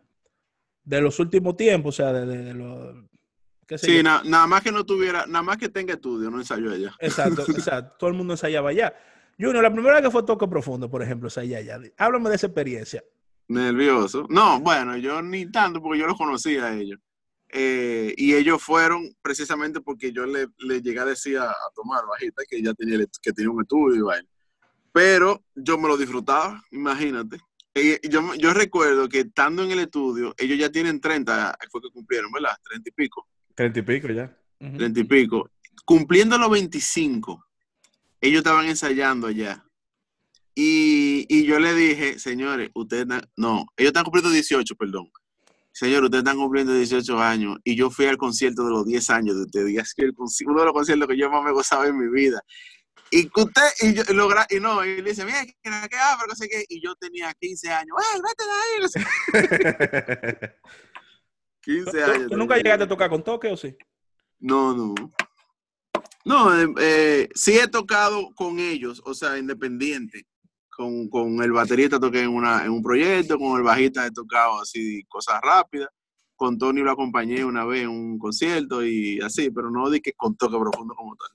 de 0.83 1.01
los 1.01 1.19
últimos 1.19 1.55
tiempos, 1.55 1.99
o 1.99 2.03
sea, 2.03 2.13
de, 2.13 2.53
los... 2.53 2.95
Sí, 3.77 4.03
nada 4.03 4.47
más 4.47 4.61
que 4.61 4.71
no 4.71 4.85
tuviera, 4.85 5.25
nada 5.27 5.43
más 5.43 5.57
que 5.57 5.69
tenga 5.69 5.93
estudio, 5.93 6.29
no 6.29 6.39
ensayó 6.39 6.71
allá. 6.71 6.93
Exacto, 6.99 7.43
exacto, 7.49 7.95
todo 7.97 8.09
el 8.09 8.15
mundo 8.15 8.33
ensayaba 8.33 8.71
allá. 8.71 8.93
Junior, 9.39 9.63
la 9.63 9.71
primera 9.71 9.95
vez 9.95 10.03
que 10.03 10.11
fue 10.11 10.23
toque 10.23 10.47
profundo, 10.47 10.89
por 10.89 11.01
ejemplo, 11.01 11.27
ensayé 11.27 11.55
allá. 11.55 11.79
Háblame 11.97 12.29
de 12.29 12.35
esa 12.35 12.47
experiencia. 12.47 13.03
Nervioso. 13.51 14.25
No, 14.29 14.61
bueno, 14.61 14.95
yo 14.97 15.21
ni 15.21 15.51
tanto 15.51 15.81
porque 15.81 15.99
yo 15.99 16.07
los 16.07 16.17
conocía 16.17 16.67
a 16.67 16.77
ellos. 16.77 16.99
Eh, 17.49 18.13
y 18.15 18.33
ellos 18.33 18.63
fueron 18.63 19.13
precisamente 19.21 19.81
porque 19.81 20.13
yo 20.13 20.25
le, 20.25 20.47
le 20.59 20.81
llegué 20.81 20.99
a 21.01 21.05
decir 21.05 21.37
a, 21.37 21.53
tomar 21.75 22.05
bajita 22.07 22.43
que 22.49 22.61
ya 22.61 22.73
tenía, 22.73 22.97
que 23.21 23.33
tenía 23.33 23.51
un 23.51 23.61
estudio 23.61 24.09
y 24.09 24.25
Pero 24.93 25.43
yo 25.53 25.77
me 25.77 25.89
lo 25.89 25.97
disfrutaba, 25.97 26.63
imagínate. 26.71 27.39
yo, 28.09 28.35
yo 28.35 28.53
recuerdo 28.53 29.09
que 29.09 29.19
estando 29.19 29.63
en 29.63 29.71
el 29.71 29.79
estudio, 29.79 30.33
ellos 30.37 30.57
ya 30.57 30.71
tienen 30.71 31.01
30, 31.01 31.57
fue 31.69 31.81
que 31.81 31.89
cumplieron, 31.89 32.31
¿verdad? 32.31 32.55
30 32.69 32.89
y 32.89 32.93
pico. 32.93 33.27
30 33.55 33.79
y 33.79 33.81
pico 33.81 34.07
ya. 34.07 34.37
30 34.59 34.97
y 34.97 35.03
pico. 35.03 35.49
Cumpliendo 35.83 36.37
los 36.37 36.51
25, 36.51 37.45
ellos 38.21 38.37
estaban 38.37 38.67
ensayando 38.67 39.27
allá. 39.27 39.65
Y, 40.55 41.00
yo 41.27 41.59
le 41.59 41.73
dije, 41.73 42.19
señores, 42.19 42.69
ustedes, 42.73 43.07
no, 43.35 43.65
ellos 43.77 43.89
están 43.89 44.03
cumpliendo 44.03 44.29
18, 44.29 44.75
perdón. 44.75 45.11
Señor, 45.73 46.03
ustedes 46.03 46.23
están 46.23 46.37
cumpliendo 46.37 46.73
18 46.73 47.19
años 47.19 47.57
y 47.63 47.75
yo 47.75 47.89
fui 47.89 48.05
al 48.05 48.17
concierto 48.17 48.65
de 48.65 48.71
los 48.71 48.85
10 48.85 49.09
años 49.09 49.35
de 49.35 49.41
ustedes. 49.43 49.71
Y 49.71 49.77
es 49.77 49.93
que 49.93 50.09
uno 50.45 50.59
de 50.59 50.65
los 50.65 50.73
conciertos 50.73 51.07
que 51.07 51.17
yo 51.17 51.29
más 51.29 51.43
me 51.43 51.51
gozaba 51.51 51.87
en 51.87 51.97
mi 51.97 52.09
vida. 52.09 52.41
Y 53.09 53.29
usted, 53.33 53.61
y 53.81 53.93
yo, 53.93 54.03
logra, 54.13 54.45
y 54.49 54.59
no, 54.59 54.85
y 54.85 55.01
le 55.01 55.09
dice, 55.09 55.25
mira, 55.25 55.45
que 55.45 55.53
qué 55.61 55.69
pero 55.69 56.27
no 56.27 56.35
sé 56.35 56.47
qué. 56.47 56.65
Y 56.67 56.81
yo 56.81 56.95
tenía 56.95 57.33
15 57.33 57.69
años. 57.69 57.97
¡Ay, 58.13 58.21
vete 58.21 58.43
ahí! 58.59 60.49
15 61.61 62.03
años. 62.03 62.29
¿Tú, 62.29 62.37
nunca 62.37 62.57
llegaste 62.57 62.83
a 62.83 62.87
tocar 62.87 63.09
con 63.09 63.23
toque 63.23 63.47
o 63.49 63.57
sí? 63.57 63.75
No, 64.39 64.73
no. 64.73 64.93
No, 66.23 66.57
eh, 66.57 66.67
eh, 66.79 67.29
sí 67.33 67.57
he 67.57 67.67
tocado 67.67 68.29
con 68.35 68.59
ellos, 68.59 69.01
o 69.05 69.13
sea, 69.13 69.37
independiente 69.37 70.27
con, 70.81 71.09
con 71.09 71.43
el 71.43 71.51
baterista 71.51 71.99
toqué 71.99 72.21
en, 72.23 72.29
una, 72.29 72.65
en 72.65 72.71
un 72.71 72.81
proyecto, 72.81 73.37
con 73.37 73.57
el 73.57 73.63
bajista 73.63 74.05
he 74.05 74.11
tocado 74.11 74.61
así 74.61 75.03
cosas 75.03 75.39
rápidas. 75.41 75.89
Con 76.35 76.57
Tony 76.57 76.81
lo 76.81 76.91
acompañé 76.91 77.45
una 77.45 77.65
vez 77.65 77.83
en 77.83 77.89
un 77.89 78.17
concierto 78.17 78.83
y 78.83 79.19
así, 79.21 79.51
pero 79.51 79.69
no 79.69 79.89
di 79.91 80.01
que 80.01 80.13
con 80.13 80.35
toque 80.35 80.57
profundo 80.57 80.95
como 80.95 81.15
tal. 81.15 81.29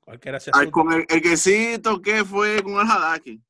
Cualquiera 0.00 0.40
se 0.40 0.50
con 0.72 0.92
el, 0.92 1.06
el, 1.08 1.22
que 1.22 1.36
sí 1.36 1.78
toqué 1.80 2.24
fue 2.24 2.62
con 2.64 2.72
el 2.72 2.90
Hadaki, 2.90 3.40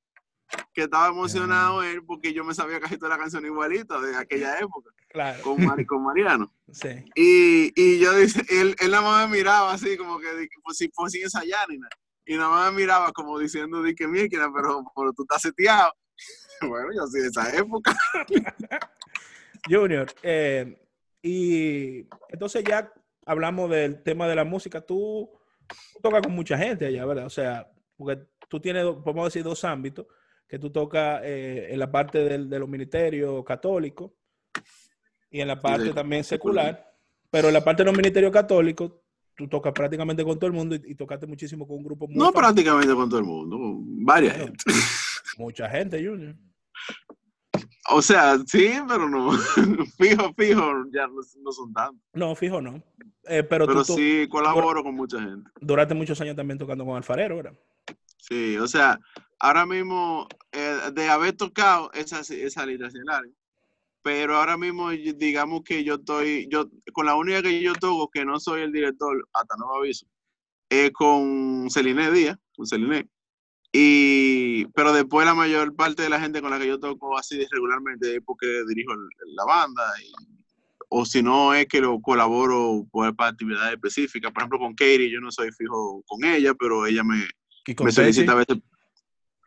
que 0.75 0.83
estaba 0.83 1.09
emocionado 1.09 1.83
él 1.83 2.05
porque 2.05 2.35
yo 2.35 2.45
me 2.45 2.55
sabía 2.55 2.79
casi 2.79 2.99
toda 2.99 3.17
la 3.17 3.19
canción 3.19 3.47
igualita 3.47 3.99
de 4.01 4.17
aquella 4.17 4.59
época. 4.59 4.91
Claro. 5.09 5.43
Con, 5.43 5.85
con 5.87 6.05
Mariano. 6.05 6.53
Sí. 6.73 6.89
Y, 7.15 7.73
y 7.81 8.01
yo 8.01 8.13
él, 8.17 8.75
él 8.81 8.91
nada 8.91 9.03
más 9.03 9.29
me 9.31 9.37
miraba 9.37 9.75
así 9.75 9.97
como 9.97 10.19
que 10.19 10.27
pues, 10.65 10.77
si, 10.77 10.89
pues, 10.89 11.13
sin 11.13 11.23
ensayar 11.23 11.69
ni 11.69 11.79
nada 11.79 11.95
y 12.27 12.37
nada 12.37 12.49
más 12.49 12.73
me 12.73 12.83
miraba 12.83 13.13
como 13.13 13.39
diciendo, 13.39 13.83
di 13.83 13.95
que 13.95 14.09
mierda, 14.09 14.51
pero, 14.55 14.85
pero 14.95 15.13
tú 15.13 15.23
estás 15.23 15.43
seteado. 15.43 15.93
bueno, 16.63 16.89
yo 16.95 17.07
soy 17.07 17.23
de 17.23 17.27
esa 17.29 17.57
época. 17.57 17.97
Junior, 19.69 20.07
eh, 20.23 20.79
y 21.23 22.07
entonces 22.29 22.65
ya 22.65 22.93
hablamos 23.25 23.71
del 23.71 24.03
tema 24.03 24.29
de 24.29 24.35
la 24.35 24.45
música. 24.45 24.81
Tú, 24.81 25.31
tocas 26.03 26.23
con 26.23 26.33
mucha 26.33 26.59
gente 26.59 26.87
allá, 26.87 27.05
¿verdad? 27.07 27.27
O 27.27 27.31
sea, 27.31 27.71
porque 27.97 28.27
tú 28.49 28.61
tienes, 28.61 28.85
podemos 28.85 29.27
decir, 29.27 29.43
dos 29.43 29.65
ámbitos, 29.65 30.07
que 30.47 30.59
tú 30.59 30.71
tocas 30.71 31.23
eh, 31.25 31.69
en 31.71 31.79
la 31.79 31.91
parte 31.91 32.19
del, 32.19 32.49
de 32.49 32.59
los 32.59 32.69
ministerios 32.69 33.43
católicos 33.45 34.13
y 35.31 35.41
en 35.41 35.49
la 35.49 35.61
parte 35.61 35.93
también 35.93 36.23
secular, 36.23 36.95
pero 37.31 37.49
en 37.49 37.55
la 37.55 37.65
parte 37.65 37.83
de 37.83 37.87
los 37.87 37.97
ministerios 37.97 38.33
católicos 38.33 38.93
tú 39.37 39.49
tocas 39.49 39.73
prácticamente 39.73 40.25
con 40.25 40.39
todo 40.39 40.47
el 40.47 40.53
mundo 40.53 40.75
y, 40.75 40.95
tocaste 40.95 41.27
muchísimo 41.27 41.67
con 41.67 41.79
un 41.79 41.85
grupo 41.85 42.07
muy 42.07 42.17
No 42.17 42.33
prácticamente 42.33 42.95
con 42.95 43.09
todo 43.09 43.21
el 43.21 43.27
mundo, 43.27 43.59
varias 44.05 44.37
gente. 44.37 44.65
Mucha 45.39 45.69
gente, 45.69 46.05
Junior. 46.05 46.37
O 47.91 48.01
sea, 48.01 48.39
sí, 48.47 48.73
pero 48.89 49.09
no. 49.09 49.33
fijo, 49.99 50.33
fijo, 50.35 50.85
ya 50.93 51.07
no, 51.07 51.53
son 51.53 51.73
tantos. 51.73 52.03
No, 52.15 52.35
fijo 52.35 52.61
no. 52.61 52.83
Eh, 53.25 53.43
pero 53.43 53.67
pero 53.67 53.85
sí 53.85 54.27
colaboro 54.31 54.83
con 54.83 54.95
mucha 54.95 55.21
gente. 55.21 55.51
Duraste 55.61 55.95
muchos 55.95 56.21
años 56.21 56.37
también 56.37 56.59
tocando 56.59 56.85
con 56.85 56.97
Alfarero, 56.97 57.37
¿verdad? 57.37 57.55
Sí, 58.19 58.57
o 58.57 58.67
sea, 58.67 58.99
ahora 59.39 59.67
mismo 59.67 60.29
eh, 60.53 60.79
de 60.93 61.09
haber 61.09 61.35
tocado 61.35 61.91
esa, 61.93 62.21
esa 62.21 62.65
lista. 62.65 62.89
Pero 64.05 64.37
ahora 64.37 64.59
mismo, 64.59 64.91
digamos 64.91 65.63
que 65.65 65.83
yo 65.83 65.95
estoy, 65.95 66.47
yo, 66.51 66.69
con 66.93 67.07
la 67.07 67.15
única 67.15 67.41
que 67.41 67.63
yo 67.63 67.73
toco, 67.73 68.11
que 68.11 68.23
no 68.27 68.39
soy 68.39 68.61
el 68.61 68.71
director, 68.71 69.27
hasta 69.33 69.57
nuevo 69.57 69.79
aviso, 69.79 70.07
es 70.69 70.91
con 70.91 71.71
Celine 71.71 72.11
Díaz, 72.11 72.37
con 72.55 72.67
Celine. 72.67 73.09
Y, 73.73 74.67
pero 74.75 74.93
después 74.93 75.27
la 75.27 75.33
mayor 75.33 75.75
parte 75.75 76.03
de 76.03 76.11
la 76.11 76.21
gente 76.21 76.43
con 76.43 76.51
la 76.51 76.59
que 76.59 76.67
yo 76.67 76.79
toco 76.79 77.17
así 77.17 77.47
regularmente 77.51 78.17
es 78.17 78.21
porque 78.25 78.47
dirijo 78.69 78.93
la 79.35 79.45
banda 79.47 79.83
y 80.03 80.13
o 80.91 81.05
si 81.05 81.23
no 81.23 81.55
es 81.55 81.67
que 81.67 81.81
lo 81.81 82.01
colaboro 82.01 82.87
por, 82.93 83.17
para 83.17 83.31
actividades 83.31 83.73
específicas. 83.73 84.31
Por 84.33 84.43
ejemplo, 84.43 84.59
con 84.59 84.75
Katie, 84.75 85.11
yo 85.11 85.21
no 85.21 85.33
soy 85.33 85.51
fijo 85.51 86.03
con 86.07 86.25
ella, 86.25 86.55
pero 86.55 86.87
ella 86.87 87.03
me, 87.03 87.27
me 87.83 87.91
solicita 87.91 88.33
a 88.33 88.37
veces. 88.37 88.59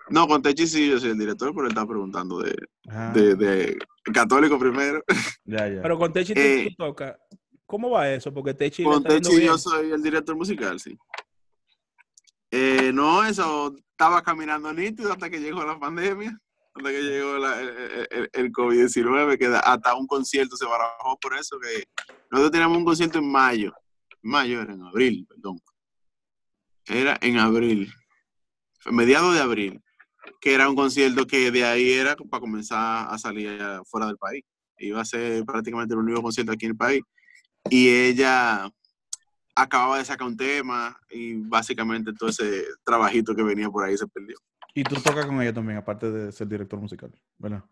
No, 0.10 0.28
con 0.28 0.41
Techi 0.41 0.67
sí, 0.67 0.89
yo 0.89 1.00
soy 1.00 1.12
el 1.12 1.17
director, 1.17 1.52
pero 1.54 1.63
él 1.63 1.72
está 1.72 1.86
preguntando 1.86 2.39
de, 2.39 2.56
ah. 2.89 3.12
de, 3.13 3.36
de, 3.36 3.78
católico 4.13 4.58
primero. 4.58 5.04
Ya, 5.46 5.67
ya. 5.67 5.82
Pero 5.82 5.98
con 5.98 6.13
Techi 6.13 6.34
eh, 6.36 6.76
toca. 6.78 7.17
¿Cómo 7.65 7.89
va 7.89 8.10
eso? 8.10 8.34
Porque 8.34 8.54
Techi. 8.54 8.84
Con 8.84 9.04
Techi 9.04 9.43
yo 9.43 9.58
soy 9.58 9.91
el 9.91 10.02
director 10.02 10.36
musical, 10.36 10.80
sí. 10.80 10.98
Eh, 12.52 12.91
no, 12.93 13.26
eso 13.26 13.76
estaba 13.91 14.22
caminando 14.22 14.72
nítido 14.72 15.12
hasta 15.12 15.30
que 15.30 15.39
llegó 15.39 15.65
la 15.65 15.78
pandemia 15.78 16.39
que 16.84 17.02
llegó 17.02 17.36
el, 17.36 18.52
COVID-19, 18.52 19.38
que 19.38 19.48
hasta 19.48 19.96
un 19.96 20.08
concierto 20.08 20.56
se 20.56 20.65
barajó 20.65 21.17
por 21.20 21.36
eso, 21.36 21.60
que 21.60 21.84
nosotros 22.32 22.52
teníamos 22.52 22.78
un 22.78 22.86
concierto 22.86 23.20
en 23.20 23.32
mayo, 23.32 23.74
mayo 24.22 24.62
era 24.62 24.74
en 24.74 24.82
abril, 24.82 25.26
perdón, 25.28 25.60
era 26.86 27.17
en 27.22 27.38
abril, 27.38 27.91
mediados 28.91 29.34
de 29.34 29.41
abril, 29.41 29.84
que 30.40 30.54
era 30.54 30.70
un 30.70 30.76
concierto 30.76 31.26
que 31.26 31.52
de 31.52 31.63
ahí 31.63 31.92
era 31.94 32.16
para 32.16 32.42
comenzar 32.42 33.08
a 33.10 33.18
salir 33.18 33.60
fuera 33.86 34.08
del 34.08 34.18
país. 34.18 34.44
Iba 34.80 35.02
a 35.02 35.06
ser 35.06 35.44
prácticamente 35.46 35.94
el 35.94 36.00
único 36.00 36.22
concierto 36.22 36.52
aquí 36.52 36.66
en 36.66 36.72
el 36.72 36.78
país. 36.78 37.02
Y 37.70 37.90
ella 37.90 38.70
acababa 39.56 39.98
de 39.98 40.06
sacar 40.06 40.28
un 40.28 40.38
tema 40.38 40.98
y 41.10 41.34
básicamente 41.34 42.13
todo 42.13 42.30
ese 42.30 42.63
trabajito 42.86 43.36
que 43.36 43.44
venía 43.44 43.70
por 43.70 43.84
ahí 43.84 43.98
se 43.98 44.08
perdió. 44.08 44.38
Y 44.74 44.84
tú 44.84 44.96
tocas 45.02 45.26
con 45.26 45.42
ella 45.42 45.54
también, 45.54 45.80
aparte 45.80 46.12
de 46.12 46.32
ser 46.32 46.48
director 46.48 46.80
musical, 46.80 47.12
¿verdad? 47.38 47.63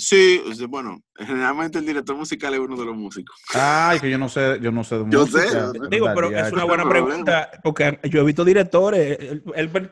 Sí, 0.00 0.42
bueno, 0.66 1.02
generalmente 1.14 1.78
el 1.78 1.84
director 1.84 2.16
musical 2.16 2.54
es 2.54 2.60
uno 2.60 2.74
de 2.74 2.86
los 2.86 2.96
músicos. 2.96 3.36
Ay, 3.52 4.00
que 4.00 4.10
yo 4.10 4.16
no 4.16 4.30
sé, 4.30 4.58
yo 4.62 4.72
no 4.72 4.82
sé 4.82 4.96
de 4.96 5.04
música. 5.04 5.44
Yo 5.44 5.72
sé. 5.72 5.88
Digo, 5.90 6.08
pero 6.14 6.30
es 6.30 6.50
una 6.52 6.64
buena 6.64 6.88
pregunta, 6.88 7.50
porque 7.62 8.00
yo 8.04 8.22
he 8.22 8.24
visto 8.24 8.42
directores, 8.42 9.18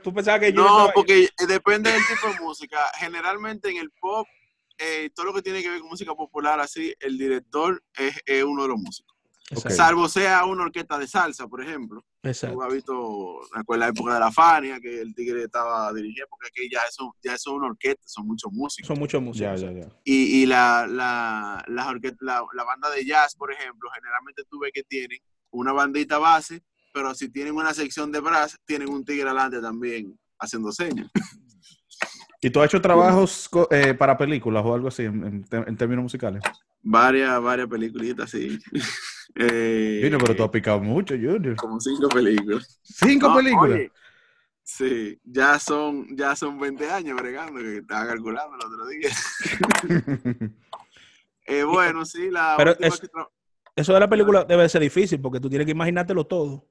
tú 0.03 0.15
pensabas 0.15 0.41
que 0.41 0.53
yo... 0.53 0.65
No, 0.65 0.91
porque 0.95 1.29
depende 1.47 1.93
del 1.93 2.01
tipo 2.07 2.33
de 2.33 2.41
música. 2.41 2.79
Generalmente 2.99 3.69
en 3.69 3.77
el 3.77 3.91
pop, 3.91 4.27
eh, 4.79 5.11
todo 5.15 5.27
lo 5.27 5.35
que 5.35 5.43
tiene 5.43 5.63
que 5.63 5.69
ver 5.69 5.81
con 5.81 5.91
música 5.91 6.15
popular, 6.15 6.59
así, 6.59 6.95
el 7.01 7.19
director 7.19 7.83
es 7.95 8.45
uno 8.45 8.63
de 8.63 8.69
los 8.69 8.79
músicos. 8.79 9.18
Salvo 9.57 10.09
sea 10.09 10.45
una 10.45 10.65
orquesta 10.65 10.99
de 10.99 11.07
salsa, 11.07 11.49
por 11.49 11.63
ejemplo. 11.63 12.05
Exacto. 12.23 12.57
Tú 12.57 12.63
has 12.63 12.73
visto, 12.73 13.41
en 13.69 13.81
la 13.81 13.89
época 13.89 14.15
de 14.15 14.21
la 14.21 14.31
Fania, 14.31 14.79
que 14.79 15.01
el 15.01 15.15
tigre 15.15 15.45
estaba 15.45 15.93
dirigiendo, 15.93 16.29
porque 16.29 16.49
aquí 16.49 16.69
ya 16.71 16.81
eso, 16.89 17.17
ya 17.23 17.35
eso 17.35 17.51
es 17.51 17.57
una 17.57 17.69
orquesta, 17.69 18.03
son 18.07 18.27
muchos 18.27 18.53
músicos. 18.53 18.87
Son 18.87 18.99
muchos 18.99 19.23
músicos. 19.23 19.65
Y, 20.05 20.43
y 20.43 20.47
la, 20.47 20.87
la, 20.87 21.65
la, 21.67 21.99
la, 22.21 22.65
banda 22.65 22.91
de 22.91 23.07
jazz, 23.07 23.35
por 23.35 23.51
ejemplo, 23.51 23.89
generalmente 23.95 24.43
tú 24.51 24.59
ves 24.61 24.71
que 24.75 24.83
tienen 24.83 25.19
una 25.51 25.73
bandita 25.73 26.19
base, 26.19 26.63
pero 26.93 27.15
si 27.15 27.31
tienen 27.31 27.55
una 27.55 27.73
sección 27.73 28.13
de 28.13 28.21
brass, 28.21 28.59
tienen 28.67 28.91
un 28.91 29.05
tigre 29.05 29.29
adelante 29.29 29.61
también 29.63 30.19
haciendo 30.39 30.73
señas. 30.73 31.11
¿Y 32.41 32.51
tú 32.51 32.61
has 32.61 32.67
hecho 32.67 32.81
trabajos 32.81 33.49
eh, 33.71 33.95
para 33.95 34.17
películas 34.17 34.63
o 34.65 34.73
algo 34.73 34.89
así 34.89 35.05
en, 35.05 35.45
en 35.51 35.77
términos 35.77 36.05
musicales? 36.05 36.43
Varias, 36.83 37.43
varias 37.43 37.67
peliculitas, 37.67 38.31
sí. 38.31 38.59
Eh, 39.41 40.01
Junior, 40.03 40.21
pero 40.21 40.35
tú 40.35 40.43
has 40.43 40.51
picado 40.51 40.81
mucho, 40.81 41.15
Junior. 41.15 41.55
Como 41.55 41.79
cinco 41.81 42.09
películas. 42.09 42.81
¿Cinco 42.83 43.33
películas? 43.35 43.83
sí, 44.65 45.19
ya 45.25 45.61
son, 45.61 46.17
ya 46.17 46.35
son 46.35 46.59
20 46.59 46.91
años 46.91 47.17
bregando, 47.17 47.61
que 47.61 47.79
estaba 47.79 48.09
calculando 48.09 48.57
el 48.57 48.67
otro 48.67 48.87
día. 48.89 49.11
eh, 51.47 51.63
bueno, 51.63 52.05
sí, 52.05 52.31
la 52.31 52.55
pero 52.57 52.77
eso 53.77 53.95
de 53.95 54.01
la 54.01 54.09
película 54.09 54.45
debe 54.45 54.69
ser 54.69 54.83
difícil 54.83 55.21
porque 55.21 55.39
tú 55.39 55.49
tienes 55.49 55.67
que 55.67 55.71
imaginártelo 55.71 56.27
todo. 56.27 56.67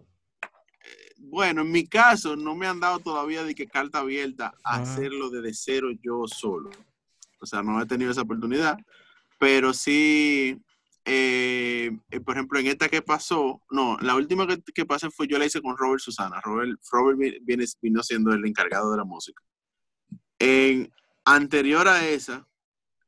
Eh, 0.00 1.14
bueno, 1.18 1.60
en 1.60 1.70
mi 1.70 1.86
caso 1.86 2.36
no 2.36 2.54
me 2.54 2.66
han 2.66 2.80
dado 2.80 3.00
todavía 3.00 3.44
de 3.44 3.54
que 3.54 3.66
carta 3.66 3.98
abierta 3.98 4.54
a 4.64 4.76
ah. 4.76 4.82
hacerlo 4.82 5.28
desde 5.28 5.52
cero 5.52 5.88
yo 6.02 6.26
solo. 6.26 6.70
O 7.38 7.44
sea, 7.44 7.62
no 7.62 7.82
he 7.82 7.84
tenido 7.84 8.10
esa 8.10 8.22
oportunidad, 8.22 8.78
pero 9.38 9.74
sí 9.74 10.63
eh, 11.06 11.90
eh, 12.10 12.20
por 12.20 12.34
ejemplo, 12.34 12.58
en 12.58 12.66
esta 12.66 12.88
que 12.88 13.02
pasó, 13.02 13.60
no, 13.70 13.98
la 14.00 14.16
última 14.16 14.46
que, 14.46 14.62
que, 14.74 14.86
pasé 14.86 15.10
fue 15.10 15.26
yo 15.28 15.38
la 15.38 15.44
hice 15.44 15.60
con 15.60 15.76
Robert 15.76 16.00
Susana. 16.00 16.40
Robert, 16.40 16.80
Robert 16.90 17.18
viene, 17.42 17.66
vino 17.82 18.02
siendo 18.02 18.32
el 18.32 18.44
encargado 18.46 18.90
de 18.90 18.96
la 18.96 19.04
música. 19.04 19.42
En, 20.38 20.90
anterior 21.24 21.88
a 21.88 22.06
esa, 22.08 22.46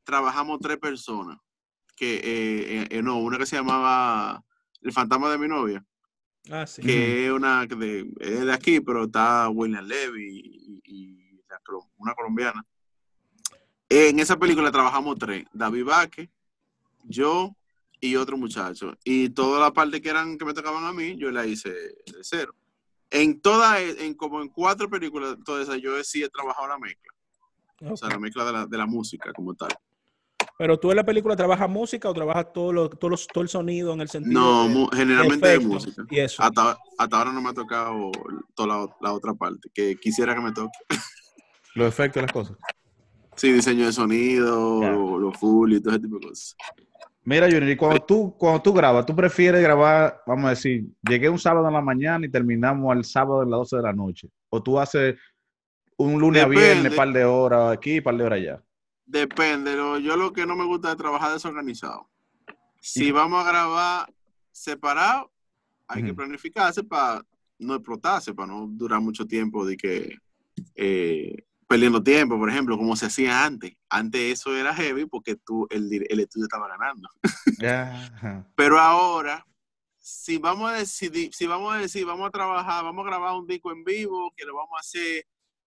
trabajamos 0.03 0.59
tres 0.59 0.77
personas. 0.77 1.39
Que, 1.95 2.87
eh, 2.91 3.01
no, 3.01 3.17
una 3.17 3.39
que 3.39 3.47
se 3.47 3.55
llamaba 3.55 4.43
El 4.81 4.91
fantasma 4.91 5.31
de 5.31 5.39
mi 5.39 5.47
novia. 5.47 5.83
Ah, 6.51 6.67
sí. 6.67 6.83
Que 6.83 7.25
es 7.25 7.31
una 7.31 7.65
de, 7.65 8.03
de 8.03 8.53
aquí, 8.53 8.79
pero 8.79 9.05
está 9.05 9.49
William 9.49 9.83
Levy 9.83 10.81
y, 10.83 11.17
una 11.97 12.13
colombiana. 12.13 12.63
En 13.89 14.19
esa 14.19 14.37
película 14.37 14.71
trabajamos 14.71 15.17
tres: 15.17 15.45
David 15.51 15.85
Baque, 15.85 16.29
yo 17.03 17.55
y 17.99 18.15
otro 18.15 18.37
muchacho. 18.37 18.95
Y 19.03 19.29
toda 19.29 19.59
la 19.59 19.71
parte 19.71 20.01
que 20.01 20.09
eran 20.09 20.37
que 20.37 20.45
me 20.45 20.53
tocaban 20.53 20.85
a 20.85 20.93
mí, 20.93 21.15
yo 21.17 21.31
la 21.31 21.45
hice 21.45 21.69
de 21.69 21.95
cero. 22.21 22.53
En 23.09 23.39
toda, 23.39 23.81
en 23.81 24.13
como 24.15 24.41
en 24.41 24.49
cuatro 24.49 24.89
películas, 24.89 25.37
todas 25.45 25.67
esas, 25.67 25.81
yo 25.81 26.03
sí 26.03 26.23
he 26.23 26.29
trabajado 26.29 26.67
la 26.67 26.77
mezcla. 26.77 27.13
O 27.81 27.95
sea, 27.95 28.09
la 28.09 28.19
mezcla 28.19 28.43
de 28.43 28.51
la, 28.51 28.65
de 28.65 28.77
la, 28.77 28.85
música 28.85 29.31
como 29.33 29.53
tal. 29.53 29.69
Pero 30.57 30.79
tú 30.79 30.89
en 30.89 30.97
la 30.97 31.05
película 31.05 31.35
trabajas 31.35 31.69
música 31.69 32.09
o 32.09 32.13
trabajas 32.13 32.51
todo, 32.51 32.73
lo, 32.73 32.89
todo, 32.89 33.15
todo 33.31 33.43
el 33.43 33.49
sonido 33.49 33.93
en 33.93 34.01
el 34.01 34.09
sentido. 34.09 34.67
No, 34.67 34.89
generalmente 34.89 35.47
de, 35.47 35.59
música. 35.59 36.03
Y 36.09 36.19
eso. 36.19 36.41
Hasta, 36.41 36.77
hasta, 36.97 37.17
ahora 37.17 37.31
no 37.31 37.41
me 37.41 37.49
ha 37.49 37.53
tocado 37.53 38.11
toda 38.55 38.89
la, 38.99 39.13
otra 39.13 39.35
parte, 39.35 39.69
que 39.73 39.95
quisiera 39.97 40.33
que 40.33 40.41
me 40.41 40.51
toque. 40.51 40.77
Los 41.75 41.87
efectos, 41.87 42.23
las 42.23 42.31
cosas. 42.31 42.57
Sí, 43.35 43.51
diseño 43.51 43.85
de 43.85 43.93
sonido, 43.93 45.19
los 45.19 45.37
full 45.37 45.73
y 45.73 45.79
todo 45.79 45.93
ese 45.93 46.01
tipo 46.01 46.17
de 46.17 46.29
cosas. 46.29 46.55
Mira, 47.29 47.47
Junior, 47.47 47.67
y 47.67 47.75
cuando 47.75 47.99
tú, 47.99 48.33
cuando 48.37 48.61
tú 48.61 48.71
grabas, 48.71 49.05
¿tú 49.05 49.13
prefieres 49.13 49.61
grabar, 49.61 50.23
vamos 50.25 50.45
a 50.45 50.49
decir, 50.51 50.85
llegué 51.01 51.27
un 51.27 51.37
sábado 51.37 51.67
en 51.67 51.73
la 51.73 51.81
mañana 51.81 52.25
y 52.25 52.31
terminamos 52.31 52.95
el 52.95 53.03
sábado 53.03 53.41
a 53.41 53.43
las 53.43 53.59
12 53.69 53.75
de 53.75 53.81
la 53.81 53.91
noche? 53.91 54.29
¿O 54.47 54.63
tú 54.63 54.79
haces 54.79 55.19
un 55.97 56.21
lunes 56.21 56.41
a 56.41 56.47
viernes, 56.47 56.95
par 56.95 57.11
de 57.11 57.25
horas 57.25 57.73
aquí, 57.73 57.99
par 57.99 58.15
de 58.15 58.23
horas 58.23 58.39
allá? 58.39 58.63
Depende. 59.05 59.75
yo 59.75 60.15
lo 60.15 60.31
que 60.31 60.45
no 60.45 60.55
me 60.55 60.63
gusta 60.63 60.91
es 60.91 60.95
trabajar 60.95 61.33
desorganizado. 61.33 62.09
Si 62.79 63.11
vamos 63.11 63.45
a 63.45 63.49
grabar 63.49 64.13
separado, 64.49 65.29
hay 65.85 66.03
que 66.03 66.13
planificarse 66.13 66.81
para 66.81 67.25
no 67.59 67.75
explotarse, 67.75 68.33
para 68.33 68.53
no 68.53 68.67
durar 68.67 69.01
mucho 69.01 69.27
tiempo 69.27 69.65
de 69.65 69.75
que 69.75 70.17
eh, 70.75 71.43
perdiendo 71.67 72.01
tiempo, 72.01 72.37
por 72.37 72.49
ejemplo, 72.49 72.77
como 72.77 72.95
se 72.95 73.07
hacía 73.07 73.43
antes. 73.43 73.73
Antes 73.89 74.39
eso 74.39 74.55
era 74.55 74.73
heavy 74.73 75.05
porque 75.05 75.35
tú, 75.35 75.67
el, 75.69 75.89
el 76.09 76.19
estudio 76.19 76.45
estaba 76.45 76.67
ganando. 76.67 77.09
Pero 78.55 78.79
ahora, 78.79 79.45
si 79.97 80.37
vamos 80.37 80.71
a 80.71 80.75
decidir, 80.75 81.33
si 81.33 81.45
vamos 81.45 81.75
a 81.75 81.79
decir, 81.79 82.05
vamos 82.05 82.27
a 82.27 82.31
trabajar, 82.31 82.83
vamos 82.83 83.05
a 83.05 83.09
grabar 83.09 83.35
un 83.35 83.45
disco 83.45 83.71
en 83.71 83.83
vivo, 83.83 84.31
que 84.35 84.45
lo 84.45 84.55
vamos 84.55 84.77
a 84.77 84.79
hacer 84.79 85.25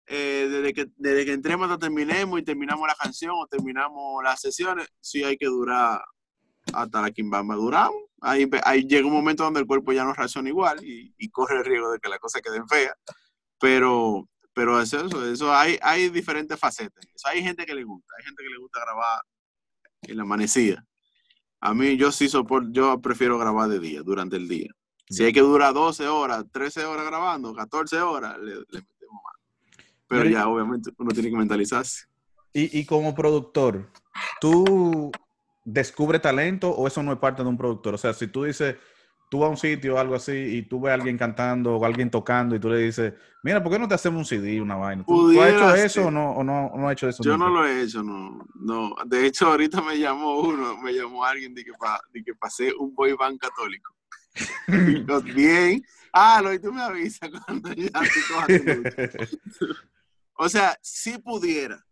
eh, 0.08 0.47
desde, 0.50 0.74
que, 0.74 0.88
desde 0.95 1.26
que 1.26 1.34
entremos 1.34 1.70
hasta 1.70 1.86
terminemos 1.86 2.39
y 2.39 2.43
terminamos 2.43 2.88
la 2.88 2.95
canción 2.95 3.34
o 3.36 3.45
terminamos 3.47 4.24
las 4.24 4.39
sesiones, 4.39 4.88
sí 5.00 5.24
hay 5.24 5.38
que 5.38 5.45
durar 5.45 6.02
hasta 6.74 7.02
la 7.02 7.12
quimbamba 7.12 7.56
duramos. 7.56 8.02
Ahí, 8.22 8.50
ahí 8.64 8.88
llega 8.88 9.08
un 9.08 9.14
momento 9.14 9.43
donde 9.43 9.60
el 9.60 9.68
cuerpo 9.68 9.91
ya 9.91 10.04
no 10.04 10.14
reacciona 10.14 10.50
igual 10.50 10.84
y, 10.84 11.14
y 11.18 11.30
corre 11.30 11.58
el 11.58 11.66
riesgo 11.66 11.91
de 11.91 12.00
que 12.00 12.10
las 12.10 12.20
cosas 12.20 12.41
queden 12.41 12.68
feas. 12.68 12.95
Pero 13.60 14.28
pero 14.60 14.82
eso, 14.82 15.07
eso 15.32 15.55
hay, 15.55 15.80
hay 15.82 16.10
diferentes 16.10 16.60
facetas. 16.60 17.01
hay 17.24 17.41
gente 17.41 17.66
que 17.66 17.74
le 17.74 17.86
gusta, 17.86 18.14
hay 18.18 18.26
gente 18.26 18.43
que 18.43 18.49
le 18.49 18.57
gusta 18.57 18.82
grabar 18.82 19.22
en 20.01 20.18
la 20.18 20.24
amanecida. 20.24 20.86
A 21.62 21.74
mí 21.74 21.95
yo 21.95 22.12
sí 22.12 22.28
soporto, 22.28 22.68
yo 22.74 22.99
prefiero 22.99 23.39
grabar 23.39 23.70
de 23.70 23.80
día, 23.80 24.01
durante 24.03 24.36
el 24.36 24.49
día. 24.49 24.70
Si 25.10 25.24
hay 25.24 25.32
que 25.32 25.39
durar 25.39 25.74
12 25.74 26.10
horas, 26.10 26.43
13 26.51 26.84
horas 26.84 27.05
grabando, 27.05 27.55
14 27.55 28.01
horas, 28.01 28.38
le, 28.38 28.55
metemos 28.55 29.22
más. 29.24 29.78
Pero 30.10 30.26
ya, 30.26 30.45
obviamente, 30.49 30.91
uno 30.97 31.12
tiene 31.12 31.30
que 31.30 31.38
mentalizarse. 31.38 32.07
Y, 32.51 32.80
y 32.80 32.86
como 32.86 33.16
productor, 33.16 33.89
¿tú 34.41 35.10
descubres 35.64 36.22
talento 36.22 36.70
o 36.70 36.86
eso 36.86 37.01
no 37.01 37.14
es 37.14 37.20
parte 37.20 37.43
de 37.43 37.47
un 37.47 37.57
productor? 37.57 37.93
O 37.93 37.97
sea, 37.97 38.14
si 38.14 38.28
tú 38.28 38.43
dices, 38.43 38.76
tú 39.30 39.40
vas 39.40 39.48
a 39.48 39.52
un 39.52 39.58
sitio 39.58 39.96
o 39.96 39.98
algo 40.00 40.16
así 40.16 40.32
y 40.32 40.64
tú 40.64 40.82
ves 40.82 40.92
a 40.92 40.96
alguien 40.96 41.18
cantando 41.18 41.76
o 41.76 41.86
alguien 41.86 42.10
tocando 42.10 42.56
y 42.56 42.60
tú 42.60 42.68
le 42.70 42.80
dices, 42.80 43.14
mira, 43.44 43.62
¿por 43.62 43.72
qué 43.72 43.80
no 43.80 43.88
te 43.88 43.94
hacemos 43.94 44.18
un 44.18 44.26
CD, 44.26 44.60
una 44.60 44.76
vaina? 44.76 45.06
¿Tú, 45.06 45.40
has 45.40 45.50
hecho 45.50 45.76
eso 45.76 46.08
o 46.08 46.12
no, 46.12 46.32
o 46.32 46.44
no, 46.44 46.72
no 46.76 46.88
has 46.88 46.94
hecho 46.94 47.08
eso? 47.08 47.24
Yo 47.24 47.38
no 47.38 47.48
lo 47.50 47.66
he 47.66 47.84
hecho, 47.84 48.02
no, 48.02 48.46
no. 48.56 48.96
De 49.06 49.28
hecho, 49.28 49.48
ahorita 49.48 49.82
me 49.84 50.00
llamó 50.00 50.40
uno, 50.42 50.82
me 50.82 50.94
llamó 50.94 51.24
alguien 51.24 51.54
de 51.54 51.64
que, 51.64 51.72
de 52.12 52.24
que 52.24 52.34
pasé 52.34 52.74
un 52.74 52.94
boy 52.96 53.14
band 53.14 53.38
católico. 53.40 53.94
bien. 55.36 55.84
Ah, 56.12 56.42
lo 56.42 56.52
y 56.52 56.60
tú 56.60 56.74
me 56.74 56.82
avisas 56.82 57.30
cuando 57.46 57.72
ya 57.74 57.90
O 60.34 60.50
sea, 60.50 60.78
si 60.82 61.20
pudiera, 61.20 61.86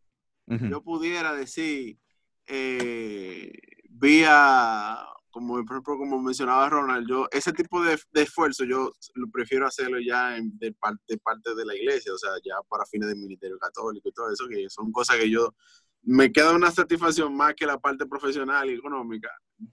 yo 0.48 0.82
pudiera 0.82 1.34
decir, 1.34 2.00
eh, 2.48 3.52
vía 3.90 4.98
como 5.38 5.64
por 5.66 5.76
ejemplo, 5.76 5.98
como 5.98 6.22
mencionaba 6.22 6.70
Ronald, 6.70 7.08
yo 7.08 7.28
ese 7.32 7.54
tipo 7.54 7.84
de, 7.84 8.00
esfuerzo 8.14 8.66
yo 8.66 8.92
lo 9.14 9.30
prefiero 9.30 9.68
hacerlo 9.68 10.00
ya 10.00 10.36
de, 10.42 10.74
parte, 10.74 11.18
parte 11.20 11.54
de 11.54 11.66
la 11.66 11.76
iglesia, 11.76 12.12
o 12.14 12.18
sea, 12.18 12.32
ya 12.44 12.56
para 12.68 12.86
fines 12.86 13.08
del 13.10 13.20
ministerio 13.20 13.58
católico 13.60 14.10
y 14.10 14.12
todo 14.12 14.32
eso, 14.32 14.48
que 14.48 14.68
son 14.70 14.92
cosas 14.92 15.18
que 15.18 15.30
yo 15.30 15.54
me 16.02 16.32
queda 16.32 16.56
una 16.56 16.72
satisfacción 16.72 17.36
más 17.36 17.54
que 17.54 17.66
la 17.66 17.78
parte 17.78 18.06
profesional 18.08 18.70
y 18.70 18.74
económica, 18.74 19.30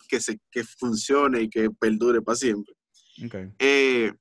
que, 0.08 0.20
se, 0.20 0.38
que 0.50 0.64
funcione 0.64 1.42
y 1.42 1.48
que 1.48 1.70
perdure 1.70 2.20
para 2.20 2.36
siempre. 2.36 2.74
Eh, 3.58 4.12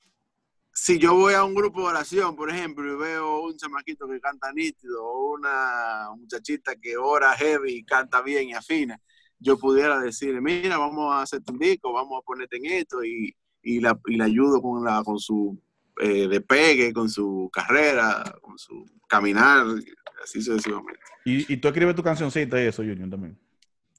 si 0.71 0.97
yo 0.97 1.13
voy 1.13 1.33
a 1.33 1.43
un 1.43 1.53
grupo 1.53 1.81
de 1.81 1.87
oración, 1.87 2.35
por 2.35 2.49
ejemplo, 2.49 2.91
y 2.91 2.95
veo 2.95 3.41
un 3.41 3.57
chamaquito 3.57 4.07
que 4.07 4.19
canta 4.19 4.51
nítido, 4.53 5.03
o 5.05 5.33
una 5.33 6.09
muchachita 6.15 6.75
que 6.75 6.97
ora 6.97 7.35
heavy 7.35 7.77
y 7.77 7.83
canta 7.83 8.21
bien 8.21 8.49
y 8.49 8.53
afina, 8.53 8.99
yo 9.43 9.57
pudiera 9.57 9.99
decirle, 9.99 10.39
mira, 10.41 10.77
vamos 10.77 11.13
a 11.13 11.21
hacer 11.21 11.41
un 11.51 11.59
disco, 11.59 11.91
vamos 11.91 12.19
a 12.21 12.25
ponerte 12.25 12.57
en 12.57 12.65
esto 12.65 13.03
y, 13.03 13.35
y, 13.61 13.79
la, 13.81 13.99
y 14.07 14.15
la 14.15 14.25
ayudo 14.25 14.61
con, 14.61 14.83
la, 14.83 15.03
con 15.03 15.19
su 15.19 15.61
eh, 15.99 16.27
despegue, 16.27 16.93
con 16.93 17.09
su 17.09 17.49
carrera, 17.51 18.23
con 18.41 18.57
su 18.57 18.85
caminar, 19.07 19.67
así 20.23 20.41
sucesivamente. 20.41 21.01
¿Y, 21.25 21.53
y 21.53 21.57
tú 21.57 21.67
escribes 21.67 21.95
tu 21.95 22.03
cancioncita 22.03 22.61
y 22.61 22.67
eso, 22.67 22.81
Junior, 22.81 23.09
también? 23.09 23.37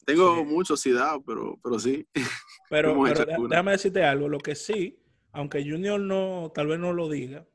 Tengo 0.04 0.38
sí. 0.38 0.44
mucho 0.44 0.76
sidado, 0.76 1.22
pero, 1.22 1.58
pero 1.62 1.78
sí. 1.78 2.06
Pero, 2.70 2.98
pero 3.04 3.46
déjame 3.46 3.72
decirte 3.72 4.02
algo, 4.02 4.26
lo 4.26 4.38
que 4.38 4.54
sí, 4.54 4.98
aunque 5.32 5.62
Junior 5.62 6.00
no, 6.00 6.50
tal 6.52 6.66
vez 6.66 6.78
no 6.80 6.94
lo 6.94 7.10
diga, 7.10 7.46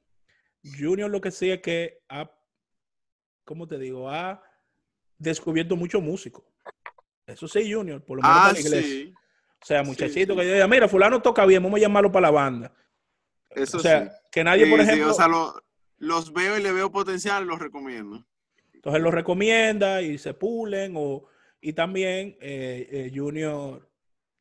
Junior 0.64 1.10
lo 1.10 1.20
que 1.20 1.32
sí 1.32 1.50
es 1.50 1.62
que 1.62 2.04
ha, 2.08 2.32
¿cómo 3.44 3.68
te 3.68 3.80
digo? 3.80 4.10
Ha 4.10 4.42
descubierto 5.18 5.76
muchos 5.76 6.02
músicos. 6.02 6.46
Eso 7.30 7.48
sí, 7.48 7.72
Junior, 7.72 8.04
por 8.04 8.18
lo 8.18 8.24
menos 8.24 8.38
ah, 8.38 8.52
la 8.54 8.60
iglesia. 8.60 9.14
O 9.62 9.66
sea, 9.66 9.84
muchachito 9.84 10.36
que 10.36 10.44
diga, 10.44 10.68
mira, 10.68 10.88
fulano 10.88 11.22
toca 11.22 11.46
bien, 11.46 11.62
vamos 11.62 11.78
a 11.78 11.82
llamarlo 11.82 12.12
para 12.12 12.28
la 12.28 12.32
banda. 12.32 12.74
Eso 13.50 13.78
o 13.78 13.80
sea, 13.80 14.12
que 14.32 14.44
nadie, 14.44 14.70
por 14.70 14.80
ejemplo... 14.80 15.12
o 15.12 15.14
sea, 15.14 15.28
lo, 15.28 15.54
los 15.98 16.32
veo 16.32 16.58
y 16.58 16.64
le 16.64 16.72
veo 16.72 16.92
potencial, 16.92 17.46
los 17.46 17.60
recomiendo. 17.60 18.26
Entonces 18.74 19.02
los 19.02 19.14
recomienda 19.14 20.02
y 20.02 20.18
se 20.18 20.34
pulen 20.34 20.94
o... 20.96 21.26
Y 21.62 21.74
también 21.74 22.38
eh, 22.40 22.88
eh, 22.92 23.12
Junior... 23.14 23.90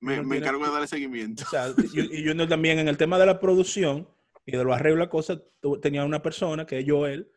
Me, 0.01 0.19
me 0.19 0.23
tiene- 0.23 0.37
encargo 0.37 0.65
de 0.65 0.71
darle 0.71 0.87
seguimiento. 0.87 1.43
o 1.45 1.51
sea, 1.51 1.75
y 1.93 2.21
y 2.21 2.25
Junior 2.29 2.49
también 2.49 2.79
en 2.79 2.87
el 2.87 2.97
tema 2.97 3.19
de 3.19 3.27
la 3.27 3.41
producción 3.41 4.09
y 4.47 4.53
de 4.57 4.63
los 4.63 4.75
arreglos 4.75 5.07
de 5.07 5.11
cosas, 5.11 5.39
tenía 5.83 6.05
una 6.05 6.23
persona 6.23 6.65
que 6.65 6.79
es 6.79 6.85
Joel, 6.89 7.31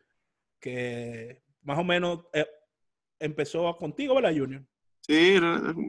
que 0.60 1.42
más 1.62 1.78
o 1.78 1.84
menos 1.84 2.20
eh, 2.32 2.46
empezó 3.18 3.76
contigo, 3.76 4.14
¿verdad, 4.14 4.32
Junior? 4.34 4.62
Sí, 5.04 5.36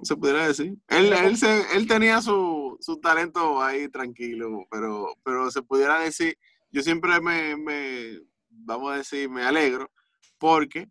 se 0.03 0.15
pudiera 0.17 0.47
decir. 0.47 0.75
Él, 0.87 1.13
él, 1.13 1.37
se- 1.37 1.75
él 1.75 1.87
tenía 1.87 2.19
su, 2.21 2.77
su 2.79 2.99
talento 2.99 3.61
ahí 3.61 3.87
tranquilo, 3.89 4.65
pero, 4.71 5.15
pero 5.23 5.49
se 5.51 5.61
pudiera 5.61 5.99
decir, 6.01 6.35
yo 6.71 6.81
siempre 6.81 7.21
me, 7.21 7.55
me, 7.55 8.19
vamos 8.49 8.91
a 8.91 8.97
decir, 8.97 9.29
me 9.29 9.43
alegro, 9.43 9.89
porque 10.39 10.87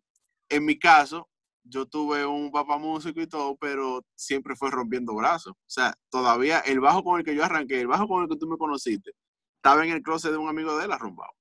en 0.48 0.64
mi 0.64 0.78
caso, 0.78 1.28
yo 1.64 1.86
tuve 1.86 2.24
un 2.24 2.50
papá 2.52 2.78
músico 2.78 3.20
y 3.20 3.26
todo, 3.26 3.56
pero 3.56 4.04
siempre 4.14 4.54
fue 4.56 4.70
rompiendo 4.70 5.14
brazos. 5.14 5.52
O 5.54 5.68
sea, 5.70 5.92
todavía 6.08 6.60
el 6.60 6.78
bajo 6.80 7.02
con 7.02 7.18
el 7.18 7.24
que 7.24 7.34
yo 7.34 7.44
arranqué, 7.44 7.80
el 7.80 7.86
bajo 7.88 8.06
con 8.06 8.22
el 8.22 8.28
que 8.28 8.36
tú 8.36 8.46
me 8.46 8.56
conociste, 8.56 9.12
estaba 9.56 9.84
en 9.84 9.92
el 9.92 10.02
closet 10.02 10.30
de 10.32 10.38
un 10.38 10.48
amigo 10.48 10.76
de 10.78 10.84
él 10.84 10.92
arrumbado. 10.92 11.32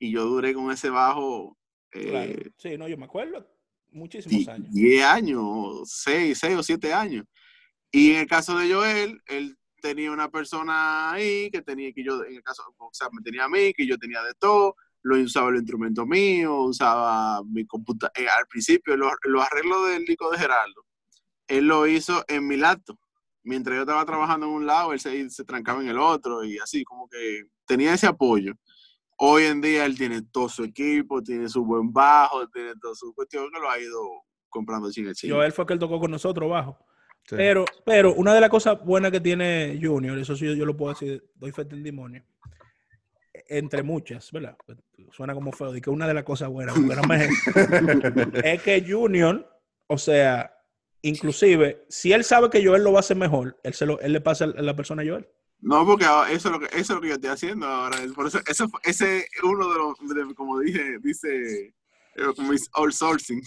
Y 0.00 0.12
yo 0.12 0.24
duré 0.26 0.52
con 0.54 0.70
ese 0.72 0.90
bajo 0.90 1.56
Claro. 1.90 2.30
eh, 2.32 2.50
Sí, 2.58 2.76
no, 2.76 2.86
yo 2.88 2.96
me 2.98 3.04
acuerdo. 3.06 3.48
Muchísimos 3.90 4.48
años. 4.48 4.70
10 4.70 5.04
años, 5.04 5.82
6, 5.84 6.38
6 6.38 6.56
o 6.56 6.62
7 6.62 6.92
años. 6.92 7.24
Y 7.90 8.12
en 8.12 8.20
el 8.20 8.26
caso 8.26 8.58
de 8.58 8.72
Joel, 8.72 9.20
él 9.26 9.56
tenía 9.80 10.12
una 10.12 10.28
persona 10.28 11.12
ahí 11.12 11.50
que 11.50 11.62
tenía 11.62 11.92
que 11.92 12.04
yo, 12.04 12.22
en 12.24 12.36
el 12.36 12.42
caso, 12.42 12.62
o 12.76 12.90
sea, 12.92 13.08
me 13.12 13.22
tenía 13.22 13.44
a 13.44 13.48
mí, 13.48 13.72
que 13.72 13.86
yo 13.86 13.96
tenía 13.96 14.22
de 14.22 14.34
todo, 14.34 14.76
lo 15.02 15.16
usaba 15.16 15.50
los 15.50 15.60
instrumentos 15.60 16.06
míos, 16.06 16.52
usaba 16.70 17.42
mi 17.44 17.64
computadora. 17.66 18.12
al 18.38 18.46
principio, 18.46 18.96
los, 18.96 19.12
los 19.24 19.42
arreglos 19.42 19.88
del 19.88 20.04
disco 20.04 20.30
de 20.30 20.38
Geraldo, 20.38 20.84
él 21.46 21.66
lo 21.66 21.86
hizo 21.86 22.24
en 22.28 22.46
mi 22.46 22.56
laptop. 22.56 22.98
Mientras 23.44 23.76
yo 23.76 23.82
estaba 23.82 24.04
trabajando 24.04 24.46
en 24.46 24.52
un 24.52 24.66
lado, 24.66 24.92
él 24.92 25.00
se, 25.00 25.30
se 25.30 25.44
trancaba 25.44 25.80
en 25.80 25.88
el 25.88 25.98
otro 25.98 26.44
y 26.44 26.58
así, 26.58 26.84
como 26.84 27.08
que 27.08 27.44
tenía 27.66 27.94
ese 27.94 28.06
apoyo. 28.06 28.52
Hoy 29.20 29.44
en 29.44 29.60
día 29.60 29.84
él 29.84 29.96
tiene 29.98 30.22
todo 30.22 30.48
su 30.48 30.62
equipo, 30.64 31.22
tiene 31.22 31.48
su 31.48 31.64
buen 31.64 31.92
bajo, 31.92 32.48
tiene 32.50 32.74
toda 32.80 32.94
su 32.94 33.12
cuestión 33.14 33.50
que 33.52 33.58
lo 33.60 33.68
ha 33.70 33.78
ido 33.78 34.00
comprando 34.48 34.90
chingue 34.92 35.12
chingue. 35.14 35.34
Joel 35.34 35.52
fue 35.52 35.66
que 35.66 35.72
él 35.72 35.78
tocó 35.78 35.98
con 35.98 36.10
nosotros 36.10 36.48
bajo. 36.48 36.78
Sí. 37.28 37.34
Pero, 37.36 37.64
pero 37.84 38.14
una 38.14 38.32
de 38.32 38.40
las 38.40 38.48
cosas 38.48 38.82
buenas 38.84 39.10
que 39.10 39.20
tiene 39.20 39.78
Junior, 39.82 40.16
eso 40.18 40.34
sí 40.36 40.46
yo, 40.46 40.54
yo 40.54 40.64
lo 40.64 40.76
puedo 40.76 40.92
decir, 40.94 41.28
doy 41.34 41.52
fe 41.52 41.64
del 41.64 41.82
demonio, 41.82 42.22
entre 43.48 43.82
muchas, 43.82 44.30
¿verdad? 44.32 44.56
Suena 45.12 45.34
como 45.34 45.52
feo, 45.52 45.72
de 45.72 45.80
que 45.80 45.90
una 45.90 46.06
de 46.06 46.14
las 46.14 46.24
cosas 46.24 46.48
buenas, 46.48 46.74
porque 46.74 46.96
no 46.96 47.02
me- 47.02 47.28
es 48.54 48.62
que 48.62 48.84
Junior, 48.88 49.46
o 49.88 49.98
sea, 49.98 50.54
inclusive, 51.02 51.84
si 51.88 52.12
él 52.12 52.24
sabe 52.24 52.50
que 52.50 52.64
Joel 52.64 52.82
lo 52.84 52.92
va 52.92 52.98
a 52.98 53.00
hacer 53.00 53.16
mejor, 53.16 53.58
él, 53.62 53.74
se 53.74 53.84
lo, 53.84 54.00
él 54.00 54.12
le 54.12 54.20
pasa 54.20 54.44
a 54.44 54.62
la 54.62 54.76
persona 54.76 55.02
a 55.02 55.06
Joel. 55.06 55.28
No, 55.60 55.84
porque 55.84 56.04
eso 56.30 56.48
es 56.48 56.52
lo 56.52 56.60
que, 56.60 56.66
eso 56.66 56.78
es 56.78 56.90
lo 56.90 57.00
que 57.00 57.08
yo 57.08 57.14
estoy 57.14 57.30
haciendo 57.30 57.66
ahora. 57.66 57.98
Por 58.14 58.26
eso, 58.28 58.40
ese 58.46 58.64
es 59.18 59.26
uno 59.42 59.68
de 59.72 59.78
los, 59.78 59.98
de- 60.28 60.34
como 60.34 60.60
dije, 60.60 60.98
dice, 61.00 61.74
eh, 62.14 62.22
como 62.36 62.52
es 62.52 62.68
outsourcing. 62.74 63.42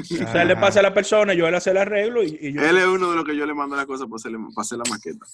O 0.00 0.04
sea, 0.04 0.42
él 0.42 0.48
le 0.48 0.56
pasa 0.56 0.78
a 0.80 0.84
la 0.84 0.94
persona, 0.94 1.32
Joel 1.36 1.54
hace 1.56 1.70
el 1.70 1.76
arreglo 1.78 2.22
y, 2.22 2.36
Él 2.40 2.76
es 2.76 2.86
uno 2.86 3.10
de 3.10 3.16
los 3.16 3.24
que 3.24 3.36
yo 3.36 3.46
le 3.46 3.54
mando 3.54 3.74
las 3.76 3.86
cosas 3.86 4.06
para 4.06 4.16
hacer, 4.16 4.32
para 4.32 4.62
hacer 4.62 4.78
la 4.78 4.84
maqueta. 4.88 5.26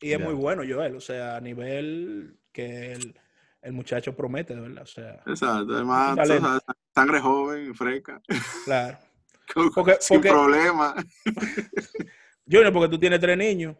y 0.00 0.12
es 0.12 0.20
muy 0.20 0.32
bueno 0.34 0.62
Joel, 0.66 0.96
o 0.96 1.00
sea, 1.00 1.36
a 1.36 1.40
nivel 1.40 2.38
que 2.52 2.92
el, 2.92 3.18
el 3.60 3.72
muchacho 3.72 4.16
promete, 4.16 4.54
de 4.54 4.62
verdad, 4.62 4.82
o 4.82 4.86
sea, 4.86 5.22
Exacto. 5.26 5.74
Además, 5.74 6.62
sangre 6.94 7.20
joven, 7.20 7.74
fresca, 7.74 8.20
claro. 8.64 8.96
con- 9.54 9.70
Porque- 9.72 9.98
sin 10.00 10.16
porque- 10.16 10.30
problema. 10.30 10.94
Junior, 12.50 12.72
porque 12.72 12.88
tú 12.88 12.98
tienes 12.98 13.20
tres 13.20 13.36
niños. 13.36 13.76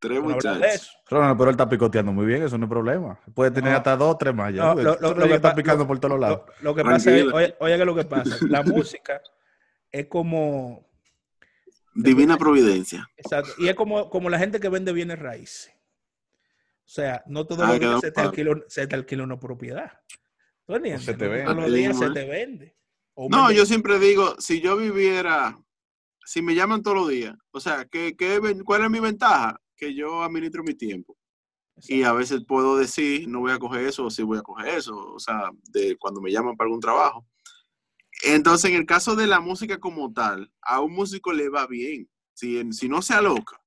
Tres 0.00 0.20
muchachos. 0.20 0.96
Ronald, 1.10 1.36
pero 1.36 1.50
él 1.50 1.54
está 1.54 1.68
picoteando 1.68 2.12
muy 2.12 2.24
bien, 2.26 2.42
eso 2.44 2.56
no 2.56 2.66
es 2.66 2.70
problema. 2.70 3.18
Puede 3.34 3.50
tener 3.50 3.72
No. 3.72 3.78
hasta 3.78 3.96
dos 3.96 4.14
o 4.14 4.16
tres 4.18 4.34
más 4.34 4.54
ya. 4.54 4.62
No, 4.62 4.74
lo- 4.74 4.98
lo- 5.00 5.14
lo 5.14 5.26
que 5.26 5.34
está 5.34 5.54
picando 5.54 5.84
lo- 5.84 5.88
por 5.88 5.98
todos 5.98 6.20
lados. 6.20 6.42
Lo, 6.60 6.70
lo 6.70 6.74
que 6.76 6.84
pasa 6.84 7.16
es, 7.16 7.24
oye, 7.32 7.56
oye 7.58 7.76
que 7.78 7.84
lo 7.84 7.94
que 7.96 8.04
pasa, 8.04 8.36
la 8.48 8.62
música 8.62 9.20
es 9.90 10.06
como, 10.06 10.86
Divina 11.94 12.36
providencia. 12.36 13.08
exacto, 13.16 13.50
y 13.58 13.68
es 13.68 13.74
como, 13.74 14.08
como 14.08 14.30
la 14.30 14.38
gente 14.38 14.60
que 14.60 14.68
vende 14.68 14.92
bienes 14.92 15.18
raíces. 15.18 15.72
O 15.74 16.90
sea, 16.90 17.22
no 17.26 17.44
todos 17.44 17.64
Ah, 17.64 17.70
los 17.72 17.80
días 17.80 18.00
se 18.00 18.12
te, 18.12 18.20
alquila, 18.20 18.56
se 18.68 18.86
te 18.86 18.94
alquila 18.94 19.24
una 19.24 19.38
propiedad. 19.40 19.92
¿Tú 20.64 20.74
entiendes? 20.76 21.04
se 21.04 21.14
te 21.14 21.24
No 21.24 21.30
vende. 21.32 21.44
todos 21.46 21.62
los 21.64 21.72
días 21.74 21.98
se 21.98 22.10
te 22.10 22.24
vende. 22.24 22.76
O 23.14 23.28
No, 23.28 23.46
vende- 23.48 23.56
yo 23.56 23.66
siempre 23.66 23.98
digo, 23.98 24.36
si 24.38 24.60
yo 24.60 24.76
viviera, 24.76 25.58
si 26.24 26.40
me 26.40 26.54
llaman 26.54 26.82
todos 26.82 26.96
los 26.98 27.08
días, 27.08 27.34
o 27.50 27.58
sea, 27.58 27.84
¿qué, 27.86 28.14
qué, 28.16 28.40
¿cuál 28.64 28.84
es 28.84 28.90
mi 28.90 29.00
ventaja? 29.00 29.60
Que 29.78 29.94
yo 29.94 30.22
administro 30.22 30.62
mi 30.62 30.74
tiempo. 30.74 31.16
Y 31.86 32.02
a 32.02 32.12
veces 32.12 32.44
puedo 32.44 32.76
decir, 32.76 33.28
no 33.28 33.38
voy 33.40 33.52
a 33.52 33.58
coger 33.58 33.86
eso, 33.86 34.04
o 34.04 34.10
sí 34.10 34.22
voy 34.24 34.36
a 34.38 34.42
coger 34.42 34.74
eso, 34.74 34.96
o 35.14 35.18
sea, 35.20 35.50
de 35.70 35.96
cuando 35.96 36.20
me 36.20 36.30
llaman 36.32 36.56
para 36.56 36.66
algún 36.66 36.80
trabajo. 36.80 37.24
Entonces, 38.24 38.70
en 38.70 38.76
el 38.76 38.86
caso 38.86 39.14
de 39.14 39.26
la 39.28 39.40
música 39.40 39.78
como 39.78 40.12
tal, 40.12 40.50
a 40.62 40.80
un 40.80 40.92
músico 40.92 41.32
le 41.32 41.48
va 41.48 41.66
bien. 41.66 42.08
Si, 42.34 42.58
en- 42.58 42.72
si 42.72 42.88
no 42.88 43.00
se 43.02 43.14
aloca 43.14 43.60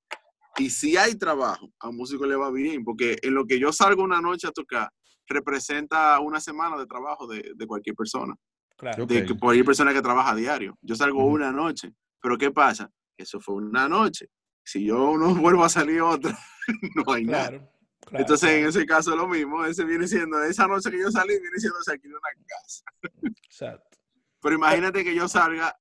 y 0.57 0.69
si 0.69 0.97
hay 0.97 1.15
trabajo, 1.15 1.71
a 1.79 1.87
un 1.89 1.95
músico 1.97 2.25
le 2.25 2.35
va 2.35 2.51
bien, 2.51 2.83
porque 2.83 3.17
en 3.21 3.33
lo 3.33 3.45
que 3.45 3.59
yo 3.59 3.71
salgo 3.71 4.03
una 4.03 4.19
noche 4.21 4.47
a 4.47 4.51
tocar, 4.51 4.89
representa 5.27 6.19
una 6.19 6.41
semana 6.41 6.77
de 6.77 6.85
trabajo 6.85 7.25
de, 7.27 7.53
de 7.55 7.67
cualquier 7.67 7.95
persona 7.95 8.35
Claro. 8.77 9.05
De 9.05 9.25
que 9.27 9.37
cualquier 9.37 9.63
persona 9.65 9.93
que 9.93 10.01
trabaja 10.01 10.31
a 10.31 10.35
diario. 10.35 10.75
Yo 10.81 10.95
salgo 10.95 11.23
una 11.23 11.51
noche, 11.51 11.93
pero 12.19 12.35
¿qué 12.35 12.49
pasa? 12.49 12.89
Eso 13.15 13.39
fue 13.39 13.53
una 13.55 13.87
noche. 13.87 14.25
Si 14.63 14.85
yo 14.85 15.17
no 15.17 15.35
vuelvo 15.35 15.63
a 15.63 15.69
salir 15.69 16.01
otra, 16.01 16.37
no 16.95 17.13
hay 17.13 17.25
nada. 17.25 17.49
Claro, 17.49 17.71
claro, 17.99 18.21
Entonces, 18.21 18.49
en 18.49 18.65
ese 18.65 18.85
caso, 18.85 19.15
lo 19.15 19.27
mismo. 19.27 19.65
Ese 19.65 19.85
viene 19.85 20.07
siendo, 20.07 20.41
esa 20.43 20.67
noche 20.67 20.91
que 20.91 20.99
yo 20.99 21.11
salí, 21.11 21.39
viene 21.39 21.57
siendo 21.57 21.81
se 21.81 21.91
alquiló 21.91 22.17
una 22.17 22.45
casa. 22.47 22.83
Exacto. 23.45 23.97
Pero 24.41 24.55
imagínate 24.55 25.03
que 25.03 25.15
yo 25.15 25.27
salga 25.27 25.75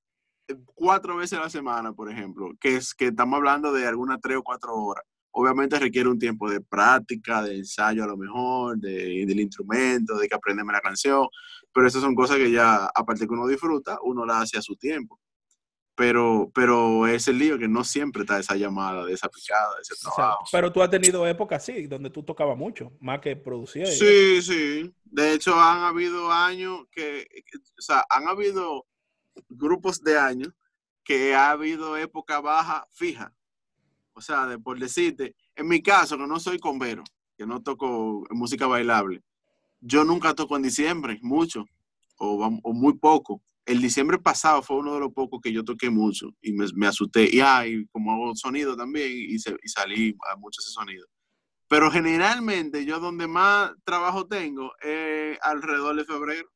eh, 0.48 0.56
cuatro 0.74 1.16
veces 1.16 1.38
a 1.38 1.42
la 1.42 1.50
semana, 1.50 1.92
por 1.92 2.10
ejemplo, 2.10 2.50
que 2.60 2.76
es 2.76 2.94
que 2.94 3.06
estamos 3.06 3.36
hablando 3.38 3.72
de 3.72 3.86
algunas 3.86 4.20
tres 4.20 4.36
o 4.36 4.42
cuatro 4.42 4.74
horas. 4.74 5.04
Obviamente 5.32 5.78
requiere 5.78 6.08
un 6.08 6.18
tiempo 6.18 6.50
de 6.50 6.60
práctica, 6.60 7.42
de 7.42 7.58
ensayo 7.58 8.02
a 8.02 8.06
lo 8.06 8.16
mejor, 8.16 8.76
de, 8.78 9.24
del 9.26 9.40
instrumento, 9.40 10.18
de 10.18 10.28
que 10.28 10.34
aprenderme 10.34 10.72
la 10.72 10.80
canción, 10.80 11.28
pero 11.72 11.86
esas 11.86 12.02
son 12.02 12.16
cosas 12.16 12.36
que 12.36 12.50
ya, 12.50 12.86
aparte 12.94 13.26
que 13.26 13.32
uno 13.32 13.46
disfruta, 13.46 13.98
uno 14.02 14.26
la 14.26 14.40
hace 14.40 14.58
a 14.58 14.62
su 14.62 14.74
tiempo. 14.76 15.19
Pero, 16.00 16.50
pero 16.54 17.06
es 17.06 17.28
el 17.28 17.36
lío 17.36 17.58
que 17.58 17.68
no 17.68 17.84
siempre 17.84 18.22
está 18.22 18.38
esa 18.38 18.56
llamada, 18.56 19.04
de 19.04 19.12
esa 19.12 19.28
picada, 19.28 19.74
de 19.76 19.82
ese 19.82 19.94
trabajo. 20.00 20.46
pero 20.50 20.72
tú 20.72 20.80
has 20.80 20.88
tenido 20.88 21.26
épocas 21.26 21.62
así, 21.62 21.86
donde 21.86 22.08
tú 22.08 22.22
tocabas 22.22 22.56
mucho, 22.56 22.90
más 23.00 23.20
que 23.20 23.36
producías. 23.36 23.98
Sí, 23.98 24.40
sí. 24.40 24.94
De 25.04 25.34
hecho, 25.34 25.60
han 25.60 25.82
habido 25.82 26.32
años 26.32 26.86
que, 26.90 27.28
o 27.78 27.82
sea, 27.82 28.02
han 28.08 28.28
habido 28.28 28.86
grupos 29.50 30.02
de 30.02 30.18
años 30.18 30.54
que 31.04 31.34
ha 31.34 31.50
habido 31.50 31.98
época 31.98 32.40
baja 32.40 32.88
fija. 32.92 33.34
O 34.14 34.22
sea, 34.22 34.46
de, 34.46 34.58
por 34.58 34.78
decirte, 34.78 35.36
en 35.54 35.68
mi 35.68 35.82
caso, 35.82 36.16
que 36.16 36.26
no 36.26 36.40
soy 36.40 36.58
convero, 36.58 37.04
que 37.36 37.44
no 37.44 37.62
toco 37.62 38.26
música 38.30 38.66
bailable, 38.66 39.22
yo 39.82 40.02
nunca 40.04 40.34
toco 40.34 40.56
en 40.56 40.62
diciembre, 40.62 41.18
mucho, 41.20 41.66
o, 42.16 42.58
o 42.62 42.72
muy 42.72 42.94
poco 42.94 43.42
el 43.66 43.80
diciembre 43.80 44.18
pasado 44.18 44.62
fue 44.62 44.78
uno 44.78 44.94
de 44.94 45.00
los 45.00 45.12
pocos 45.12 45.40
que 45.42 45.52
yo 45.52 45.64
toqué 45.64 45.90
mucho 45.90 46.30
y 46.40 46.52
me, 46.52 46.86
asusté. 46.86 47.28
Y, 47.30 47.40
ah, 47.40 47.64
como 47.92 48.12
hago 48.12 48.34
sonido 48.34 48.76
también 48.76 49.10
y, 49.12 49.38
salí 49.38 50.16
a 50.32 50.36
mucho 50.36 50.60
ese 50.60 50.70
sonido. 50.70 51.06
Pero 51.68 51.90
generalmente 51.90 52.84
yo 52.84 52.98
donde 52.98 53.28
más 53.28 53.72
trabajo 53.84 54.26
tengo 54.26 54.72
es 54.80 55.38
alrededor 55.42 55.94
de 55.96 56.04
febrero, 56.04 56.48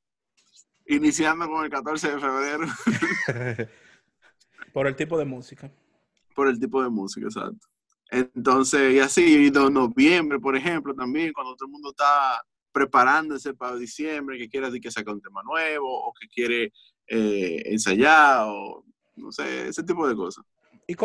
iniciando 0.86 1.48
con 1.48 1.64
el 1.64 1.70
14 1.70 2.12
de 2.12 2.18
febrero. 2.18 2.66
Por 4.72 4.88
el 4.88 4.96
tipo 4.96 5.16
de 5.16 5.24
música. 5.24 5.70
Por 6.34 6.48
el 6.48 6.58
tipo 6.58 6.82
de 6.82 6.88
música, 6.88 7.26
exacto. 7.26 7.68
Entonces, 8.10 8.94
y 8.94 8.98
así, 8.98 9.22
y 9.22 9.50
de 9.50 9.70
noviembre, 9.70 10.40
por 10.40 10.56
ejemplo, 10.56 10.94
también, 10.94 11.32
cuando 11.32 11.54
todo 11.54 11.66
el 11.66 11.72
mundo 11.72 11.90
está 11.90 12.42
preparándose 12.72 13.54
para 13.54 13.76
diciembre, 13.76 14.36
que 14.36 14.48
quiere 14.48 14.66
decir 14.66 14.80
que 14.80 14.90
saca 14.90 15.12
un 15.12 15.20
tema 15.20 15.42
nuevo 15.44 15.88
o 15.88 16.12
que 16.12 16.26
quiere 16.28 16.72
eh, 17.08 17.62
ensayar 17.66 18.46
o 18.46 18.84
no 19.16 19.32
sé, 19.32 19.68
ese 19.68 19.82
tipo 19.82 20.06
de 20.08 20.16
cosas. 20.16 20.44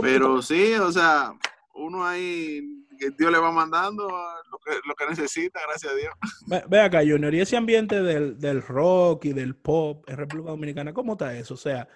Pero 0.01 0.41
sí, 0.41 0.73
o 0.73 0.91
sea, 0.91 1.31
uno 1.75 2.05
ahí, 2.05 2.61
que 2.97 3.11
Dios 3.11 3.31
le 3.31 3.37
va 3.37 3.51
mandando 3.51 4.07
lo 4.07 4.57
que, 4.59 4.71
lo 4.85 4.93
que 4.95 5.07
necesita, 5.07 5.59
gracias 5.67 5.93
a 5.93 5.95
Dios. 5.95 6.65
Ve, 6.67 6.81
acá, 6.81 6.99
Junior, 6.99 7.33
y 7.33 7.41
ese 7.41 7.55
ambiente 7.55 8.01
del, 8.01 8.61
rock 8.61 9.25
y 9.25 9.33
del 9.33 9.55
pop 9.55 10.03
en 10.09 10.17
República 10.17 10.49
Dominicana, 10.51 10.93
¿cómo 10.93 11.13
está 11.13 11.37
eso? 11.37 11.53
O 11.53 11.57
sea, 11.57 11.87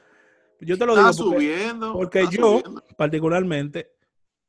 yo 0.60 0.78
te 0.78 0.86
lo 0.86 0.96
digo 0.96 1.08
porque, 1.08 1.36
subiendo, 1.36 1.94
porque 1.94 2.26
yo, 2.32 2.62
particularmente, 2.96 3.92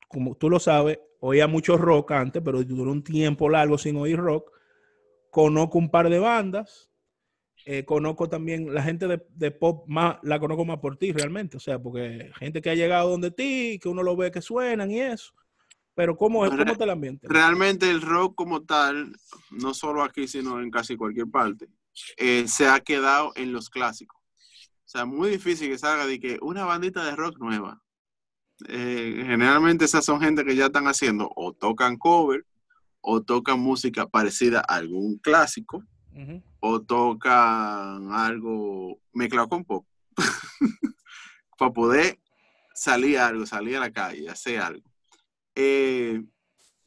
como 0.06 0.36
tú 0.36 0.48
lo 0.48 0.60
sabes, 0.60 1.00
oía 1.20 1.48
mucho 1.48 1.76
rock 1.76 2.12
antes, 2.12 2.42
pero 2.44 2.62
duró 2.62 2.92
un 2.92 3.02
tiempo 3.02 3.48
largo 3.48 3.78
sin 3.78 3.96
oír 3.96 4.18
rock. 4.18 4.52
Conozco 5.30 5.78
un 5.78 5.90
par 5.90 6.08
de 6.08 6.20
bandas, 6.20 6.92
eh, 7.66 7.84
conozco 7.84 8.28
también 8.28 8.74
la 8.74 8.82
gente 8.82 9.06
de, 9.06 9.50
pop 9.50 9.88
más, 9.88 10.18
la 10.22 10.38
conozco 10.38 10.66
más 10.66 10.80
por 10.80 10.98
ti 10.98 11.12
realmente, 11.12 11.56
o 11.56 11.60
sea, 11.60 11.78
porque 11.78 12.30
gente 12.38 12.60
que 12.60 12.68
ha 12.68 12.74
llegado 12.74 13.08
donde 13.08 13.30
ti, 13.30 13.78
que 13.80 13.88
uno 13.88 14.02
lo 14.02 14.16
ve 14.16 14.30
que 14.30 14.42
suenan 14.42 14.90
y 14.90 15.00
eso. 15.00 15.32
Pero 15.94 16.16
¿cómo, 16.16 16.44
es, 16.44 16.50
cómo 16.50 16.72
está 16.72 16.84
el 16.84 16.90
ambiente? 16.90 17.26
Realmente 17.30 17.88
el 17.88 18.02
rock 18.02 18.34
como 18.34 18.62
tal, 18.64 19.16
no 19.50 19.72
solo 19.72 20.02
aquí, 20.02 20.26
sino 20.28 20.60
en 20.60 20.70
casi 20.70 20.96
cualquier 20.96 21.28
parte, 21.30 21.68
eh, 22.18 22.46
se 22.48 22.66
ha 22.66 22.80
quedado 22.80 23.32
en 23.36 23.52
los 23.52 23.70
clásicos. 23.70 24.20
O 24.20 24.88
sea, 24.88 25.06
muy 25.06 25.30
difícil 25.30 25.70
que 25.70 25.78
salga 25.78 26.06
de 26.06 26.20
que 26.20 26.38
una 26.42 26.64
bandita 26.64 27.04
de 27.04 27.16
rock 27.16 27.38
nueva. 27.38 27.80
Eh, 28.68 29.24
generalmente 29.26 29.86
esas 29.86 30.04
son 30.04 30.20
gente 30.20 30.44
que 30.44 30.54
ya 30.54 30.66
están 30.66 30.86
haciendo 30.86 31.30
o 31.34 31.52
tocan 31.52 31.96
cover 31.96 32.44
o 33.00 33.22
tocan 33.22 33.58
música 33.58 34.06
parecida 34.06 34.60
a 34.60 34.76
algún 34.76 35.18
clásico 35.18 35.82
o 36.66 36.80
tocan 36.80 38.10
algo 38.10 38.98
mezclado 39.12 39.50
con 39.50 39.64
pop 39.64 39.86
para 41.58 41.70
poder 41.70 42.18
salir 42.74 43.18
algo, 43.18 43.44
salir 43.44 43.76
a 43.76 43.80
la 43.80 43.92
calle, 43.92 44.30
hacer 44.30 44.60
algo. 44.60 44.90
Eh, 45.54 46.24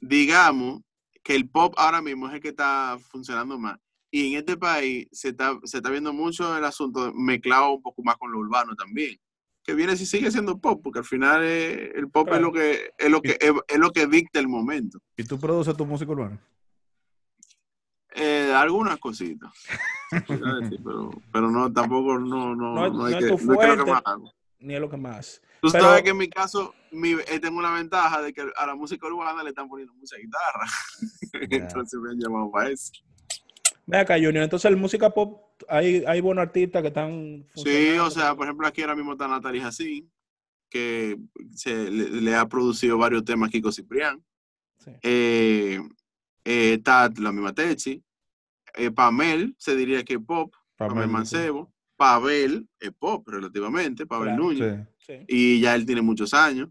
digamos 0.02 0.82
que 1.24 1.36
el 1.36 1.48
pop 1.48 1.76
ahora 1.78 2.02
mismo 2.02 2.28
es 2.28 2.34
el 2.34 2.42
que 2.42 2.48
está 2.48 2.98
funcionando 3.12 3.60
más. 3.60 3.78
Y 4.10 4.34
en 4.34 4.40
este 4.40 4.58
país 4.58 5.08
se 5.12 5.30
está, 5.30 5.56
se 5.64 5.78
está 5.78 5.92
viendo 5.92 6.12
mucho 6.12 6.58
el 6.58 6.66
asunto 6.66 7.14
mezclado 7.14 7.74
un 7.74 7.84
poco 7.84 8.02
más 8.02 8.18
con 8.18 8.32
lo 8.32 8.40
urbano 8.40 8.76
también. 8.76 9.16
Que 9.64 9.76
viene 9.76 9.96
si 9.96 10.08
sigue 10.08 10.32
siendo 10.32 10.58
pop, 10.58 10.82
porque 10.82 11.00
al 11.00 11.06
final 11.06 11.44
el 11.44 12.10
pop 12.10 12.30
es 12.32 12.42
lo 12.42 12.52
que 12.52 12.90
es 12.98 13.12
lo 13.12 13.22
que 13.22 13.38
es, 13.40 13.78
lo 13.78 13.92
que 13.92 14.08
dicta 14.08 14.40
el 14.40 14.48
momento. 14.48 14.98
¿Y 15.16 15.24
tú 15.24 15.40
produces 15.40 15.78
tu 15.78 15.86
música 15.86 16.12
urbana? 16.12 16.42
Eh, 18.18 18.52
algunas 18.56 18.98
cositas. 18.98 19.52
pero, 20.28 21.12
pero 21.32 21.52
no, 21.52 21.72
tampoco, 21.72 22.18
no, 22.18 22.56
no, 22.56 22.74
no, 22.74 23.06
hay 23.06 23.20
que, 23.20 23.26
no 23.28 23.38
que 23.38 23.92
más 23.92 24.04
Ni 24.60 24.74
es 24.74 24.82
lo 24.82 24.90
que 24.90 24.98
más. 24.98 25.42
Tú 25.62 25.70
sabes 25.70 26.04
que 26.04 26.10
en 26.10 26.18
mi 26.18 26.30
caso, 26.30 26.74
mi, 26.92 27.12
eh, 27.12 27.40
tengo 27.40 27.60
una 27.60 27.74
ventaja 27.74 28.22
de 28.22 28.34
que 28.34 28.42
a 28.56 28.66
la 28.66 28.76
música 28.76 29.08
urbana 29.08 29.44
le 29.44 29.50
están 29.50 29.68
poniendo 29.70 29.94
mucha 29.94 30.16
guitarra. 30.18 30.66
Entonces 31.52 32.00
me 32.00 32.12
han 32.12 32.20
llamado 32.20 32.52
para 32.52 32.70
eso. 32.70 32.92
Ve 33.86 33.98
acá, 33.98 34.16
Junior. 34.16 34.44
Entonces, 34.44 34.70
el 34.70 34.78
música 34.78 35.10
pop, 35.10 35.42
hay, 35.70 36.04
hay 36.06 36.22
buenos 36.22 36.42
artistas 36.42 36.82
que 36.82 36.90
están. 36.90 37.46
Sí, 37.56 37.98
o 37.98 38.10
sea, 38.10 38.36
por 38.36 38.46
ejemplo, 38.46 38.68
aquí 38.68 38.82
ahora 38.82 38.96
mismo 38.96 39.14
está 39.14 39.28
Natalie 39.28 39.62
Jacín, 39.62 40.12
que 40.70 41.18
se, 41.56 41.90
le, 41.90 42.36
ha 42.36 42.48
producido 42.48 42.98
varios 42.98 43.24
temas 43.24 43.50
Kiko 43.50 43.72
Ciprián. 43.72 44.24
Sí. 44.78 44.92
Eh, 45.02 45.80
eh, 46.44 46.74
está 46.74 47.10
la 47.18 47.32
misma 47.32 47.54
Techi, 47.54 48.04
eh, 48.78 48.92
Pamel 48.92 49.56
se 49.58 49.76
diría 49.76 50.04
que 50.04 50.20
pop, 50.20 50.54
Pamel, 50.76 51.08
Mancebo, 51.08 51.74
Pavel 51.96 52.70
es 52.80 52.92
pop 52.92 53.28
relativamente, 53.28 54.06
Pavel 54.06 54.36
Núñez, 54.36 54.88
y 55.28 55.60
ya 55.60 55.74
él 55.74 55.86
tiene 55.86 56.02
muchos 56.02 56.34
años. 56.34 56.70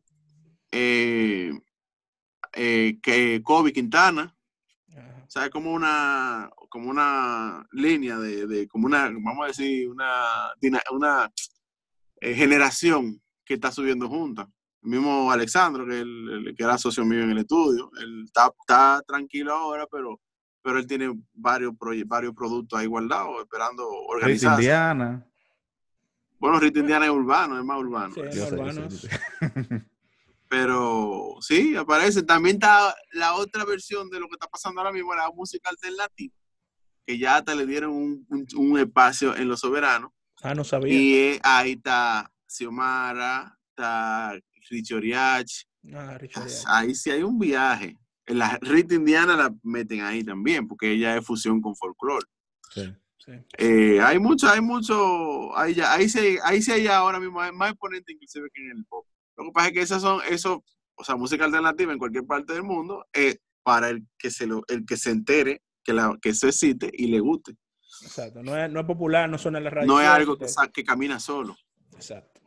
Eh, 0.70 1.52
eh, 2.52 2.98
que 3.02 3.42
Kobe 3.42 3.72
Quintana, 3.72 4.34
o 4.94 5.30
sea, 5.30 5.46
es 5.46 5.50
como 5.50 5.72
una, 5.72 6.48
como 6.68 6.88
una 6.90 7.66
línea 7.72 8.18
de, 8.18 8.68
como 8.68 8.86
una, 8.86 9.10
vamos 9.10 9.44
a 9.44 9.48
decir, 9.48 9.88
una, 9.88 10.52
una 10.92 11.32
generación 12.20 13.20
que 13.44 13.54
está 13.54 13.72
subiendo 13.72 14.08
juntas. 14.08 14.46
El 14.82 14.90
mismo 14.90 15.32
Alexandro, 15.32 15.84
que, 15.84 15.98
el, 15.98 16.54
que 16.56 16.62
era 16.62 16.78
socio 16.78 17.04
mío 17.04 17.22
en 17.22 17.30
el 17.30 17.38
estudio, 17.38 17.90
él 18.00 18.22
está, 18.24 18.52
está 18.60 19.02
tranquilo 19.06 19.52
ahora, 19.52 19.86
pero 19.90 20.20
pero 20.66 20.80
él 20.80 20.86
tiene 20.88 21.16
varios, 21.32 21.74
varios 22.06 22.34
productos 22.34 22.76
ahí 22.76 22.86
guardados, 22.86 23.40
esperando 23.40 23.88
organizarse. 23.88 24.62
Rita 24.62 24.62
Indiana. 24.62 25.24
Bueno, 26.40 26.58
Rita 26.58 26.80
Indiana 26.80 27.04
es 27.04 27.12
urbano, 27.12 27.56
es 27.56 27.64
más 27.64 27.78
urbano. 27.78 28.12
pero 30.48 31.36
sí, 31.40 31.76
aparece. 31.76 32.24
También 32.24 32.56
está 32.56 32.92
la 33.12 33.34
otra 33.36 33.64
versión 33.64 34.10
de 34.10 34.18
lo 34.18 34.26
que 34.26 34.34
está 34.34 34.48
pasando 34.48 34.80
ahora 34.80 34.92
mismo, 34.92 35.14
la 35.14 35.30
música 35.30 35.70
alternativa, 35.70 36.34
que 37.06 37.16
ya 37.16 37.36
hasta 37.36 37.54
le 37.54 37.64
dieron 37.64 38.26
un, 38.28 38.78
espacio 38.80 39.36
en 39.36 39.46
Los 39.46 39.60
Soberanos. 39.60 40.10
Ah, 40.42 40.56
no 40.56 40.64
sabía. 40.64 40.92
Y 40.92 41.38
ahí 41.44 41.74
está 41.74 42.28
Xiomara, 42.44 43.56
está 43.68 44.36
Richard 44.68 44.96
Oriach. 44.96 45.62
Ah, 45.94 46.18
Ahí 46.66 46.92
sí 46.96 47.12
hay 47.12 47.22
un 47.22 47.38
viaje 47.38 47.96
la 48.26 48.58
Rita 48.60 48.94
Indiana 48.94 49.36
la 49.36 49.54
meten 49.62 50.02
ahí 50.02 50.24
también, 50.24 50.66
porque 50.66 50.92
ella 50.92 51.16
es 51.16 51.24
fusión 51.24 51.60
con 51.60 51.76
folclore. 51.76 52.26
Sí, 52.72 52.94
sí. 53.18 53.32
Eh, 53.58 54.00
hay 54.00 54.18
mucho, 54.18 54.48
hay 54.48 54.60
mucho, 54.60 55.56
ahí, 55.56 55.74
ya, 55.74 55.92
ahí, 55.92 56.08
sí, 56.08 56.38
ahí 56.42 56.60
sí 56.60 56.72
hay 56.72 56.86
ahora 56.88 57.20
mismo 57.20 57.40
hay 57.40 57.52
más 57.52 57.70
exponentes 57.70 58.14
inclusive 58.14 58.48
que 58.52 58.62
en 58.62 58.78
el 58.78 58.84
pop. 58.86 59.06
Lo 59.36 59.44
que 59.44 59.50
pasa 59.52 59.68
es 59.68 59.74
que 59.74 59.80
esas 59.80 60.02
son, 60.02 60.20
eso, 60.28 60.64
o 60.94 61.04
sea, 61.04 61.16
música 61.16 61.44
alternativa 61.44 61.92
en 61.92 61.98
cualquier 61.98 62.24
parte 62.24 62.54
del 62.54 62.62
mundo, 62.62 63.06
es 63.12 63.38
para 63.62 63.90
el 63.90 64.06
que 64.18 64.30
se 64.30 64.46
lo, 64.46 64.62
el 64.68 64.84
que 64.86 64.96
se 64.96 65.10
entere 65.10 65.62
que, 65.84 65.92
la, 65.92 66.16
que 66.20 66.30
eso 66.30 66.48
existe 66.48 66.90
y 66.92 67.08
le 67.08 67.20
guste. 67.20 67.56
Exacto, 68.02 68.42
no 68.42 68.56
es, 68.56 68.70
no 68.70 68.80
es 68.80 68.86
popular, 68.86 69.28
no 69.28 69.38
suena 69.38 69.58
en 69.58 69.64
la 69.64 69.70
radio. 69.70 69.86
No 69.86 70.00
es 70.00 70.06
algo 70.06 70.36
que, 70.36 70.46
que 70.72 70.84
camina 70.84 71.20
solo. 71.20 71.56
Exacto. 71.94 72.40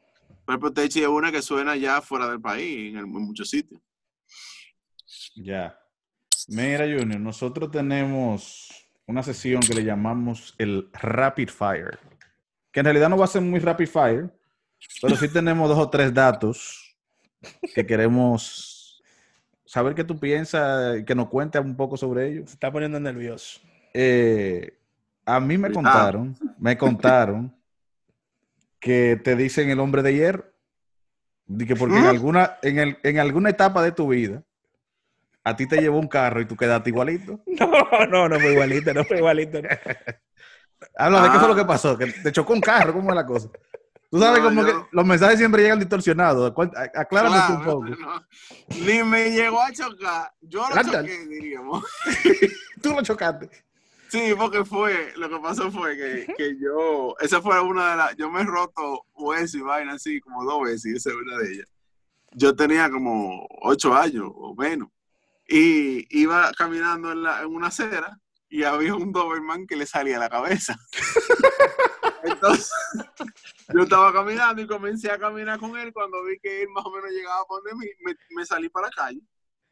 Por 0.45 0.53
ejemplo, 0.53 0.73
Techi 0.73 1.01
es 1.01 1.07
una 1.07 1.31
que 1.31 1.41
suena 1.41 1.75
ya 1.75 2.01
fuera 2.01 2.29
del 2.29 2.41
país, 2.41 2.91
en, 2.91 2.97
en 2.97 3.09
muchos 3.09 3.49
sitios. 3.49 3.81
Ya. 5.35 5.79
Mira, 6.47 6.85
Junior, 6.85 7.19
nosotros 7.19 7.69
tenemos 7.71 8.69
una 9.05 9.23
sesión 9.23 9.61
que 9.61 9.73
le 9.73 9.83
llamamos 9.83 10.55
el 10.57 10.89
Rapid 10.93 11.49
Fire, 11.49 11.99
que 12.71 12.79
en 12.79 12.85
realidad 12.85 13.09
no 13.09 13.17
va 13.17 13.25
a 13.25 13.29
ser 13.29 13.41
muy 13.41 13.59
Rapid 13.59 13.87
Fire, 13.87 14.29
pero 15.01 15.15
sí 15.15 15.27
tenemos 15.29 15.69
dos 15.69 15.79
o 15.79 15.89
tres 15.89 16.13
datos 16.13 16.95
que 17.73 17.85
queremos 17.85 19.03
saber 19.65 19.93
qué 19.93 20.03
tú 20.03 20.19
piensas 20.19 20.99
y 20.99 21.05
que 21.05 21.15
nos 21.15 21.29
cuentes 21.29 21.61
un 21.61 21.75
poco 21.75 21.97
sobre 21.97 22.27
ellos. 22.27 22.49
Se 22.49 22.53
está 22.53 22.71
poniendo 22.71 22.99
nervioso. 22.99 23.61
Eh, 23.93 24.77
a 25.25 25.39
mí 25.39 25.57
me 25.57 25.71
contaron, 25.71 26.35
me 26.57 26.77
contaron 26.77 27.55
que 28.79 29.19
te 29.23 29.35
dicen 29.35 29.69
el 29.69 29.79
hombre 29.79 30.01
de 30.01 30.13
hierro. 30.13 30.45
Que 31.67 31.75
porque 31.75 31.97
en 31.97 32.03
¿Mm? 32.03 32.07
alguna, 32.07 32.57
en, 32.61 32.79
el, 32.79 32.97
en 33.03 33.19
alguna 33.19 33.49
etapa 33.49 33.83
de 33.83 33.91
tu 33.91 34.07
vida 34.07 34.43
a 35.49 35.55
ti 35.55 35.67
te 35.67 35.81
llevó 35.81 35.99
un 35.99 36.07
carro 36.07 36.41
y 36.41 36.45
tú 36.45 36.55
quedaste 36.55 36.89
igualito. 36.89 37.41
No, 37.47 38.05
no, 38.07 38.29
no 38.29 38.39
fue 38.39 38.53
igualito, 38.53 38.93
no 38.93 39.03
fue 39.03 39.17
igualito. 39.17 39.59
Habla 40.95 41.23
de 41.23 41.31
qué 41.31 41.39
fue 41.39 41.47
lo 41.47 41.55
que 41.55 41.61
ah. 41.61 41.67
pasó, 41.67 41.97
que 41.97 42.07
te 42.07 42.31
chocó 42.31 42.53
un 42.53 42.61
carro, 42.61 42.93
¿cómo 42.93 43.09
es 43.09 43.15
la 43.15 43.25
cosa? 43.25 43.49
Tú 44.11 44.19
sabes 44.19 44.41
como 44.41 44.65
que 44.65 44.73
los 44.91 45.05
mensajes 45.05 45.37
siempre 45.37 45.61
llegan 45.61 45.77
distorsionados. 45.77 46.51
Aclárame 46.95 47.55
un 47.55 47.63
poco. 47.63 47.85
Ni 48.79 49.03
me 49.03 49.29
llegó 49.29 49.61
a 49.61 49.71
chocar. 49.71 50.31
Yo 50.41 50.67
lo 50.67 50.83
choqué, 50.83 51.27
diríamos. 51.27 51.85
Tú 52.81 52.93
lo 52.93 53.03
chocaste. 53.03 53.49
Sí, 54.09 54.33
porque 54.35 54.65
fue, 54.65 55.13
lo 55.17 55.29
que 55.29 55.37
pasó 55.37 55.69
fue 55.69 55.95
que, 55.95 56.33
que, 56.35 56.57
yo, 56.59 57.15
esa 57.19 57.43
fue 57.43 57.59
una 57.61 57.91
de 57.91 57.97
las, 57.97 58.17
yo 58.17 58.31
me 58.31 58.41
he 58.41 58.43
roto 58.43 59.05
hueso 59.13 59.59
y 59.59 59.61
vaina 59.61 59.93
así 59.93 60.19
como 60.19 60.43
dos 60.43 60.63
veces 60.63 60.85
y 60.85 60.95
esa 60.97 61.09
es 61.11 61.15
una 61.15 61.37
de 61.37 61.53
ellas. 61.53 61.67
Yo 62.31 62.55
tenía 62.55 62.89
como 62.89 63.47
ocho 63.61 63.93
años 63.93 64.31
o 64.33 64.55
menos 64.55 64.89
y 65.49 66.05
iba 66.11 66.51
caminando 66.55 67.11
en, 67.11 67.23
la, 67.23 67.41
en 67.41 67.47
una 67.47 67.67
acera 67.67 68.19
y 68.49 68.63
había 68.63 68.95
un 68.95 69.11
Doberman 69.11 69.65
que 69.65 69.75
le 69.75 69.85
salía 69.85 70.17
a 70.17 70.19
la 70.19 70.29
cabeza. 70.29 70.75
Entonces, 72.23 72.71
yo 73.73 73.81
estaba 73.81 74.13
caminando 74.13 74.61
y 74.61 74.67
comencé 74.67 75.11
a 75.11 75.17
caminar 75.17 75.59
con 75.59 75.77
él. 75.77 75.91
Cuando 75.93 76.23
vi 76.23 76.37
que 76.39 76.63
él 76.63 76.69
más 76.69 76.85
o 76.85 76.91
menos 76.91 77.11
llegaba 77.11 77.41
a 77.41 77.45
poner 77.45 77.75
mí, 77.75 77.87
me, 78.35 78.45
salí 78.45 78.69
para 78.69 78.87
la 78.87 78.91
calle. 78.91 79.21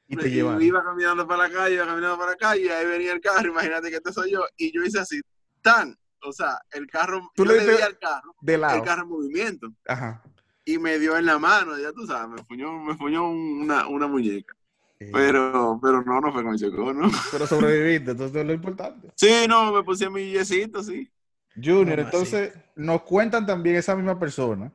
Y 0.07 0.15
te 0.15 0.29
llevaba. 0.29 0.63
Iba 0.63 0.83
caminando 0.83 1.27
para 1.27 1.47
la 1.47 1.53
calle, 1.53 1.75
iba 1.75 1.85
caminando 1.85 2.17
para 2.17 2.31
la 2.31 2.37
calle, 2.37 2.65
y 2.65 2.69
ahí 2.69 2.85
venía 2.85 3.13
el 3.13 3.19
carro, 3.19 3.49
imagínate 3.49 3.89
que 3.89 3.97
este 3.97 4.13
soy 4.13 4.31
yo. 4.31 4.45
Y 4.55 4.71
yo 4.71 4.83
hice 4.83 4.99
así, 4.99 5.21
tan, 5.61 5.97
o 6.21 6.31
sea, 6.31 6.59
el 6.71 6.87
carro, 6.87 7.31
¿Tú 7.35 7.45
le, 7.45 7.59
di 7.59 7.81
al 7.81 7.99
carro, 7.99 8.35
de 8.41 8.57
lado. 8.57 8.77
el 8.77 8.83
carro 8.83 9.03
en 9.03 9.09
movimiento. 9.09 9.67
Ajá. 9.85 10.23
Y 10.63 10.77
me 10.77 10.97
dio 10.97 11.17
en 11.17 11.25
la 11.25 11.39
mano, 11.39 11.77
ya 11.77 11.91
tú 11.91 12.05
sabes, 12.05 12.29
me 12.29 12.43
fuñó, 12.45 12.71
me 12.79 12.95
fuñó 12.95 13.29
una, 13.29 13.87
una 13.87 14.07
muñeca. 14.07 14.56
Pero, 14.99 15.79
pero 15.81 16.01
no, 16.01 16.19
no 16.21 16.33
fue 16.33 16.43
con 16.43 16.57
chocó, 16.57 16.91
¿no? 16.91 17.09
Pero 17.31 17.45
sobreviviste, 17.45 18.11
entonces 18.11 18.35
es 18.35 18.47
lo 18.47 18.53
importante. 18.53 19.09
Sí, 19.15 19.45
no, 19.47 19.71
me 19.71 19.83
puse 19.83 20.09
mi 20.09 20.31
yesito, 20.31 20.81
sí. 20.83 21.07
Junior, 21.55 21.99
entonces 21.99 22.53
nos 22.75 23.01
cuentan 23.03 23.45
también 23.45 23.75
esa 23.75 23.95
misma 23.95 24.19
persona 24.19 24.71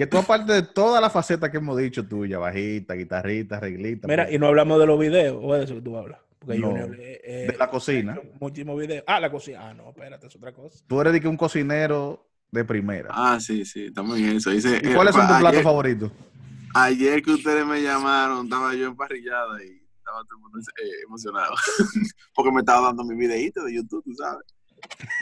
que 0.00 0.06
tú 0.06 0.16
aparte 0.16 0.52
de 0.52 0.62
todas 0.62 1.00
las 1.02 1.12
facetas 1.12 1.50
que 1.50 1.58
hemos 1.58 1.76
dicho 1.76 2.06
tuya, 2.06 2.38
bajita, 2.38 2.94
guitarrita, 2.94 3.58
arreglita. 3.58 4.08
Mira, 4.08 4.24
pues 4.24 4.34
y 4.34 4.38
no 4.38 4.46
hablamos 4.46 4.80
de 4.80 4.86
los 4.86 4.98
videos, 4.98 5.38
o 5.42 5.54
de 5.54 5.64
eso 5.64 5.74
que 5.74 5.82
tú 5.82 5.94
hablas. 5.94 6.20
Porque 6.38 6.58
Junior, 6.58 6.96
eh, 6.98 7.48
de 7.50 7.58
la 7.58 7.68
cocina. 7.68 8.18
Muchísimos 8.40 8.80
videos. 8.80 9.04
Ah, 9.06 9.20
la 9.20 9.30
cocina. 9.30 9.68
Ah, 9.68 9.74
no, 9.74 9.90
espérate, 9.90 10.26
es 10.26 10.34
otra 10.34 10.52
cosa. 10.54 10.82
Tú 10.86 11.02
eres 11.02 11.12
de 11.12 11.20
que 11.20 11.28
un 11.28 11.36
cocinero 11.36 12.26
de 12.50 12.64
primera. 12.64 13.10
Ah, 13.12 13.38
sí, 13.40 13.66
sí, 13.66 13.86
estamos 13.86 14.18
en 14.18 14.36
eso. 14.36 14.48
Dice, 14.48 14.80
¿Y 14.82 14.94
cuáles 14.94 15.14
son 15.14 15.28
tus 15.28 15.36
platos 15.36 15.62
favoritos? 15.62 16.10
Ayer 16.74 17.22
que 17.22 17.32
ustedes 17.32 17.66
me 17.66 17.82
llamaron, 17.82 18.44
estaba 18.44 18.74
yo 18.74 18.86
emparrillada 18.86 19.62
y 19.64 19.82
estaba 19.96 20.22
todo 20.24 20.38
eh, 20.82 21.02
emocionado. 21.04 21.54
Porque 22.34 22.52
me 22.52 22.60
estaba 22.60 22.88
dando 22.88 23.04
mi 23.04 23.16
videíto 23.16 23.64
de 23.64 23.74
YouTube, 23.74 24.04
tú 24.04 24.14
sabes. 24.14 24.46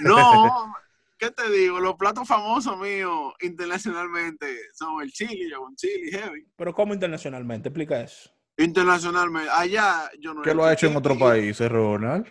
No, 0.01 0.72
¿qué 1.18 1.30
te 1.30 1.51
digo? 1.51 1.80
Los 1.80 1.96
platos 1.96 2.28
famosos 2.28 2.78
míos 2.78 3.34
internacionalmente 3.40 4.46
son 4.74 5.03
el 5.03 5.11
chili, 5.11 5.51
yo 5.51 5.61
con 5.61 5.74
chili 5.74 6.11
heavy. 6.11 6.46
Pero 6.57 6.74
¿cómo 6.74 6.94
internacionalmente? 6.94 7.68
Explica 7.68 8.01
eso. 8.01 8.30
Internacionalmente, 8.57 9.51
allá 9.51 10.11
yo 10.20 10.34
no 10.34 10.42
¿Qué 10.42 10.55
lo 10.55 10.64
ha 10.64 10.72
hecho 10.72 10.88
en 10.88 10.96
otro 10.96 11.18
país, 11.18 11.59
Ronald? 11.61 12.26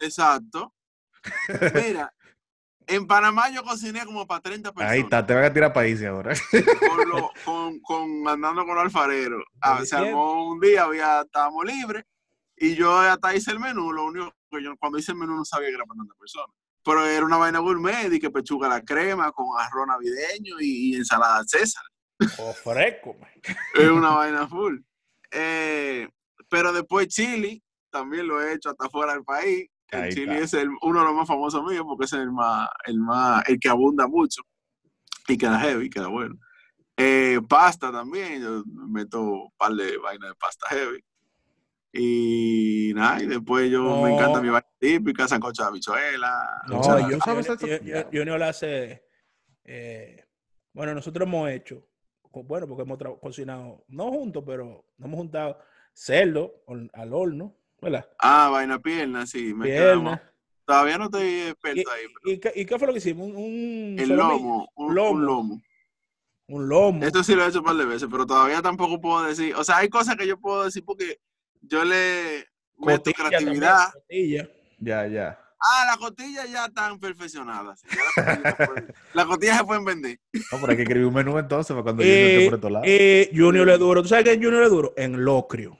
Exacto. 0.00 0.74
Mira, 1.74 2.12
en 2.88 3.06
Panamá 3.06 3.50
yo 3.50 3.62
cociné 3.62 4.04
como 4.04 4.26
para 4.26 4.40
30 4.40 4.72
personas. 4.72 4.92
Ahí 4.92 5.00
está, 5.00 5.24
te 5.24 5.34
van 5.34 5.44
a 5.44 5.52
tirar 5.52 5.72
países 5.72 6.06
ahora. 6.06 6.34
Con, 7.44 7.80
con, 7.80 8.28
andando 8.28 8.64
con 8.66 8.78
alfarero. 8.78 9.44
Ah, 9.60 9.84
se 9.84 9.96
armó 9.96 10.48
un 10.50 10.60
día, 10.60 10.84
había, 10.84 11.20
estábamos 11.20 11.64
libres 11.64 12.04
y 12.56 12.74
yo 12.74 12.98
hasta 12.98 13.34
hice 13.34 13.52
el 13.52 13.60
menú. 13.60 13.92
Lo 13.92 14.06
único 14.06 14.32
que 14.50 14.62
yo 14.62 14.76
cuando 14.78 14.98
hice 14.98 15.12
el 15.12 15.18
menú 15.18 15.36
no 15.36 15.44
sabía 15.44 15.68
que 15.68 15.74
era 15.74 15.84
para 15.84 15.98
tantas 15.98 16.16
personas. 16.16 16.54
Pero 16.84 17.06
era 17.06 17.24
una 17.24 17.36
vaina 17.36 17.58
gourmet 17.58 18.12
y 18.12 18.18
que 18.18 18.30
pechuga 18.30 18.68
la 18.68 18.82
crema 18.82 19.30
con 19.32 19.46
arroz 19.58 19.86
navideño 19.86 20.56
y, 20.60 20.96
ensalada 20.96 21.44
César. 21.46 21.82
Oh, 22.38 22.52
fresco. 22.52 23.16
es 23.74 23.88
una 23.88 24.10
vaina 24.10 24.48
full. 24.48 24.78
Eh, 25.30 26.08
pero 26.48 26.72
después 26.72 27.08
chili, 27.08 27.62
también 27.90 28.26
lo 28.26 28.42
he 28.42 28.54
hecho 28.54 28.70
hasta 28.70 28.88
fuera 28.88 29.12
del 29.12 29.24
país. 29.24 29.68
El 29.90 30.12
chili 30.12 30.36
es 30.36 30.54
uno 30.82 31.00
de 31.00 31.04
los 31.06 31.14
más 31.14 31.26
famosos 31.26 31.64
míos 31.64 31.84
porque 31.86 32.04
es 32.04 32.12
el 32.12 32.30
más, 32.30 32.68
el 32.84 32.98
más, 32.98 33.48
el 33.48 33.58
que 33.58 33.68
abunda 33.68 34.06
mucho 34.06 34.42
y 35.26 35.36
queda 35.36 35.58
heavy, 35.60 35.88
queda 35.88 36.08
bueno. 36.08 36.36
Eh, 36.96 37.40
pasta 37.48 37.92
también, 37.92 38.42
yo 38.42 38.64
meto 38.66 39.22
un 39.22 39.50
par 39.56 39.72
de 39.72 39.96
vainas 39.98 40.30
de 40.30 40.34
pasta 40.34 40.66
heavy. 40.68 41.04
Y 41.92 42.92
nada, 42.94 43.22
y 43.22 43.26
después 43.26 43.70
yo 43.70 44.02
me 44.02 44.14
encanta 44.14 44.42
mi 44.42 44.50
vaina 44.50 44.68
típica, 44.78 45.26
sancocho 45.26 45.62
de 45.62 45.68
habichuela. 45.68 46.62
No, 46.68 46.82
yo, 46.82 47.18
yo, 47.80 48.10
yo, 48.10 48.24
no 48.24 48.36
le 48.36 48.44
hace. 48.44 49.04
Eh, 49.64 50.24
bueno, 50.72 50.94
nosotros 50.94 51.26
hemos 51.26 51.48
hecho, 51.50 51.82
bueno, 52.32 52.66
porque 52.68 52.82
hemos 52.82 52.98
cocinado, 53.20 53.84
no 53.88 54.10
juntos, 54.10 54.44
pero 54.46 54.84
nos 54.98 55.06
hemos 55.06 55.18
juntado 55.18 55.58
cerdo 55.94 56.62
al 56.92 57.12
horno 57.12 57.54
Ah, 58.18 58.48
vaina 58.50 58.78
pierna, 58.78 59.26
sí. 59.26 59.54
Me 59.54 59.66
pierna. 59.66 60.22
Todavía 60.64 60.98
no 60.98 61.04
estoy 61.04 61.40
experto 61.42 61.90
ahí. 61.90 62.34
¿Y, 62.54 62.66
qué, 62.66 62.78
fue 62.78 62.86
lo 62.86 62.92
que 62.92 62.98
hicimos? 62.98 63.28
Un, 63.28 63.96
el 63.98 64.10
lomo 64.10 64.68
un, 64.74 64.94
lomo. 64.94 65.62
un, 66.46 66.68
lomo. 66.68 67.04
Esto 67.04 67.24
sí 67.24 67.34
lo 67.34 67.44
he 67.44 67.48
hecho 67.48 67.60
un 67.60 67.64
par 67.64 67.76
de 67.76 67.86
veces, 67.86 68.06
pero 68.10 68.26
todavía 68.26 68.60
tampoco 68.60 69.00
puedo 69.00 69.24
decir. 69.24 69.54
O 69.54 69.64
sea, 69.64 69.78
hay 69.78 69.88
cosas 69.88 70.16
que 70.16 70.26
yo 70.26 70.38
puedo 70.38 70.64
decir 70.64 70.84
porque 70.84 71.18
yo 71.62 71.84
le 71.84 72.46
meto 72.76 73.10
creatividad. 73.12 73.92
ya, 74.78 75.06
ya. 75.06 75.40
Ah, 75.60 75.86
las 75.86 75.96
costillas 75.96 76.50
ya 76.50 76.66
están 76.66 77.00
perfeccionadas. 77.00 77.82
las 79.14 79.26
costillas 79.26 79.58
se 79.58 79.64
pueden 79.64 79.84
vender. 79.84 80.20
No, 80.52 80.58
pero 80.60 80.70
hay 80.70 80.76
que 80.76 80.82
escribir 80.82 81.06
un 81.06 81.14
menú 81.14 81.38
entonces 81.38 81.72
para 81.74 81.82
cuando 81.82 82.02
eh, 82.04 82.44
por 82.44 82.54
estos 82.54 82.70
lados. 82.70 82.86
Eh, 82.88 83.30
Junior 83.34 83.66
le 83.66 83.78
duro. 83.78 84.02
¿Tú 84.02 84.08
sabes 84.08 84.24
qué 84.24 84.32
es 84.32 84.36
Junior 84.36 84.62
le 84.62 84.68
duro? 84.68 84.92
En 84.96 85.24
locrio. 85.24 85.78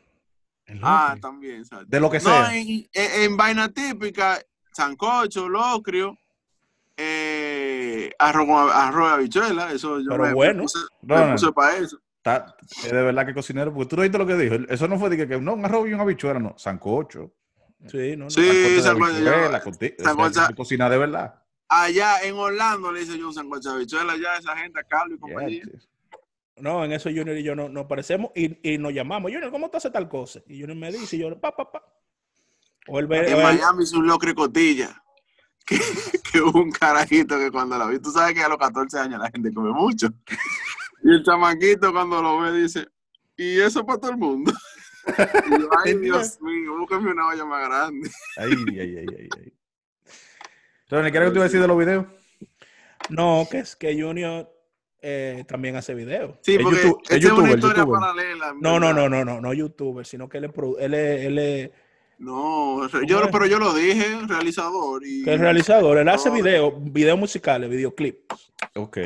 Ah, 0.82 1.16
también. 1.20 1.62
De 1.86 2.00
lo 2.00 2.10
que 2.10 2.20
sea. 2.20 2.50
En, 2.54 3.36
vaina 3.36 3.68
típica, 3.68 4.38
sancocho, 4.72 5.48
locrio, 5.48 6.16
eh, 6.96 8.12
arroz, 8.18 8.72
arroz 8.72 9.08
de 9.08 9.14
habichuela, 9.14 9.72
eso 9.72 10.00
yo 10.00 10.10
Pero 10.10 10.34
bueno. 10.34 10.62
puse, 10.64 11.52
para 11.52 11.76
eso. 11.78 12.00
Está, 12.16 12.54
de 12.82 12.92
verdad 12.92 13.26
que 13.26 13.34
cocinero, 13.34 13.72
porque 13.72 13.88
tú 13.88 13.96
no 13.96 14.02
viste 14.02 14.18
lo 14.18 14.26
que 14.26 14.36
dijo. 14.36 14.56
Eso 14.68 14.88
no 14.88 14.98
fue 14.98 15.08
de 15.08 15.26
que, 15.26 15.40
no, 15.40 15.54
un 15.54 15.64
arroz 15.64 15.88
y 15.88 15.92
una 15.94 16.02
habichuela, 16.02 16.38
no, 16.38 16.54
sancocho. 16.58 17.32
Sí, 17.86 18.16
no, 18.16 18.24
no. 18.24 18.30
Sí, 18.30 18.80
sancocho. 18.82 19.94
sancocho. 19.98 20.40
Cocina 20.56 20.90
de 20.90 20.98
verdad. 20.98 21.42
Allá 21.68 22.22
en 22.22 22.34
Orlando 22.34 22.90
le 22.92 23.02
hice 23.02 23.18
yo 23.18 23.28
un 23.28 23.34
sancocho 23.34 23.70
de 23.70 23.76
habichuela, 23.76 24.16
ya 24.16 24.36
esa 24.36 24.56
gente, 24.56 24.80
Carlos 24.88 25.16
y 25.16 25.20
compañía. 25.20 25.62
No, 26.60 26.84
en 26.84 26.92
eso 26.92 27.08
Junior 27.08 27.36
y 27.36 27.42
yo 27.42 27.54
nos 27.54 27.86
parecemos 27.86 28.30
y, 28.34 28.72
y, 28.74 28.78
nos 28.78 28.92
llamamos. 28.92 29.30
Junior, 29.30 29.50
¿cómo 29.50 29.70
te 29.70 29.76
hace 29.76 29.90
tal 29.90 30.08
cosa? 30.08 30.40
Y 30.46 30.60
Junior 30.60 30.76
me 30.76 30.92
dice, 30.92 31.16
y 31.16 31.20
yo, 31.20 31.40
pa, 31.40 31.54
pa, 31.54 31.70
pa. 31.70 31.82
O 32.88 32.98
el, 32.98 33.12
en 33.12 33.42
Miami 33.42 33.84
es 33.84 33.92
un 33.92 34.06
locre 34.06 34.34
cotilla. 34.34 35.02
Que, 35.68 35.78
que 36.32 36.40
hubo 36.40 36.62
un 36.62 36.70
carajito 36.70 37.38
que 37.38 37.50
cuando 37.50 37.76
la 37.76 37.86
vi, 37.88 37.98
tú 37.98 38.10
sabes 38.10 38.32
que 38.32 38.40
a 38.40 38.48
los 38.48 38.56
14 38.56 39.00
años 39.00 39.20
la 39.20 39.30
gente 39.30 39.52
come 39.52 39.70
mucho. 39.70 40.08
Y 41.04 41.10
el 41.10 41.22
chamaquito 41.22 41.92
cuando 41.92 42.20
lo 42.20 42.40
ve 42.40 42.52
dice, 42.62 42.88
y 43.36 43.60
eso 43.60 43.84
para 43.84 44.00
todo 44.00 44.10
el 44.10 44.16
mundo. 44.16 44.52
Y 45.06 45.50
yo, 45.60 45.68
ay, 45.84 45.94
Dios 45.98 46.40
mío, 46.40 46.76
búscame 46.78 47.12
una 47.12 47.28
olla 47.28 47.44
más 47.44 47.68
grande. 47.68 48.10
Ay, 48.36 48.52
ay, 48.68 48.78
ay, 48.80 49.06
ay, 49.16 49.28
ay. 49.38 49.52
Ronnie, 50.90 51.12
¿qué 51.12 51.18
era 51.18 51.26
que 51.26 51.32
te 51.32 51.36
iba 51.36 51.44
a 51.44 51.48
decir 51.48 51.60
de 51.60 51.68
los 51.68 51.78
videos? 51.78 52.06
No, 53.10 53.46
que 53.50 53.58
es 53.60 53.76
que 53.76 54.00
Junior 54.00 54.50
eh, 55.00 55.44
también 55.46 55.76
hace 55.76 55.94
videos. 55.94 56.36
Sí, 56.42 56.58
porque 56.58 56.82
YouTube, 56.82 57.02
es, 57.08 57.20
YouTuber, 57.20 57.44
una 57.44 57.52
historia 57.54 57.86
paralela. 57.86 58.54
No, 58.60 58.80
no, 58.80 58.92
no, 58.92 59.08
no, 59.08 59.24
no, 59.24 59.40
no 59.40 59.52
youtuber, 59.52 60.06
sino 60.06 60.28
que 60.28 60.38
él 60.38 60.44
es, 60.44 60.52
él 60.78 60.94
es, 60.94 61.24
él 61.24 61.38
es 61.38 61.70
no, 62.18 62.88
yo, 63.06 63.20
pero 63.30 63.46
yo 63.46 63.58
lo 63.58 63.72
dije, 63.74 64.18
realizador. 64.26 65.02
Y... 65.06 65.22
Que 65.22 65.36
realizador, 65.36 65.98
él 65.98 66.08
hace 66.08 66.30
videos, 66.30 66.72
videos 66.76 67.18
musicales, 67.18 67.70
videoclips. 67.70 68.52
Ok. 68.74 68.98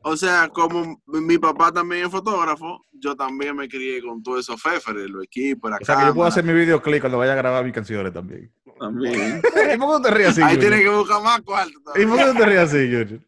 O 0.00 0.16
sea, 0.16 0.48
como 0.48 1.02
mi 1.06 1.36
papá 1.36 1.70
también 1.70 2.06
es 2.06 2.10
fotógrafo, 2.10 2.80
yo 2.92 3.14
también 3.14 3.56
me 3.56 3.68
crié 3.68 4.00
con 4.00 4.22
todos 4.22 4.40
esos 4.40 4.62
feferes, 4.62 5.10
los 5.10 5.24
equipos, 5.24 5.70
la 5.70 5.78
O 5.78 5.84
sea, 5.84 5.98
que 5.98 6.06
yo 6.06 6.14
puedo 6.14 6.28
hacer 6.28 6.44
mi 6.44 6.54
videoclip 6.54 7.00
cuando 7.00 7.18
vaya 7.18 7.32
a 7.32 7.36
grabar 7.36 7.64
mis 7.64 7.74
canciones 7.74 8.12
también. 8.12 8.50
También. 8.78 9.42
¿Y 9.74 9.76
por 9.76 9.88
qué 9.96 9.98
no 9.98 10.00
te 10.00 10.10
rías 10.10 10.30
así? 10.30 10.42
Ahí 10.42 10.56
tienes 10.56 10.80
que 10.80 10.88
buscar 10.88 11.22
más 11.22 11.40
cuarto. 11.42 11.78
¿Y 11.94 12.06
por 12.06 12.16
qué 12.16 12.24
no 12.24 12.34
te 12.34 12.46
rías 12.46 12.72
así, 12.72 12.88
George? 12.88 13.18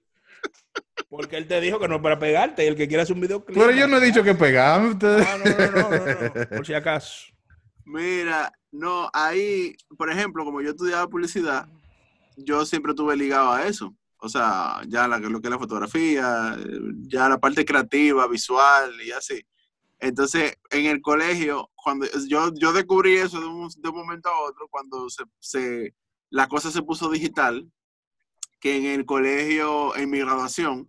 Porque 1.08 1.36
él 1.36 1.46
te 1.46 1.60
dijo 1.60 1.78
que 1.78 1.88
no 1.88 1.96
es 1.96 2.02
para 2.02 2.18
pegarte 2.18 2.64
y 2.64 2.68
el 2.68 2.76
que 2.76 2.86
quiera 2.86 3.02
hacer 3.02 3.14
un 3.14 3.22
videoclip. 3.22 3.56
Pero 3.56 3.70
yo 3.72 3.86
no 3.86 3.96
he 3.96 4.04
dicho 4.04 4.22
que 4.22 4.34
pegarme 4.34 4.90
ustedes. 4.90 5.26
Ah, 5.26 5.38
no, 5.38 5.50
no, 5.50 5.90
no, 5.90 6.34
no, 6.34 6.48
por 6.56 6.66
si 6.66 6.74
acaso. 6.74 7.26
Mira, 7.84 8.52
no, 8.70 9.08
ahí, 9.14 9.74
por 9.96 10.10
ejemplo, 10.10 10.44
como 10.44 10.60
yo 10.60 10.70
estudiaba 10.70 11.08
publicidad, 11.08 11.66
yo 12.36 12.66
siempre 12.66 12.92
estuve 12.92 13.16
ligado 13.16 13.52
a 13.52 13.66
eso. 13.66 13.94
O 14.18 14.28
sea, 14.28 14.82
ya 14.88 15.08
la, 15.08 15.18
lo 15.18 15.40
que 15.40 15.46
es 15.46 15.50
la 15.50 15.58
fotografía, 15.58 16.56
ya 17.06 17.28
la 17.28 17.38
parte 17.38 17.64
creativa, 17.64 18.26
visual 18.26 18.92
y 19.02 19.12
así. 19.12 19.40
Entonces, 20.00 20.56
en 20.70 20.86
el 20.86 21.00
colegio, 21.00 21.70
cuando 21.74 22.06
yo, 22.28 22.52
yo 22.54 22.72
descubrí 22.72 23.16
eso 23.16 23.40
de 23.40 23.46
un, 23.46 23.68
de 23.68 23.88
un 23.88 23.96
momento 23.96 24.28
a 24.28 24.40
otro, 24.40 24.68
cuando 24.68 25.08
se, 25.08 25.24
se, 25.38 25.94
la 26.30 26.46
cosa 26.48 26.70
se 26.70 26.82
puso 26.82 27.10
digital, 27.10 27.70
que 28.60 28.76
en 28.76 28.86
el 28.86 29.06
colegio, 29.06 29.96
en 29.96 30.10
mi 30.10 30.18
graduación, 30.18 30.88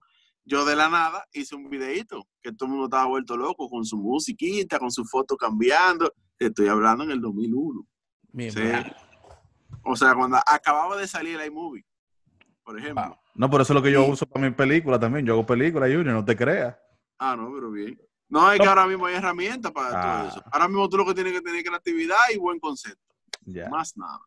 yo 0.49 0.65
de 0.65 0.75
la 0.75 0.89
nada 0.89 1.27
hice 1.31 1.55
un 1.55 1.69
videito 1.69 2.27
que 2.41 2.51
todo 2.51 2.65
el 2.65 2.71
mundo 2.71 2.85
estaba 2.85 3.05
vuelto 3.05 3.37
loco 3.37 3.69
con 3.69 3.85
su 3.85 3.97
musiquita, 3.97 4.79
con 4.79 4.89
su 4.89 5.05
foto 5.05 5.37
cambiando. 5.37 6.11
Estoy 6.39 6.67
hablando 6.67 7.03
en 7.03 7.11
el 7.11 7.21
2001. 7.21 7.85
O 9.83 9.95
sea, 9.95 10.15
cuando 10.15 10.37
acababa 10.37 10.97
de 10.97 11.07
salir 11.07 11.39
el 11.39 11.45
iMovie, 11.47 11.85
por 12.63 12.79
ejemplo. 12.79 13.15
No, 13.35 13.49
pero 13.49 13.61
eso 13.61 13.73
es 13.73 13.75
lo 13.75 13.83
que 13.83 13.91
yo 13.91 14.05
uso 14.07 14.25
para 14.25 14.49
mi 14.49 14.55
película 14.55 14.99
también. 14.99 15.23
Yo 15.23 15.33
hago 15.33 15.45
películas, 15.45 15.89
Junior, 15.89 16.15
no 16.15 16.25
te 16.25 16.35
creas. 16.35 16.75
Ah, 17.19 17.35
no, 17.35 17.51
pero 17.53 17.69
bien. 17.69 18.01
No, 18.27 18.51
es 18.51 18.59
que 18.59 18.65
ahora 18.65 18.87
mismo 18.87 19.05
hay 19.05 19.15
herramientas 19.15 19.71
para 19.71 19.89
todo 19.89 19.99
ah. 20.01 20.27
eso. 20.29 20.43
Ahora 20.51 20.67
mismo 20.67 20.89
tú 20.89 20.97
lo 20.97 21.05
que 21.05 21.13
tienes 21.13 21.33
que 21.33 21.41
tener 21.41 21.63
creatividad 21.63 22.17
y 22.33 22.39
buen 22.39 22.59
concepto. 22.59 23.15
Más 23.69 23.95
nada. 23.95 24.19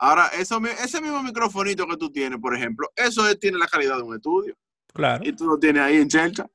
Ahora, 0.00 0.28
eso, 0.28 0.60
ese 0.64 1.00
mismo 1.00 1.22
microfonito 1.22 1.86
que 1.86 1.96
tú 1.96 2.10
tienes, 2.10 2.40
por 2.40 2.56
ejemplo, 2.56 2.88
eso 2.96 3.22
tiene 3.36 3.58
la 3.58 3.66
calidad 3.68 3.96
de 3.96 4.02
un 4.02 4.14
estudio. 4.14 4.56
Claro. 4.92 5.24
Y 5.24 5.32
tú 5.32 5.46
lo 5.46 5.58
tienes 5.58 5.82
ahí 5.82 5.96
en 5.96 6.08
Chelcha. 6.08 6.46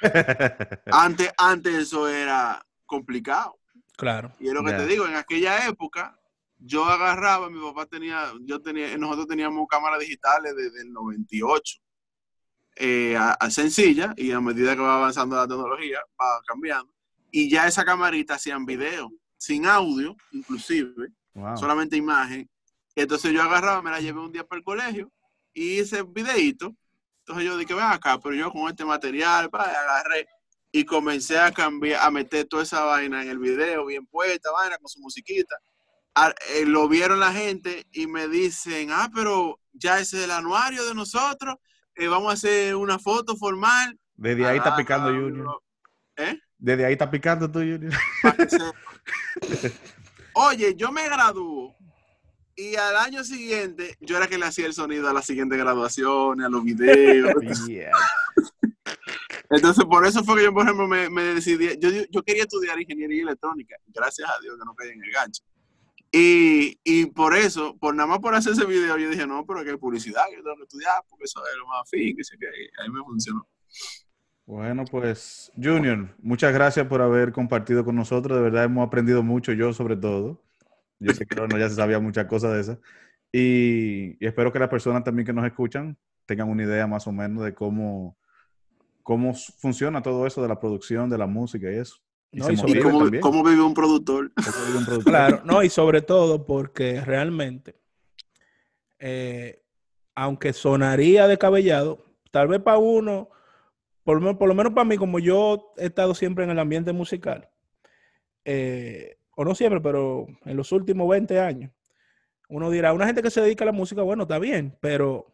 antes, 0.92 1.32
antes 1.36 1.74
eso 1.74 2.08
era 2.08 2.64
complicado. 2.86 3.58
Claro. 3.96 4.32
Y 4.38 4.48
es 4.48 4.54
lo 4.54 4.64
que 4.64 4.72
te 4.72 4.86
digo, 4.86 5.06
en 5.06 5.16
aquella 5.16 5.66
época, 5.66 6.18
yo 6.58 6.84
agarraba, 6.84 7.50
mi 7.50 7.60
papá 7.60 7.86
tenía, 7.86 8.32
yo 8.42 8.60
tenía, 8.60 8.96
nosotros 8.96 9.26
teníamos 9.26 9.66
cámaras 9.68 10.00
digitales 10.00 10.54
desde 10.56 10.82
el 10.82 10.92
98. 10.92 11.78
Eh, 12.80 13.16
a, 13.16 13.50
sencilla, 13.50 14.14
y 14.16 14.30
a 14.30 14.40
medida 14.40 14.76
que 14.76 14.82
va 14.82 14.98
avanzando 14.98 15.34
la 15.34 15.48
tecnología, 15.48 15.98
va 16.20 16.40
cambiando. 16.46 16.92
Y 17.30 17.50
ya 17.50 17.66
esa 17.66 17.84
camarita 17.84 18.34
hacían 18.34 18.64
video, 18.64 19.10
sin 19.36 19.66
audio, 19.66 20.16
inclusive, 20.30 21.08
solamente 21.56 21.96
imagen. 21.96 22.48
Entonces 22.94 23.32
yo 23.32 23.42
agarraba, 23.42 23.82
me 23.82 23.90
la 23.90 24.00
llevé 24.00 24.20
un 24.20 24.32
día 24.32 24.44
para 24.44 24.58
el 24.58 24.64
colegio 24.64 25.10
y 25.52 25.80
hice 25.80 26.02
videito. 26.02 26.74
Entonces 27.28 27.44
yo 27.46 27.58
dije, 27.58 27.74
ven 27.74 27.84
acá, 27.84 28.18
pero 28.18 28.34
yo 28.34 28.50
con 28.50 28.70
este 28.70 28.86
material, 28.86 29.50
pa, 29.50 29.64
agarré 29.64 30.26
y 30.72 30.82
comencé 30.86 31.38
a 31.38 31.52
cambiar, 31.52 32.02
a 32.02 32.10
meter 32.10 32.46
toda 32.46 32.62
esa 32.62 32.84
vaina 32.84 33.20
en 33.20 33.28
el 33.28 33.38
video, 33.38 33.84
bien 33.84 34.06
puesta, 34.06 34.50
vaina 34.50 34.78
con 34.78 34.88
su 34.88 34.98
musiquita. 35.00 35.54
Eh, 36.48 36.64
lo 36.64 36.88
vieron 36.88 37.20
la 37.20 37.30
gente 37.30 37.86
y 37.92 38.06
me 38.06 38.28
dicen, 38.28 38.88
ah, 38.92 39.10
pero 39.14 39.60
ya 39.74 40.00
ese 40.00 40.16
es 40.16 40.24
el 40.24 40.30
anuario 40.30 40.86
de 40.86 40.94
nosotros, 40.94 41.56
eh, 41.96 42.08
vamos 42.08 42.30
a 42.30 42.32
hacer 42.32 42.74
una 42.74 42.98
foto 42.98 43.36
formal. 43.36 43.98
Desde 44.14 44.46
ahí 44.46 44.56
está 44.56 44.74
picando 44.74 45.10
Junior. 45.10 45.62
¿Eh? 46.16 46.40
Desde 46.56 46.86
ahí 46.86 46.94
está 46.94 47.10
picando 47.10 47.50
tú, 47.50 47.58
Junior. 47.58 47.92
Oye, 50.32 50.74
yo 50.74 50.90
me 50.92 51.04
graduó 51.04 51.76
y 52.58 52.74
al 52.74 52.96
año 52.96 53.22
siguiente, 53.22 53.96
yo 54.00 54.16
era 54.16 54.26
que 54.26 54.36
le 54.36 54.44
hacía 54.44 54.66
el 54.66 54.74
sonido 54.74 55.08
a 55.08 55.12
la 55.12 55.22
siguiente 55.22 55.56
graduación, 55.56 56.42
a 56.42 56.48
los 56.48 56.64
videos. 56.64 57.32
Entonces, 59.50 59.84
por 59.84 60.04
eso 60.04 60.24
fue 60.24 60.38
que 60.38 60.42
yo, 60.42 60.52
por 60.52 60.64
ejemplo, 60.64 60.88
me, 60.88 61.22
decidí. 61.22 61.78
Yo, 61.78 62.22
quería 62.24 62.42
estudiar 62.42 62.80
ingeniería 62.80 63.22
electrónica. 63.22 63.76
Gracias 63.86 64.28
a 64.28 64.42
Dios 64.42 64.58
que 64.58 64.64
no 64.64 64.74
caí 64.74 64.90
en 64.90 65.04
el 65.04 65.10
gancho. 65.12 65.44
Y, 66.10 67.06
por 67.14 67.36
eso, 67.36 67.76
por 67.78 67.94
nada 67.94 68.08
más 68.08 68.18
por 68.18 68.34
hacer 68.34 68.54
ese 68.54 68.66
video, 68.66 68.98
yo 68.98 69.08
dije, 69.08 69.24
no, 69.24 69.46
pero 69.46 69.62
que 69.62 69.70
hay 69.70 69.76
publicidad, 69.76 70.24
que 70.28 70.38
yo 70.38 70.42
tengo 70.42 70.56
que 70.56 70.64
estudiar, 70.64 71.00
porque 71.08 71.26
eso 71.26 71.40
es 71.46 71.56
lo 71.58 71.66
más 71.68 71.88
fin, 71.88 72.16
que, 72.16 72.22
que 72.38 72.46
ahí 72.82 72.90
me 72.90 73.04
funcionó. 73.04 73.46
Bueno, 74.46 74.84
pues, 74.84 75.52
Junior, 75.54 76.12
muchas 76.18 76.52
gracias 76.52 76.88
por 76.88 77.02
haber 77.02 77.30
compartido 77.30 77.84
con 77.84 77.94
nosotros. 77.94 78.36
De 78.36 78.42
verdad, 78.42 78.64
hemos 78.64 78.84
aprendido 78.84 79.22
mucho, 79.22 79.52
yo 79.52 79.72
sobre 79.72 79.96
todo. 79.96 80.42
Yo 81.00 81.12
sé 81.12 81.26
que 81.26 81.36
no, 81.36 81.58
ya 81.58 81.68
se 81.68 81.76
sabía 81.76 82.00
muchas 82.00 82.26
cosas 82.26 82.54
de 82.54 82.60
esas. 82.60 82.78
Y, 83.32 84.24
espero 84.24 84.52
que 84.52 84.58
las 84.58 84.68
personas 84.68 85.04
también 85.04 85.26
que 85.26 85.32
nos 85.32 85.46
escuchan 85.46 85.96
tengan 86.26 86.48
una 86.48 86.64
idea 86.64 86.86
más 86.86 87.06
o 87.06 87.12
menos 87.12 87.44
de 87.44 87.54
cómo, 87.54 88.16
cómo 89.02 89.34
funciona 89.34 90.02
todo 90.02 90.26
eso 90.26 90.42
de 90.42 90.48
la 90.48 90.60
producción, 90.60 91.08
de 91.08 91.18
la 91.18 91.26
música 91.26 91.70
y 91.70 91.76
eso. 91.76 91.96
Y, 92.30 92.40
cómo, 93.20 93.42
vive 93.42 93.62
un 93.62 93.74
productor. 93.74 94.32
Claro, 95.04 95.40
no, 95.44 95.62
y 95.62 95.70
sobre 95.70 96.02
todo 96.02 96.44
porque 96.44 97.00
realmente, 97.00 97.76
eh, 98.98 99.62
aunque 100.14 100.52
sonaría 100.52 101.26
descabellado, 101.26 102.04
tal 102.30 102.48
vez 102.48 102.60
para 102.60 102.76
uno, 102.76 103.30
por, 104.04 104.36
por, 104.36 104.48
lo 104.48 104.54
menos 104.54 104.74
para 104.74 104.84
mí, 104.84 104.98
como 104.98 105.18
yo 105.18 105.72
he 105.78 105.86
estado 105.86 106.14
siempre 106.14 106.44
en 106.44 106.50
el 106.50 106.58
ambiente 106.58 106.92
musical, 106.92 107.48
eh, 108.44 109.17
o 109.40 109.44
no 109.44 109.54
siempre, 109.54 109.80
pero 109.80 110.26
en 110.46 110.56
los 110.56 110.72
últimos 110.72 111.08
20 111.08 111.38
años, 111.38 111.70
uno 112.48 112.70
dirá, 112.70 112.92
una 112.92 113.06
gente 113.06 113.22
que 113.22 113.30
se 113.30 113.40
dedica 113.40 113.62
a 113.62 113.66
la 113.66 113.72
música, 113.72 114.02
bueno, 114.02 114.24
está 114.24 114.40
bien, 114.40 114.76
pero 114.80 115.32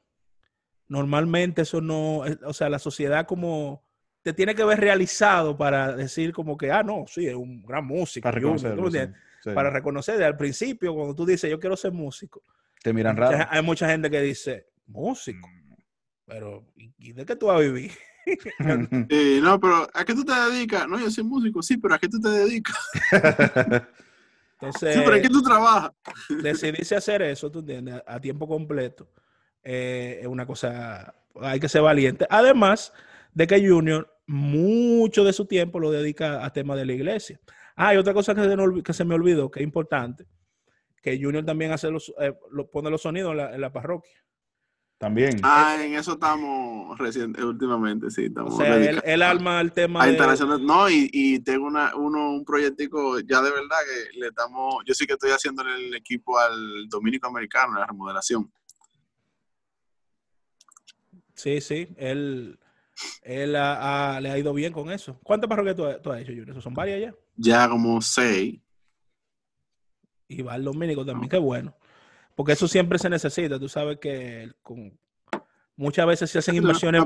normalmente 0.89 1.63
eso 1.63 1.81
no, 1.81 2.19
o 2.19 2.53
sea, 2.53 2.69
la 2.69 2.79
sociedad 2.79 3.25
como 3.25 3.83
te 4.21 4.35
tiene 4.35 4.55
que 4.55 4.63
ver 4.63 4.79
realizado 4.79 5.57
para 5.57 5.97
decir 5.97 6.35
como 6.35 6.59
que, 6.59 6.71
ah, 6.71 6.83
no, 6.83 7.07
sí, 7.09 7.27
es 7.27 7.35
un 7.35 7.63
gran 7.63 7.87
músico. 7.87 8.25
Para 8.25 8.35
reconocer. 8.35 9.15
Para 9.43 9.71
reconocer, 9.71 10.23
al 10.23 10.37
principio, 10.37 10.95
cuando 10.95 11.15
tú 11.15 11.25
dices, 11.25 11.51
yo 11.51 11.59
quiero 11.59 11.75
ser 11.75 11.93
músico. 11.93 12.43
Te 12.83 12.93
miran 12.93 13.17
raro. 13.17 13.47
Hay 13.49 13.63
mucha 13.63 13.89
gente 13.89 14.11
que 14.11 14.21
dice, 14.21 14.67
músico. 14.87 15.49
Mm. 15.49 15.75
Pero, 16.27 16.67
¿y 16.77 17.15
de 17.15 17.25
qué 17.25 17.37
tú 17.37 17.47
vas 17.47 17.57
a 17.57 17.61
vivir? 17.61 17.93
Eh, 19.11 19.41
no, 19.43 19.61
pero 19.61 19.89
¿a 19.93 20.05
qué 20.05 20.15
tú 20.15 20.25
te 20.25 20.33
dedicas? 20.33 20.89
No, 20.89 20.99
yo 20.99 21.11
soy 21.11 21.25
músico, 21.25 21.63
sí, 21.63 21.77
pero 21.77 21.95
¿a 21.95 21.99
qué 21.99 22.09
tú 22.09 22.21
te 22.21 22.29
dedicas? 22.29 22.79
Entonces, 23.13 23.85
sí, 24.95 25.01
pero 25.05 25.17
¿a 25.17 25.21
qué 25.21 25.29
tú 25.29 25.43
trabajas? 25.43 25.93
Decidirse 26.43 26.97
hacer 26.97 27.23
eso, 27.23 27.51
tú 27.51 27.61
entiendes, 27.61 28.03
a 28.07 28.21
tiempo 28.21 28.49
completo, 28.49 29.09
eh, 29.63 30.21
es 30.23 30.27
una 30.27 30.47
cosa, 30.47 31.15
hay 31.41 31.61
que 31.61 31.69
ser 31.69 31.83
valiente. 31.83 32.27
Además 32.31 32.93
de 33.33 33.47
que 33.47 33.69
Junior 33.69 34.11
mucho 34.27 35.25
de 35.25 35.33
su 35.33 35.47
tiempo 35.47 35.81
lo 35.81 35.91
dedica 35.91 36.45
a 36.45 36.53
temas 36.53 36.79
de 36.79 36.87
la 36.87 36.93
iglesia. 36.93 37.41
Ah, 37.77 37.95
y 37.95 37.99
otra 37.99 38.15
cosa 38.15 38.35
que 38.35 38.43
se, 38.43 38.83
que 38.83 38.93
se 38.93 39.05
me 39.05 39.15
olvidó, 39.15 39.51
que 39.51 39.61
es 39.61 39.65
importante, 39.65 40.27
que 41.03 41.21
Junior 41.21 41.45
también 41.45 41.73
hace 41.73 41.91
los, 41.91 42.13
eh, 42.21 42.33
pone 42.73 42.91
los 42.91 43.03
sonidos 43.03 43.37
en 43.37 43.61
la 43.61 43.73
parroquia. 43.73 44.25
También. 44.99 45.41
Ah, 45.43 45.77
en 45.81 45.95
eso 45.95 46.13
estamos 46.13 46.97
reciente, 46.99 47.45
últimamente, 47.45 48.11
sí. 48.11 48.27
Estamos 48.27 48.55
o 48.55 48.57
sea, 48.57 48.77
el, 48.77 49.23
alma 49.23 49.59
al 49.59 49.73
tema. 49.73 50.07
de... 50.07 50.17
No, 50.61 50.89
y, 50.89 51.11
y, 51.13 51.41
tengo 51.41 51.67
una, 51.67 51.95
uno, 51.97 52.31
un 52.31 52.45
proyectico 52.45 53.19
ya 53.21 53.43
de 53.43 53.51
verdad 53.51 53.77
que 53.87 54.19
le 54.19 54.29
estamos. 54.29 54.83
Yo 54.87 54.95
sí 54.95 55.07
que 55.07 55.15
estoy 55.15 55.33
haciendo 55.33 55.63
el 55.63 55.95
equipo 55.95 56.39
al 56.39 56.89
Dominico 56.89 57.27
Americano, 57.27 57.79
la 57.79 57.87
remodelación. 57.87 58.51
Sí, 61.35 61.61
sí, 61.61 61.89
él, 61.97 62.59
él 63.23 63.53
le 63.53 63.59
ha 63.59 64.39
ido 64.39 64.55
bien 64.55 64.73
con 64.73 64.91
eso. 64.91 65.19
¿Cuántas 65.23 65.49
parroquias 65.49 65.77
tú, 65.77 65.85
has 65.85 66.21
hecho, 66.21 66.33
Junior? 66.33 66.63
¿Son 66.63 66.73
varias 66.73 67.01
ya? 67.01 67.15
Ya 67.37 67.69
como 67.69 68.01
seis. 68.01 68.61
Y 70.29 70.43
va 70.43 70.55
al 70.55 70.65
Dominico 70.65 71.05
también, 71.05 71.29
qué 71.29 71.39
bueno. 71.39 71.77
Porque 72.35 72.53
eso 72.53 72.67
siempre 72.67 72.99
se 72.99 73.09
necesita. 73.09 73.59
Tú 73.59 73.69
sabes 73.69 73.99
que 73.99 74.51
con, 74.63 74.99
muchas 75.77 76.07
veces 76.07 76.31
se 76.31 76.39
hacen 76.39 76.57
inversiones. 76.57 77.03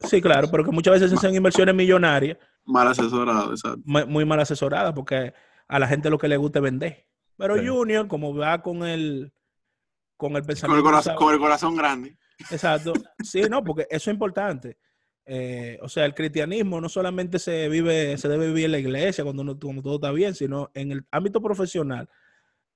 Sí, 0.00 0.20
claro, 0.20 0.48
pero 0.50 0.64
que 0.64 0.70
muchas 0.70 0.94
veces 0.94 1.10
se 1.10 1.16
hacen 1.16 1.34
inversiones 1.34 1.74
millonarias. 1.74 2.38
Mal 2.64 2.88
asesoradas, 2.88 3.50
exacto. 3.50 3.80
Muy, 3.84 4.24
mal 4.24 4.40
asesoradas, 4.40 4.94
porque 4.94 5.32
a 5.68 5.78
la 5.78 5.86
gente 5.86 6.10
lo 6.10 6.18
que 6.18 6.28
le 6.28 6.36
gusta 6.36 6.58
es 6.58 6.62
vender. 6.62 7.06
Pero 7.36 7.56
Junior, 7.56 8.06
como 8.08 8.34
va 8.34 8.62
con 8.62 8.82
el, 8.82 9.32
con 10.16 10.36
el 10.36 10.44
pensamiento. 10.44 10.82
Con 11.16 11.34
el 11.34 11.38
corazón, 11.38 11.76
grande. 11.76 12.16
Exacto. 12.50 12.92
Sí, 13.22 13.42
no, 13.50 13.62
porque 13.62 13.86
eso 13.90 14.10
es 14.10 14.14
importante. 14.14 14.78
Eh, 15.26 15.78
o 15.82 15.88
sea, 15.88 16.06
el 16.06 16.14
cristianismo 16.14 16.80
no 16.80 16.88
solamente 16.88 17.38
se 17.38 17.68
vive, 17.68 18.16
se 18.18 18.28
debe 18.28 18.48
vivir 18.48 18.66
en 18.66 18.72
la 18.72 18.78
iglesia 18.78 19.22
cuando, 19.22 19.42
uno, 19.42 19.58
cuando 19.58 19.82
todo 19.82 19.94
está 19.96 20.10
bien, 20.12 20.34
sino 20.34 20.70
en 20.74 20.92
el 20.92 21.06
ámbito 21.10 21.40
profesional 21.40 22.08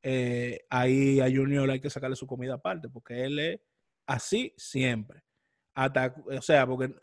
eh, 0.07 0.67
ahí 0.69 1.19
a 1.19 1.31
Junior 1.31 1.71
hay 1.71 1.81
que 1.81 1.89
sacarle 1.89 2.15
su 2.15 2.27
comida 2.27 2.55
aparte, 2.55 2.91
porque 2.91 3.25
él 3.25 3.39
es 3.39 3.61
así 4.07 4.53
siempre. 4.55 5.23
Hasta, 5.75 6.15
o 6.27 6.43
sea, 6.43 6.67
porque 6.67 6.95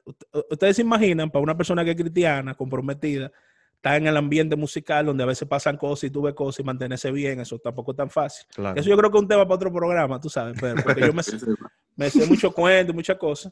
ustedes 0.51 0.75
se 0.75 0.83
imaginan, 0.83 1.31
para 1.31 1.41
una 1.41 1.57
persona 1.57 1.83
que 1.83 1.91
es 1.91 1.97
cristiana, 1.97 2.53
comprometida, 2.53 3.31
está 3.73 3.97
en 3.97 4.05
el 4.05 4.15
ambiente 4.15 4.55
musical 4.55 5.07
donde 5.07 5.23
a 5.23 5.25
veces 5.25 5.47
pasan 5.47 5.77
cosas 5.77 6.03
y 6.05 6.09
tú 6.11 6.21
ves 6.21 6.35
cosas 6.35 6.59
y 6.59 6.63
mantenerse 6.63 7.11
bien, 7.11 7.39
eso 7.39 7.57
tampoco 7.57 7.91
es 7.91 7.97
tan 7.97 8.09
fácil. 8.11 8.45
Eso 8.75 8.87
yo 8.87 8.95
creo 8.95 9.09
que 9.09 9.17
es 9.17 9.21
un 9.23 9.27
tema 9.27 9.45
para 9.45 9.55
otro 9.55 9.73
programa, 9.73 10.19
tú 10.19 10.29
sabes, 10.29 10.55
pero 10.61 10.81
porque 10.83 11.01
yo 11.01 11.11
me, 11.11 11.23
me 11.95 12.09
sé 12.11 12.27
mucho 12.27 12.51
cuento, 12.51 12.93
muchas 12.93 13.17
cosas, 13.17 13.51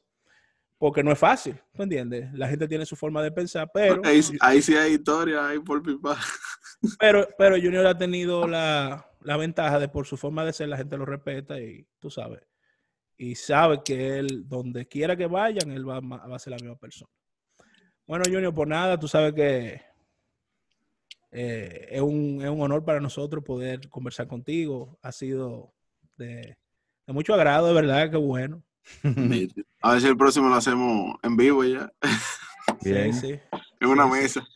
porque 0.77 1.03
no 1.03 1.11
es 1.11 1.17
fácil, 1.17 1.59
¿tú 1.73 1.81
entiendes? 1.81 2.31
La 2.33 2.47
gente 2.47 2.67
tiene 2.67 2.85
su 2.85 2.95
forma 2.95 3.23
de 3.23 3.31
pensar, 3.31 3.67
pero... 3.73 3.99
Ahí, 4.05 4.21
sí 4.61 4.75
hay 4.75 4.93
historia, 4.93 5.47
hay 5.47 5.57
por 5.57 5.81
pipa. 5.81 6.15
Pero, 6.97 7.27
pero 7.37 7.57
Junior 7.57 7.85
ha 7.87 7.97
tenido 7.97 8.47
la, 8.47 9.08
la 9.21 9.37
ventaja 9.37 9.79
de 9.79 9.89
por 9.89 10.05
su 10.05 10.17
forma 10.17 10.45
de 10.45 10.53
ser, 10.53 10.69
la 10.69 10.77
gente 10.77 10.97
lo 10.97 11.05
respeta 11.05 11.59
y 11.59 11.87
tú 11.99 12.09
sabes. 12.09 12.41
Y 13.17 13.35
sabe 13.35 13.81
que 13.83 14.19
él, 14.19 14.47
donde 14.47 14.87
quiera 14.87 15.15
que 15.15 15.27
vayan, 15.27 15.71
él 15.71 15.87
va, 15.87 15.99
va 15.99 16.35
a 16.35 16.39
ser 16.39 16.51
la 16.51 16.57
misma 16.57 16.77
persona. 16.77 17.11
Bueno, 18.07 18.23
Junior, 18.25 18.53
por 18.53 18.67
nada, 18.67 18.97
tú 18.97 19.07
sabes 19.07 19.33
que 19.33 19.81
eh, 21.31 21.87
es, 21.91 22.01
un, 22.01 22.39
es, 22.41 22.49
un, 22.49 22.61
honor 22.61 22.83
para 22.83 22.99
nosotros 22.99 23.43
poder 23.43 23.87
conversar 23.89 24.27
contigo. 24.27 24.97
Ha 25.01 25.11
sido 25.11 25.73
de, 26.17 26.57
de 27.05 27.13
mucho 27.13 27.33
agrado, 27.33 27.67
de 27.67 27.73
verdad, 27.73 28.09
qué 28.09 28.17
bueno. 28.17 28.63
A 29.81 29.93
ver 29.93 30.01
si 30.01 30.07
el 30.07 30.17
próximo 30.17 30.49
lo 30.49 30.55
hacemos 30.55 31.15
en 31.23 31.37
vivo 31.37 31.63
ya. 31.63 31.91
Sí, 32.81 33.11
sí. 33.13 33.39
En 33.81 33.89
una 33.89 34.07
mesa. 34.07 34.47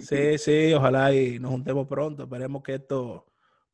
Sí, 0.00 0.38
sí, 0.38 0.72
ojalá 0.72 1.12
y 1.12 1.38
nos 1.38 1.50
juntemos 1.50 1.86
pronto. 1.86 2.22
Esperemos 2.22 2.62
que 2.62 2.76
esto 2.76 3.26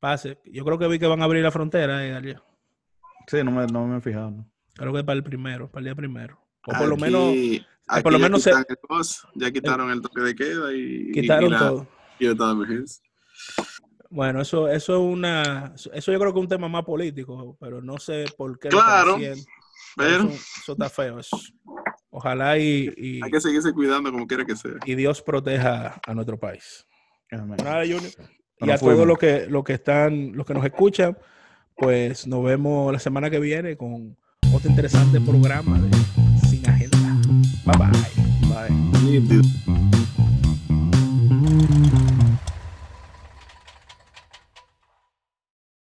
pase. 0.04 0.38
Yo 0.44 0.66
creo 0.66 0.78
que 0.78 0.86
vi 0.86 0.98
que 0.98 1.06
van 1.06 1.22
a 1.22 1.24
abrir 1.24 1.42
la 1.42 1.50
frontera, 1.50 2.04
eh, 2.06 2.36
Sí, 3.26 3.42
no 3.42 3.50
me, 3.50 3.66
no 3.66 3.86
me 3.86 3.96
he 3.96 4.00
fijado. 4.02 4.32
¿no? 4.32 4.50
Creo 4.74 4.92
que 4.92 5.02
para 5.02 5.16
el 5.16 5.24
primero, 5.24 5.70
para 5.70 5.80
el 5.80 5.84
día 5.86 5.94
primero. 5.94 6.38
O 6.66 6.72
por 6.76 6.88
lo 6.88 6.96
menos. 6.98 7.34
por 8.02 8.12
lo 8.12 8.18
menos 8.18 8.44
ya 9.34 9.50
quitaron 9.50 9.90
el, 9.90 10.02
toque 10.02 10.20
de 10.20 10.34
queda 10.34 10.74
y. 10.74 11.10
Quitaron 11.10 11.58
todo. 11.58 11.86
Y 12.18 12.26
de 12.26 12.32
emergencia. 12.32 13.02
Bueno, 14.10 14.42
eso, 14.42 14.68
eso 14.68 14.92
es 14.92 15.00
una. 15.00 15.72
Eso 15.74 16.12
yo 16.12 16.18
creo 16.18 16.34
que 16.34 16.38
es 16.38 16.42
un 16.42 16.48
tema 16.48 16.68
más 16.68 16.84
político, 16.84 17.56
pero 17.58 17.80
no 17.80 17.96
sé 17.96 18.26
por 18.36 18.58
qué. 18.58 18.68
Claro. 18.68 19.16
pero... 19.96 20.28
Eso, 20.28 20.72
está 20.72 20.90
feo. 20.90 21.18
Ojalá 22.10 22.58
y, 22.58 23.20
Hay 23.22 23.30
que 23.30 23.40
seguirse 23.40 23.72
cuidando 23.72 24.12
como 24.12 24.26
quiera 24.26 24.44
que 24.44 24.54
sea. 24.54 24.74
Y 24.84 24.94
Dios 24.96 25.22
proteja 25.22 25.98
a 26.06 26.14
nuestro 26.14 26.38
país 26.38 26.86
y 28.60 28.70
a 28.70 28.78
todos 28.78 29.06
los 29.06 29.18
que, 29.18 29.46
los 29.48 29.64
que 29.64 29.74
están, 29.74 30.32
los 30.32 30.46
que 30.46 30.54
nos 30.54 30.64
escuchan, 30.64 31.18
pues 31.76 32.26
nos 32.26 32.44
vemos 32.44 32.92
la 32.92 32.98
semana 32.98 33.30
que 33.30 33.40
viene 33.40 33.76
con 33.76 34.16
otro 34.52 34.70
interesante 34.70 35.20
programa 35.20 35.80
de 35.80 35.90
Sin 36.48 36.68
Agenda. 36.68 36.98
Bye 37.64 37.76
bye. 37.78 37.90
Bye. 41.90 42.03